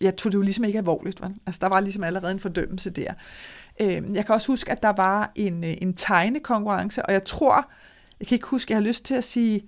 jeg 0.00 0.16
tog 0.16 0.32
det 0.32 0.38
jo 0.38 0.42
ligesom 0.42 0.64
ikke 0.64 0.78
alvorligt, 0.78 1.22
vel? 1.22 1.34
Altså, 1.46 1.58
der 1.60 1.68
var 1.68 1.80
ligesom 1.80 2.04
allerede 2.04 2.32
en 2.32 2.40
fordømmelse 2.40 2.90
der. 2.90 3.12
Øh, 3.80 4.02
jeg 4.14 4.26
kan 4.26 4.34
også 4.34 4.46
huske, 4.46 4.72
at 4.72 4.82
der 4.82 4.92
var 4.92 5.32
en, 5.34 5.64
øh, 5.64 5.74
en 5.82 5.94
tegnekonkurrence, 5.94 7.06
og 7.06 7.12
jeg 7.12 7.24
tror, 7.24 7.70
jeg 8.20 8.28
kan 8.28 8.34
ikke 8.34 8.46
huske, 8.46 8.72
jeg 8.72 8.76
har 8.76 8.86
lyst 8.86 9.04
til 9.04 9.14
at 9.14 9.24
sige, 9.24 9.52
jeg 9.52 9.60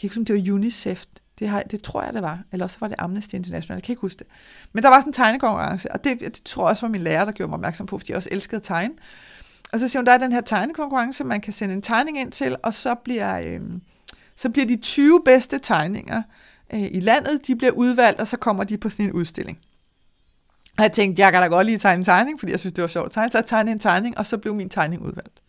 kan 0.00 0.06
ikke 0.06 0.12
huske, 0.12 0.20
om 0.20 0.24
det 0.24 0.48
var 0.48 0.54
UNICEF, 0.54 1.04
det, 1.38 1.48
har, 1.48 1.62
det 1.62 1.82
tror 1.82 2.02
jeg, 2.02 2.14
det 2.14 2.22
var. 2.22 2.38
Eller 2.52 2.64
også 2.64 2.76
var 2.80 2.88
det 2.88 2.96
Amnesty 2.98 3.34
International. 3.34 3.76
Jeg 3.76 3.82
kan 3.82 3.92
ikke 3.92 4.00
huske 4.00 4.18
det. 4.18 4.26
Men 4.72 4.82
der 4.82 4.88
var 4.88 5.00
sådan 5.00 5.08
en 5.08 5.12
tegnekonkurrence, 5.12 5.92
og 5.92 6.04
det, 6.04 6.20
det 6.20 6.42
tror 6.44 6.64
jeg 6.64 6.70
også 6.70 6.80
var 6.80 6.88
min 6.88 7.00
lærer, 7.00 7.24
der 7.24 7.32
gjorde 7.32 7.50
mig 7.50 7.54
opmærksom 7.54 7.86
på, 7.86 7.98
fordi 7.98 8.10
jeg 8.10 8.16
også 8.16 8.28
elskede 8.32 8.60
tegne. 8.60 8.94
Og 9.72 9.80
så 9.80 9.88
siger 9.88 10.00
hun, 10.00 10.06
der 10.06 10.12
er 10.12 10.18
den 10.18 10.32
her 10.32 10.40
tegnekonkurrence, 10.40 11.24
man 11.24 11.40
kan 11.40 11.52
sende 11.52 11.74
en 11.74 11.82
tegning 11.82 12.18
ind 12.18 12.32
til, 12.32 12.56
og 12.62 12.74
så 12.74 12.94
bliver, 12.94 13.40
øh, 13.40 13.60
så 14.36 14.48
bliver 14.48 14.66
de 14.66 14.76
20 14.76 15.22
bedste 15.24 15.58
tegninger 15.58 16.22
øh, 16.74 16.80
i 16.80 17.00
landet, 17.00 17.46
de 17.46 17.56
bliver 17.56 17.72
udvalgt, 17.72 18.20
og 18.20 18.26
så 18.26 18.36
kommer 18.36 18.64
de 18.64 18.78
på 18.78 18.90
sådan 18.90 19.04
en 19.04 19.12
udstilling. 19.12 19.58
Og 20.78 20.82
jeg 20.82 20.92
tænkte, 20.92 21.22
jeg 21.22 21.32
kan 21.32 21.42
da 21.42 21.48
godt 21.48 21.66
lige 21.66 21.78
tegne 21.78 21.98
en 22.00 22.04
tegning, 22.04 22.40
fordi 22.40 22.52
jeg 22.52 22.60
synes, 22.60 22.72
det 22.72 22.82
var 22.82 22.88
sjovt 22.88 23.06
at 23.06 23.12
tegne. 23.12 23.30
Så 23.30 23.38
jeg 23.38 23.46
tegnede 23.46 23.72
en 23.72 23.78
tegning, 23.78 24.18
og 24.18 24.26
så 24.26 24.38
blev 24.38 24.54
min 24.54 24.68
tegning 24.68 25.02
udvalgt. 25.02 25.42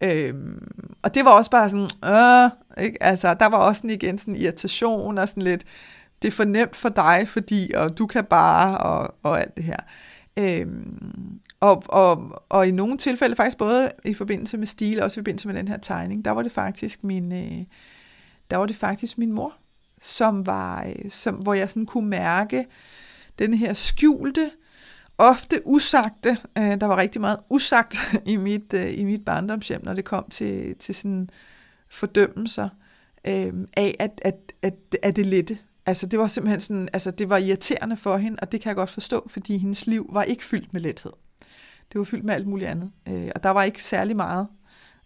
Øhm, 0.00 0.96
og 1.02 1.14
det 1.14 1.24
var 1.24 1.30
også 1.30 1.50
bare 1.50 1.70
sådan, 1.70 1.88
øh, 2.04 2.84
ikke? 2.84 3.02
Altså, 3.02 3.34
der 3.34 3.46
var 3.46 3.56
også 3.56 3.78
sådan 3.78 3.90
igen 3.90 4.18
sådan 4.18 4.36
irritation 4.36 5.18
og 5.18 5.28
sådan 5.28 5.42
lidt, 5.42 5.64
det 6.22 6.28
er 6.28 6.32
for 6.32 6.44
nemt 6.44 6.76
for 6.76 6.88
dig, 6.88 7.28
fordi, 7.28 7.72
og 7.74 7.98
du 7.98 8.06
kan 8.06 8.24
bare, 8.24 8.78
og, 8.78 9.14
og 9.22 9.40
alt 9.40 9.56
det 9.56 9.64
her. 9.64 9.76
Øhm, 10.36 11.40
og, 11.60 11.82
og, 11.88 12.42
og 12.48 12.68
i 12.68 12.70
nogle 12.70 12.98
tilfælde, 12.98 13.36
faktisk 13.36 13.58
både 13.58 13.92
i 14.04 14.14
forbindelse 14.14 14.58
med 14.58 14.66
stil, 14.66 14.98
og 14.98 15.04
også 15.04 15.20
i 15.20 15.22
forbindelse 15.22 15.48
med 15.48 15.56
den 15.56 15.68
her 15.68 15.76
tegning, 15.76 16.24
der 16.24 16.30
var 16.30 16.42
det 16.42 16.52
faktisk 16.52 17.04
min, 17.04 17.32
øh, 17.32 17.64
der 18.50 18.56
var 18.56 18.66
det 18.66 18.76
faktisk 18.76 19.18
min 19.18 19.32
mor, 19.32 19.54
som 20.00 20.46
var, 20.46 20.84
øh, 20.86 21.10
som, 21.10 21.34
hvor 21.34 21.54
jeg 21.54 21.70
sådan 21.70 21.86
kunne 21.86 22.08
mærke 22.08 22.66
den 23.38 23.54
her 23.54 23.72
skjulte, 23.72 24.50
ofte 25.18 25.62
usagte, 25.64 26.36
øh, 26.58 26.80
der 26.80 26.86
var 26.86 26.96
rigtig 26.96 27.20
meget 27.20 27.38
usagt 27.50 27.96
i 28.26 28.36
mit, 28.36 28.72
øh, 28.72 28.98
i 28.98 29.04
mit 29.04 29.24
barndomshjem, 29.24 29.84
når 29.84 29.92
det 29.92 30.04
kom 30.04 30.30
til, 30.30 30.76
til 30.76 30.94
sådan 30.94 31.30
fordømmelser 31.88 32.68
øh, 33.26 33.52
af, 33.76 33.96
at, 33.98 34.20
at, 34.22 34.36
at, 34.62 34.74
at 35.02 35.16
det 35.16 35.26
lette. 35.26 35.58
Altså 35.86 36.06
det 36.06 36.18
var 36.18 36.26
simpelthen 36.26 36.60
sådan, 36.60 36.88
altså 36.92 37.10
det 37.10 37.28
var 37.28 37.36
irriterende 37.36 37.96
for 37.96 38.16
hende, 38.16 38.38
og 38.42 38.52
det 38.52 38.60
kan 38.60 38.68
jeg 38.68 38.76
godt 38.76 38.90
forstå, 38.90 39.26
fordi 39.28 39.58
hendes 39.58 39.86
liv 39.86 40.10
var 40.12 40.22
ikke 40.22 40.44
fyldt 40.44 40.72
med 40.72 40.80
lethed. 40.80 41.12
Det 41.92 41.98
var 41.98 42.04
fyldt 42.04 42.24
med 42.24 42.34
alt 42.34 42.46
muligt 42.46 42.70
andet, 42.70 42.90
øh, 43.08 43.30
og 43.34 43.42
der 43.42 43.50
var 43.50 43.62
ikke 43.62 43.82
særlig 43.82 44.16
meget, 44.16 44.46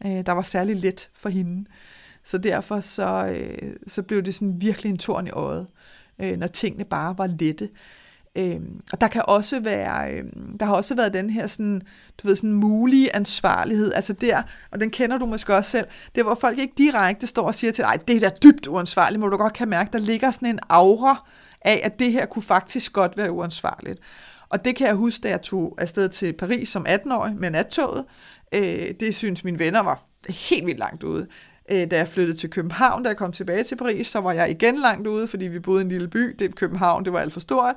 øh, 0.04 0.26
der 0.26 0.32
var 0.32 0.42
særlig 0.42 0.76
let 0.76 1.10
for 1.14 1.28
hende. 1.28 1.68
Så 2.24 2.38
derfor 2.38 2.80
så, 2.80 3.26
øh, 3.26 3.76
så 3.86 4.02
blev 4.02 4.22
det 4.22 4.34
sådan 4.34 4.60
virkelig 4.60 4.90
en 4.90 4.98
torn 4.98 5.26
i 5.26 5.30
øjet, 5.30 5.66
øh, 6.18 6.36
når 6.36 6.46
tingene 6.46 6.84
bare 6.84 7.18
var 7.18 7.26
lette. 7.26 7.68
Øhm, 8.36 8.80
og 8.92 9.00
der 9.00 9.08
kan 9.08 9.22
også 9.26 9.60
være, 9.60 10.12
øhm, 10.12 10.58
der 10.58 10.66
har 10.66 10.74
også 10.74 10.94
været 10.94 11.14
den 11.14 11.30
her 11.30 11.46
sådan, 11.46 11.82
du 12.18 12.28
ved, 12.28 12.36
sådan 12.36 12.52
mulige 12.52 13.16
ansvarlighed, 13.16 13.92
altså 13.92 14.12
der, 14.12 14.42
og 14.70 14.80
den 14.80 14.90
kender 14.90 15.18
du 15.18 15.26
måske 15.26 15.56
også 15.56 15.70
selv, 15.70 15.86
det 16.14 16.24
hvor 16.24 16.34
folk 16.34 16.58
ikke 16.58 16.74
direkte 16.78 17.26
står 17.26 17.46
og 17.46 17.54
siger 17.54 17.72
til 17.72 17.84
dig, 17.84 18.08
det 18.08 18.16
er 18.16 18.20
da 18.20 18.36
dybt 18.42 18.66
uansvarligt, 18.66 19.20
må 19.20 19.28
du 19.28 19.36
godt 19.36 19.52
kan 19.52 19.68
mærke, 19.68 19.92
der 19.92 19.98
ligger 19.98 20.30
sådan 20.30 20.48
en 20.48 20.58
aura 20.68 21.28
af, 21.60 21.80
at 21.84 21.98
det 21.98 22.12
her 22.12 22.26
kunne 22.26 22.42
faktisk 22.42 22.92
godt 22.92 23.16
være 23.16 23.30
uansvarligt. 23.30 24.00
Og 24.48 24.64
det 24.64 24.76
kan 24.76 24.86
jeg 24.86 24.94
huske, 24.94 25.22
da 25.22 25.28
jeg 25.28 25.42
tog 25.42 25.76
afsted 25.78 26.08
til 26.08 26.32
Paris 26.32 26.68
som 26.68 26.86
18-årig 26.88 27.36
med 27.36 27.50
nattoget. 27.50 28.04
Øh, 28.54 28.94
det 29.00 29.14
synes 29.14 29.44
mine 29.44 29.58
venner 29.58 29.80
var 29.80 30.02
helt 30.28 30.66
vildt 30.66 30.78
langt 30.78 31.02
ude. 31.02 31.26
Øh, 31.70 31.90
da 31.90 31.96
jeg 31.96 32.08
flyttede 32.08 32.38
til 32.38 32.50
København, 32.50 33.02
da 33.02 33.08
jeg 33.08 33.16
kom 33.16 33.32
tilbage 33.32 33.64
til 33.64 33.76
Paris, 33.76 34.06
så 34.06 34.20
var 34.20 34.32
jeg 34.32 34.50
igen 34.50 34.78
langt 34.78 35.06
ude, 35.06 35.28
fordi 35.28 35.46
vi 35.46 35.58
boede 35.58 35.80
i 35.80 35.84
en 35.84 35.88
lille 35.88 36.08
by. 36.08 36.36
Det 36.38 36.54
København, 36.54 37.04
det 37.04 37.12
var 37.12 37.18
alt 37.18 37.32
for 37.32 37.40
stort. 37.40 37.74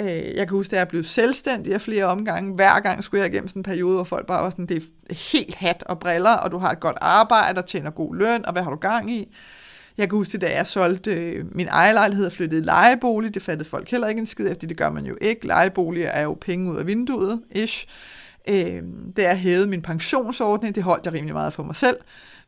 Øh, 0.00 0.36
jeg 0.36 0.48
kan 0.48 0.48
huske, 0.48 0.76
at 0.76 0.78
jeg 0.78 0.88
blev 0.88 1.04
selvstændig 1.04 1.74
af 1.74 1.80
flere 1.80 2.04
omgange. 2.04 2.54
Hver 2.54 2.80
gang 2.80 3.04
skulle 3.04 3.22
jeg 3.22 3.32
igennem 3.32 3.48
sådan 3.48 3.60
en 3.60 3.64
periode, 3.64 3.94
hvor 3.94 4.04
folk 4.04 4.26
bare 4.26 4.42
var 4.42 4.50
sådan, 4.50 4.66
det 4.66 4.76
er 5.10 5.14
helt 5.14 5.54
hat 5.54 5.82
og 5.86 5.98
briller, 5.98 6.32
og 6.32 6.50
du 6.50 6.58
har 6.58 6.70
et 6.70 6.80
godt 6.80 6.96
arbejde 7.00 7.58
og 7.58 7.66
tjener 7.66 7.90
god 7.90 8.16
løn, 8.16 8.46
og 8.46 8.52
hvad 8.52 8.62
har 8.62 8.70
du 8.70 8.76
gang 8.76 9.10
i? 9.10 9.34
Jeg 9.98 10.08
kan 10.08 10.16
huske, 10.16 10.38
da 10.38 10.56
jeg 10.56 10.66
solgte 10.66 11.14
øh, 11.14 11.44
min 11.56 11.68
ejerlejlighed 11.68 12.26
og 12.26 12.32
flyttede 12.32 12.60
i 12.60 12.64
lejebolig, 12.64 13.34
det 13.34 13.42
fattede 13.42 13.68
folk 13.68 13.90
heller 13.90 14.08
ikke 14.08 14.18
en 14.18 14.26
skid 14.26 14.46
efter, 14.50 14.66
det 14.66 14.76
gør 14.76 14.90
man 14.90 15.06
jo 15.06 15.16
ikke. 15.20 15.46
Lejeboliger 15.46 16.08
er 16.08 16.22
jo 16.22 16.38
penge 16.40 16.72
ud 16.72 16.76
af 16.76 16.86
vinduet, 16.86 17.42
ish. 17.50 17.86
Øh, 18.48 18.82
da 19.16 19.22
jeg 19.22 19.38
hævede 19.38 19.66
min 19.66 19.82
pensionsordning, 19.82 20.74
det 20.74 20.82
holdt 20.82 21.06
jeg 21.06 21.12
rimelig 21.12 21.34
meget 21.34 21.52
for 21.52 21.62
mig 21.62 21.76
selv, 21.76 21.96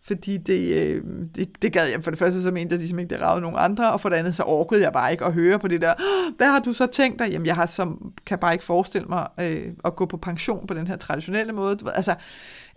fordi 0.04 0.36
det, 0.36 0.74
øh, 0.74 1.02
det, 1.34 1.62
det 1.62 1.72
gad 1.72 1.88
jeg 1.88 2.04
for 2.04 2.10
det 2.10 2.18
første, 2.18 2.42
så 2.42 2.50
mente 2.50 2.72
jeg 2.72 2.78
ligesom 2.78 2.98
ikke, 2.98 3.14
det 3.14 3.22
ragede 3.22 3.40
nogen 3.40 3.56
andre, 3.58 3.92
og 3.92 4.00
for 4.00 4.08
det 4.08 4.16
andet, 4.16 4.34
så 4.34 4.42
orkede 4.42 4.82
jeg 4.82 4.92
bare 4.92 5.12
ikke 5.12 5.24
at 5.24 5.32
høre 5.32 5.58
på 5.58 5.68
det 5.68 5.80
der, 5.80 5.94
hvad 6.36 6.46
har 6.46 6.60
du 6.60 6.72
så 6.72 6.86
tænkt 6.86 7.18
dig? 7.18 7.30
Jamen, 7.30 7.46
jeg 7.46 7.54
har 7.54 7.66
som, 7.66 8.12
kan 8.26 8.38
bare 8.38 8.52
ikke 8.52 8.64
forestille 8.64 9.06
mig 9.08 9.28
øh, 9.40 9.72
at 9.84 9.96
gå 9.96 10.06
på 10.06 10.16
pension 10.16 10.66
på 10.66 10.74
den 10.74 10.86
her 10.86 10.96
traditionelle 10.96 11.52
måde. 11.52 11.78
Altså, 11.94 12.14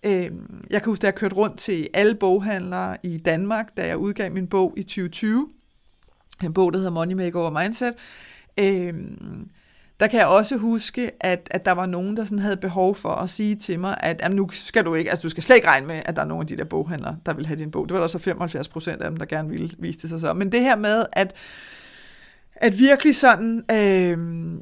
øh, 0.03 0.32
jeg 0.71 0.82
kan 0.82 0.86
huske, 0.86 1.01
at 1.01 1.03
jeg 1.03 1.15
kørte 1.15 1.36
rundt 1.36 1.57
til 1.57 1.88
alle 1.93 2.15
boghandlere 2.15 2.97
i 3.03 3.17
Danmark, 3.17 3.78
da 3.78 3.88
jeg 3.88 3.97
udgav 3.97 4.32
min 4.32 4.47
bog 4.47 4.73
i 4.78 4.84
2020, 4.84 5.47
en 6.43 6.53
bog, 6.53 6.73
der 6.73 6.80
hedder 6.80 6.91
Money 6.91 7.13
Maker 7.13 7.39
Over 7.39 7.61
Mindset, 7.61 7.93
øh, 8.59 8.93
der 10.00 10.08
kan 10.08 10.20
jeg 10.20 10.28
også 10.28 10.58
huske, 10.58 11.12
at, 11.20 11.48
at 11.52 11.66
der 11.66 11.72
var 11.72 11.86
nogen, 11.86 12.18
der 12.18 12.24
sådan 12.24 12.39
havde 12.39 12.58
behov 12.58 12.96
for 12.96 13.10
at 13.10 13.30
sige 13.30 13.56
til 13.56 13.80
mig, 13.80 13.98
at 14.00 14.20
jamen, 14.24 14.36
nu 14.36 14.50
skal 14.52 14.86
du 14.86 14.96
ikke, 14.96 15.10
altså 15.10 15.24
du 15.24 15.30
skal 15.30 15.43
slet 15.43 15.56
ikke 15.56 15.68
regne 15.68 15.88
med, 15.88 16.02
at 16.06 16.16
der 16.16 16.22
er 16.22 16.26
nogen 16.26 16.41
af 16.41 16.48
de 16.48 16.58
der 16.58 16.64
boghandlere, 16.64 17.18
der 17.26 17.34
vil 17.34 17.46
have 17.46 17.60
din 17.60 17.72
bog. 17.72 17.89
Det 17.89 17.93
var 17.93 18.00
der 18.00 18.08
så 18.08 18.20
75 18.20 18.68
procent 18.68 19.02
af 19.02 19.10
dem, 19.10 19.18
der 19.18 19.26
gerne 19.26 19.50
ville 19.50 19.72
vise 19.80 20.00
det 20.00 20.10
sig 20.10 20.20
så. 20.20 20.34
Men 20.34 20.52
det 20.52 20.62
her 20.62 20.76
med, 20.76 21.06
at, 21.14 21.34
at 22.56 22.80
virkelig 22.80 23.16
sådan, 23.16 23.64
øh, 23.72 24.18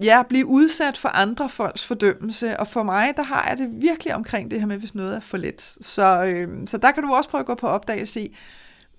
ja, 0.06 0.24
blive 0.30 0.46
udsat 0.46 0.98
for 0.98 1.10
andre 1.10 1.50
folks 1.50 1.86
fordømmelse, 1.86 2.60
og 2.60 2.68
for 2.68 2.84
mig, 2.84 3.14
der 3.16 3.24
har 3.24 3.48
jeg 3.50 3.58
det 3.58 3.70
virkelig 3.72 4.16
omkring 4.16 4.52
det 4.52 4.60
her 4.60 4.68
med, 4.68 4.78
hvis 4.78 4.96
noget 4.96 5.16
er 5.16 5.20
for 5.20 5.38
let. 5.38 5.76
Så, 5.82 6.26
øh, 6.26 6.68
så 6.68 6.78
der 6.78 6.92
kan 6.92 7.04
du 7.04 7.14
også 7.14 7.30
prøve 7.30 7.40
at 7.40 7.46
gå 7.46 7.56
på 7.56 7.68
opdagelse 7.68 8.04
og 8.04 8.14
se, 8.14 8.34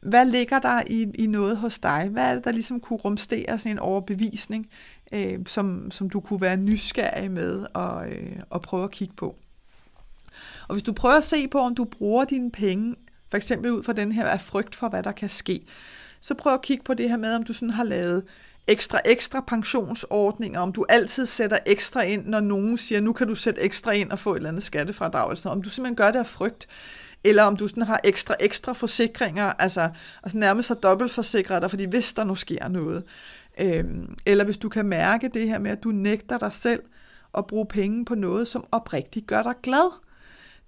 hvad 0.04 0.26
ligger 0.26 0.58
der 0.58 0.82
i, 0.86 1.06
i 1.14 1.26
noget 1.26 1.56
hos 1.56 1.78
dig? 1.78 2.08
Hvad 2.12 2.22
er 2.24 2.34
det, 2.34 2.44
der 2.44 2.52
ligesom 2.52 2.80
kunne 2.80 2.96
rumstere 2.96 3.58
sådan 3.58 3.72
en 3.72 3.78
overbevisning? 3.78 4.66
Øh, 5.12 5.38
som, 5.46 5.90
som 5.90 6.10
du 6.10 6.20
kunne 6.20 6.40
være 6.40 6.56
nysgerrig 6.56 7.30
med 7.30 7.66
og, 7.74 8.08
øh, 8.08 8.36
og 8.50 8.62
prøve 8.62 8.84
at 8.84 8.90
kigge 8.90 9.14
på. 9.16 9.36
Og 10.68 10.74
hvis 10.74 10.82
du 10.82 10.92
prøver 10.92 11.16
at 11.16 11.24
se 11.24 11.48
på, 11.48 11.58
om 11.58 11.74
du 11.74 11.84
bruger 11.84 12.24
dine 12.24 12.50
penge, 12.50 12.96
for 13.30 13.36
eksempel 13.36 13.70
ud 13.70 13.82
fra 13.82 13.92
den 13.92 14.12
her 14.12 14.26
af 14.26 14.40
frygt 14.40 14.74
for, 14.74 14.88
hvad 14.88 15.02
der 15.02 15.12
kan 15.12 15.28
ske, 15.28 15.60
så 16.20 16.34
prøv 16.34 16.54
at 16.54 16.62
kigge 16.62 16.84
på 16.84 16.94
det 16.94 17.08
her 17.08 17.16
med, 17.16 17.34
om 17.34 17.42
du 17.42 17.52
sådan 17.52 17.70
har 17.70 17.84
lavet 17.84 18.24
ekstra 18.66 19.00
ekstra 19.04 19.40
pensionsordninger, 19.40 20.60
om 20.60 20.72
du 20.72 20.86
altid 20.88 21.26
sætter 21.26 21.58
ekstra 21.66 22.02
ind, 22.02 22.26
når 22.26 22.40
nogen 22.40 22.76
siger, 22.76 23.00
nu 23.00 23.12
kan 23.12 23.26
du 23.26 23.34
sætte 23.34 23.60
ekstra 23.60 23.90
ind 23.90 24.10
og 24.10 24.18
få 24.18 24.32
et 24.32 24.36
eller 24.36 24.48
andet 24.48 24.62
skattefradrag, 24.62 25.46
om 25.46 25.62
du 25.62 25.68
simpelthen 25.68 25.96
gør 25.96 26.10
det 26.10 26.18
af 26.18 26.26
frygt, 26.26 26.68
eller 27.24 27.42
om 27.42 27.56
du 27.56 27.68
sådan 27.68 27.82
har 27.82 28.00
ekstra 28.04 28.34
ekstra 28.40 28.72
forsikringer, 28.72 29.52
altså, 29.58 29.90
altså 30.22 30.38
nærmest 30.38 30.68
så 30.68 30.74
dobbelt 30.74 31.12
forsikret 31.12 31.62
dig, 31.62 31.70
fordi 31.70 31.84
hvis 31.84 32.14
der 32.14 32.24
nu 32.24 32.34
sker 32.34 32.68
noget. 32.68 33.04
Øhm, 33.60 34.14
eller 34.26 34.44
hvis 34.44 34.58
du 34.58 34.68
kan 34.68 34.86
mærke 34.86 35.28
det 35.28 35.48
her 35.48 35.58
med, 35.58 35.70
at 35.70 35.82
du 35.82 35.88
nægter 35.88 36.38
dig 36.38 36.52
selv 36.52 36.82
at 37.38 37.46
bruge 37.46 37.66
penge 37.66 38.04
på 38.04 38.14
noget, 38.14 38.48
som 38.48 38.64
oprigtigt 38.72 39.26
gør 39.26 39.42
dig 39.42 39.54
glad. 39.62 40.00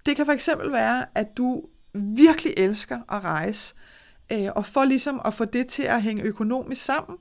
Det 0.05 0.15
kan 0.15 0.25
for 0.25 0.33
eksempel 0.33 0.71
være, 0.71 1.05
at 1.15 1.37
du 1.37 1.63
virkelig 1.93 2.53
elsker 2.57 2.99
at 3.09 3.23
rejse, 3.23 3.75
øh, 4.31 4.47
og 4.55 4.65
for 4.65 4.85
ligesom 4.85 5.21
at 5.25 5.33
få 5.33 5.45
det 5.45 5.67
til 5.67 5.83
at 5.83 6.01
hænge 6.01 6.23
økonomisk 6.23 6.83
sammen, 6.83 7.17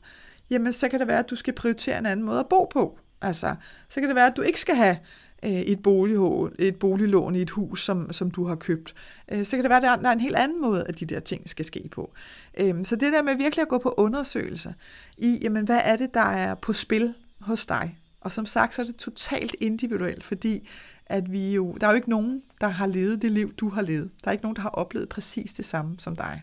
jamen 0.51 0.73
så 0.73 0.89
kan 0.89 1.01
det 1.01 1.09
være, 1.09 1.19
at 1.19 1.31
du 1.31 1.37
skal 1.37 1.55
prioritere 1.55 1.99
en 1.99 2.07
anden 2.07 2.27
måde 2.27 2.41
at 2.41 2.49
bo 2.49 2.65
på. 2.65 2.99
Altså, 3.23 3.55
så 3.89 4.01
kan 4.01 4.09
det 4.09 4.17
være, 4.17 4.27
at 4.27 4.37
du 4.37 4.43
ikke 4.43 4.61
skal 4.61 4.75
have 4.75 4.99
Øh, 5.47 5.53
et, 5.53 5.83
boliglån, 5.83 6.53
et 6.59 6.77
boliglån 6.77 7.37
i 7.37 7.43
et 7.43 7.51
hus, 7.51 7.85
som, 7.85 8.13
som 8.13 8.31
du 8.31 8.45
har 8.45 8.55
købt. 8.55 8.95
Øh, 9.33 9.47
så 9.47 9.57
kan 9.57 9.63
det 9.63 9.71
være, 9.71 9.93
at 9.93 10.01
der 10.03 10.09
er 10.09 10.13
en 10.13 10.21
helt 10.21 10.37
anden 10.37 10.61
måde, 10.61 10.85
at 10.89 11.01
de 11.01 11.07
der 11.07 11.21
ting 11.21 11.51
skal 11.51 11.65
ske 11.65 11.89
på. 11.91 12.13
Øhm, 12.59 12.85
så 12.85 12.97
det 12.97 13.13
der 13.13 13.23
med 13.23 13.37
virkelig 13.37 13.63
at 13.63 13.69
gå 13.69 13.79
på 13.79 13.95
undersøgelse 13.97 14.75
i, 15.19 15.39
jamen 15.43 15.65
hvad 15.65 15.81
er 15.85 15.97
det, 15.97 16.15
der 16.15 16.21
er 16.21 16.55
på 16.55 16.73
spil 16.73 17.15
hos 17.41 17.67
dig? 17.67 17.99
Og 18.21 18.33
som 18.33 18.47
sagt, 18.47 18.75
så 18.75 18.83
er 18.83 18.87
det 18.87 18.97
totalt 18.97 19.57
individuelt, 19.61 20.25
fordi 20.25 20.69
at 21.07 21.33
vi 21.33 21.55
jo, 21.55 21.77
der 21.81 21.87
er 21.87 21.91
jo 21.91 21.97
ikke 21.97 22.11
nogen, 22.11 22.43
der 22.61 22.69
har 22.69 22.87
levet 22.87 23.23
det 23.23 23.33
liv, 23.33 23.55
du 23.55 23.69
har 23.69 23.83
levet. 23.83 24.11
Der 24.25 24.29
er 24.29 24.33
ikke 24.33 24.45
nogen, 24.45 24.57
der 24.57 24.63
har 24.63 24.69
oplevet 24.69 25.09
præcis 25.09 25.53
det 25.53 25.65
samme 25.65 25.97
som 25.99 26.17
dig. 26.17 26.43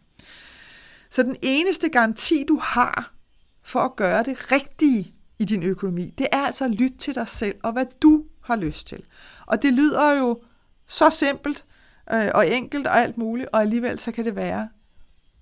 Så 1.10 1.24
den 1.24 1.36
eneste 1.41 1.89
garanti, 1.89 2.45
du 2.47 2.60
har 2.64 3.14
for 3.64 3.80
at 3.80 3.95
gøre 3.95 4.24
det 4.24 4.51
rigtige 4.51 5.14
i 5.39 5.45
din 5.45 5.64
økonomi, 5.64 6.14
det 6.18 6.28
er 6.32 6.39
altså 6.39 6.66
at 6.66 6.72
lytte 6.72 6.97
til 6.97 7.16
dig 7.16 7.28
selv 7.28 7.56
og 7.64 7.72
hvad 7.74 7.86
du 8.01 8.24
har 8.43 8.55
lyst 8.55 8.87
til. 8.87 9.03
Og 9.45 9.61
det 9.61 9.73
lyder 9.73 10.11
jo 10.11 10.39
så 10.87 11.09
simpelt 11.09 11.63
øh, 12.13 12.29
og 12.33 12.47
enkelt 12.47 12.87
og 12.87 12.99
alt 12.99 13.17
muligt, 13.17 13.49
og 13.53 13.61
alligevel 13.61 13.99
så 13.99 14.11
kan 14.11 14.25
det 14.25 14.35
være 14.35 14.69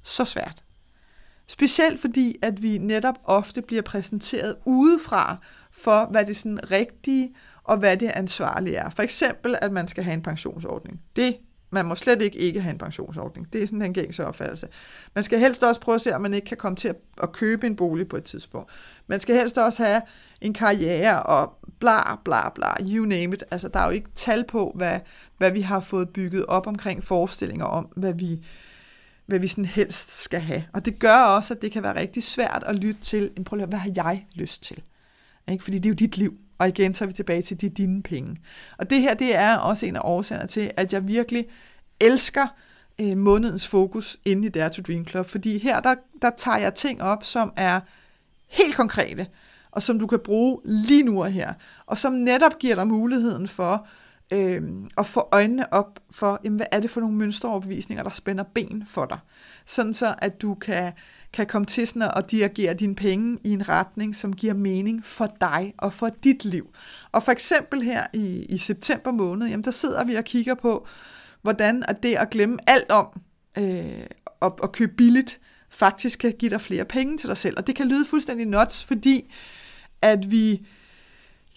så 0.04 0.26
svært. 0.26 0.64
Specielt 1.48 2.02
fordi, 2.02 2.36
at 2.42 2.62
vi 2.62 2.78
netop 2.78 3.16
ofte 3.24 3.62
bliver 3.62 3.82
præsenteret 3.82 4.58
udefra 4.66 5.38
for, 5.72 6.06
hvad 6.06 6.26
det 6.26 6.38
sådan 6.38 6.72
rigtige 6.72 7.36
og 7.64 7.78
hvad 7.78 7.98
det 7.98 8.08
ansvarlige 8.10 8.76
er. 8.76 8.90
For 8.90 9.04
eksempel, 9.04 9.56
at 9.62 9.72
man 9.72 9.88
skal 9.88 10.04
have 10.04 10.14
en 10.14 10.24
pensionsordning. 10.24 11.02
Det 11.16 11.38
man 11.74 11.86
må 11.86 11.96
slet 11.96 12.22
ikke 12.22 12.38
ikke 12.38 12.62
have 12.62 12.72
en 12.72 12.78
pensionsordning. 12.78 13.54
Det 13.54 13.64
er 13.64 13.68
sådan 13.68 13.82
en 13.82 13.94
gængse 13.94 14.26
opfattelse. 14.26 14.68
Man 15.16 15.24
skal 15.24 15.40
helst 15.40 15.64
også 15.64 15.82
prøve 15.82 15.96
at 15.96 16.02
se, 16.02 16.16
om 16.16 16.22
man 16.22 16.34
ikke 16.34 16.48
kan 16.48 16.58
komme 16.58 16.76
til 16.76 16.94
at 17.24 17.32
købe 17.32 17.68
en 17.68 17.76
bolig 17.76 18.08
på 18.08 18.18
et 18.18 18.24
tidspunkt. 18.24 18.72
Man 19.08 19.20
skal 19.20 19.36
helst 19.36 19.58
også 19.58 19.86
have 19.86 20.02
en 20.42 20.54
karriere 20.54 21.24
og 21.24 21.58
bla 21.80 22.16
bla 22.16 22.50
bla, 22.50 22.74
you 22.82 23.06
name 23.06 23.36
it. 23.36 23.44
Altså, 23.52 23.68
der 23.68 23.80
er 23.80 23.86
jo 23.86 23.92
ikke 23.92 24.10
tal 24.16 24.44
på, 24.44 24.72
hvad, 24.76 25.00
hvad 25.38 25.52
vi 25.52 25.62
har 25.62 25.80
fået 25.80 26.10
bygget 26.10 26.46
op 26.46 26.68
omkring 26.68 27.04
forestillinger 27.04 27.66
om, 27.66 27.88
hvad 27.96 28.14
vi, 28.14 28.46
hvad 29.26 29.40
vi 29.40 29.48
sådan 29.48 29.66
helst 29.66 30.24
skal 30.24 30.40
have. 30.40 30.64
Og 30.74 30.86
det 30.86 31.00
gør 31.00 31.18
også, 31.18 31.54
at 31.54 31.62
det 31.62 31.72
kan 31.72 31.84
være 31.84 32.00
rigtig 32.00 32.24
svært 32.24 32.64
at 32.68 32.76
lytte 32.76 33.02
til, 33.02 33.32
prøv 33.46 33.62
at 33.62 33.68
hvad 33.68 33.80
har 33.80 33.92
jeg 33.96 34.26
lyst 34.34 34.64
til? 34.64 34.84
Ikke? 35.52 35.64
Fordi 35.64 35.78
det 35.78 35.86
er 35.86 35.90
jo 35.90 35.96
dit 35.96 36.18
liv. 36.18 36.38
Og 36.62 36.68
igen, 36.68 36.94
så 36.94 37.04
er 37.04 37.08
vi 37.08 37.14
tilbage 37.14 37.42
til, 37.42 37.62
de 37.62 37.70
dine 37.70 38.04
penge. 38.04 38.38
Og 38.78 38.90
det 38.90 39.02
her, 39.02 39.14
det 39.14 39.36
er 39.36 39.58
også 39.58 39.86
en 39.86 39.96
af 39.96 40.02
årsagerne 40.04 40.48
til, 40.48 40.72
at 40.78 40.94
jeg 40.94 41.08
virkelig 41.08 41.46
elsker 42.00 42.48
øh, 43.02 43.18
månedens 43.18 43.68
fokus 43.68 44.18
inde 44.26 44.48
i 44.48 44.50
Dare 44.50 44.70
to 44.70 44.82
Dream 44.82 45.06
Club. 45.08 45.30
Fordi 45.30 45.58
her, 45.58 45.80
der, 45.80 45.96
der 46.22 46.30
tager 46.38 46.58
jeg 46.58 46.74
ting 46.74 47.02
op, 47.02 47.26
som 47.26 47.54
er 47.56 47.80
helt 48.48 48.76
konkrete, 48.76 49.28
og 49.72 49.84
som 49.84 50.00
du 50.00 50.08
kan 50.08 50.20
bruge 50.20 50.60
lige 50.66 51.04
nu 51.04 51.24
og 51.24 51.32
her, 51.32 51.54
og 51.86 51.98
som 51.98 52.14
netop 52.14 52.60
giver 52.60 52.76
dig 52.76 52.88
muligheden 52.88 53.48
for 53.48 53.88
øh, 54.34 54.62
at 54.98 55.06
få 55.06 55.28
øjnene 55.32 55.74
op 55.74 56.00
for, 56.12 56.40
jamen, 56.44 56.58
hvad 56.58 56.68
er 56.72 56.80
det 56.80 56.90
for 56.90 57.02
nogle 57.02 57.16
mønsteroverbevisninger, 57.16 58.04
der 58.04 58.12
spænder 58.12 58.44
ben 58.44 58.84
for 58.88 59.06
dig. 59.06 59.20
Sådan 59.66 59.94
så, 59.94 60.16
at 60.18 60.42
du 60.42 60.56
kan 60.56 60.94
kan 61.34 61.48
komme 61.48 61.66
til 61.66 61.88
sådan 61.88 62.02
at 62.16 62.32
dirigere 62.32 62.74
dine 62.74 62.96
penge 62.96 63.38
i 63.44 63.50
en 63.50 63.70
retning, 63.70 64.16
som 64.16 64.34
giver 64.34 64.54
mening 64.54 65.06
for 65.06 65.36
dig 65.42 65.74
og 65.78 65.94
for 65.94 66.10
dit 66.24 66.46
liv. 66.46 66.74
Og 67.12 67.24
for 67.24 67.32
eksempel 67.32 67.82
her 67.82 68.08
i, 68.14 68.46
i 68.50 68.58
september 68.58 69.12
måned, 69.12 69.48
jamen 69.48 69.64
der 69.64 69.72
sidder 69.72 70.04
vi 70.04 70.16
og 70.16 70.24
kigger 70.24 70.56
på, 70.56 70.88
hvordan 71.42 71.84
at 71.88 72.04
det 72.04 72.16
at 72.16 72.30
glemme 72.30 72.58
alt 72.68 72.92
om 72.92 73.08
øh, 73.58 74.06
og, 74.40 74.60
at 74.64 74.72
købe 74.72 74.94
billigt, 74.98 75.40
faktisk 75.70 76.20
kan 76.20 76.34
give 76.40 76.50
dig 76.50 76.62
flere 76.62 76.86
penge 76.86 77.18
til 77.18 77.30
dig 77.30 77.38
selv. 77.38 77.58
Og 77.58 77.68
det 77.68 77.76
kan 77.76 77.88
lyde 77.88 78.06
fuldstændig 78.06 78.46
nuts, 78.46 78.84
fordi 78.84 79.34
at 80.02 80.32
vi 80.32 80.66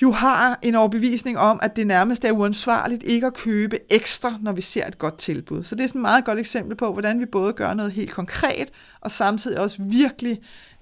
jo 0.03 0.11
har 0.11 0.59
en 0.63 0.75
overbevisning 0.75 1.39
om, 1.39 1.59
at 1.63 1.77
det 1.77 1.87
nærmest 1.87 2.25
er 2.25 2.33
uansvarligt 2.33 3.03
ikke 3.03 3.27
at 3.27 3.35
købe 3.35 3.79
ekstra, 3.91 4.39
når 4.41 4.53
vi 4.53 4.61
ser 4.61 4.87
et 4.87 4.99
godt 4.99 5.19
tilbud. 5.19 5.65
Så 5.65 5.75
det 5.75 5.85
er 5.85 5.89
sådan 5.89 5.99
et 5.99 6.03
meget 6.03 6.25
godt 6.25 6.39
eksempel 6.39 6.77
på, 6.77 6.93
hvordan 6.93 7.21
vi 7.21 7.27
både 7.27 7.53
gør 7.53 7.75
noget 7.75 7.93
helt 7.93 8.13
konkret, 8.13 8.69
og 9.01 9.11
samtidig 9.11 9.61
også 9.61 9.83
virkelig 9.83 10.41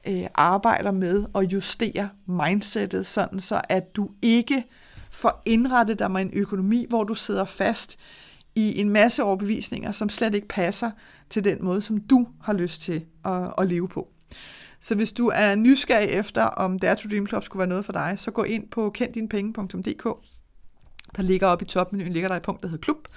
øh, 0.08 0.26
arbejder 0.34 0.90
med 0.90 1.24
at 1.34 1.42
justere 1.42 2.08
mindsetet, 2.26 3.06
sådan 3.06 3.40
så 3.40 3.60
at 3.68 3.96
du 3.96 4.10
ikke 4.22 4.64
får 5.10 5.42
indrettet 5.46 5.98
dig 5.98 6.10
med 6.10 6.22
en 6.22 6.30
økonomi, 6.32 6.86
hvor 6.88 7.04
du 7.04 7.14
sidder 7.14 7.44
fast 7.44 7.98
i 8.54 8.80
en 8.80 8.90
masse 8.90 9.22
overbevisninger, 9.22 9.92
som 9.92 10.08
slet 10.08 10.34
ikke 10.34 10.48
passer 10.48 10.90
til 11.30 11.44
den 11.44 11.64
måde, 11.64 11.82
som 11.82 12.00
du 12.00 12.28
har 12.42 12.52
lyst 12.52 12.80
til 12.80 13.04
at, 13.24 13.54
at 13.58 13.66
leve 13.66 13.88
på. 13.88 14.08
Så 14.82 14.94
hvis 14.94 15.12
du 15.12 15.30
er 15.34 15.54
nysgerrig 15.54 16.08
efter, 16.08 16.42
om 16.42 16.78
Dare 16.78 16.96
to 16.96 17.08
Dream 17.08 17.26
Club 17.26 17.44
skulle 17.44 17.58
være 17.58 17.68
noget 17.68 17.84
for 17.84 17.92
dig, 17.92 18.14
så 18.16 18.30
gå 18.30 18.42
ind 18.42 18.68
på 18.68 18.90
kenddinepenge.dk. 18.90 20.04
Der 21.16 21.22
ligger 21.22 21.46
oppe 21.46 21.64
i 21.64 21.68
topmenuen, 21.68 22.12
ligger 22.12 22.28
der 22.28 22.36
et 22.36 22.42
punkt, 22.42 22.62
der 22.62 22.68
hedder 22.68 22.82
klub, 22.82 23.08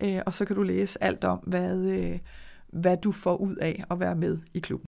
øh, 0.00 0.20
og 0.26 0.34
så 0.34 0.44
kan 0.44 0.56
du 0.56 0.62
læse 0.62 1.04
alt 1.04 1.24
om, 1.24 1.38
hvad, 1.38 1.78
øh, 1.78 2.18
hvad 2.68 2.96
du 2.96 3.12
får 3.12 3.36
ud 3.36 3.56
af 3.56 3.84
at 3.90 4.00
være 4.00 4.16
med 4.16 4.38
i 4.54 4.58
klubben. 4.58 4.89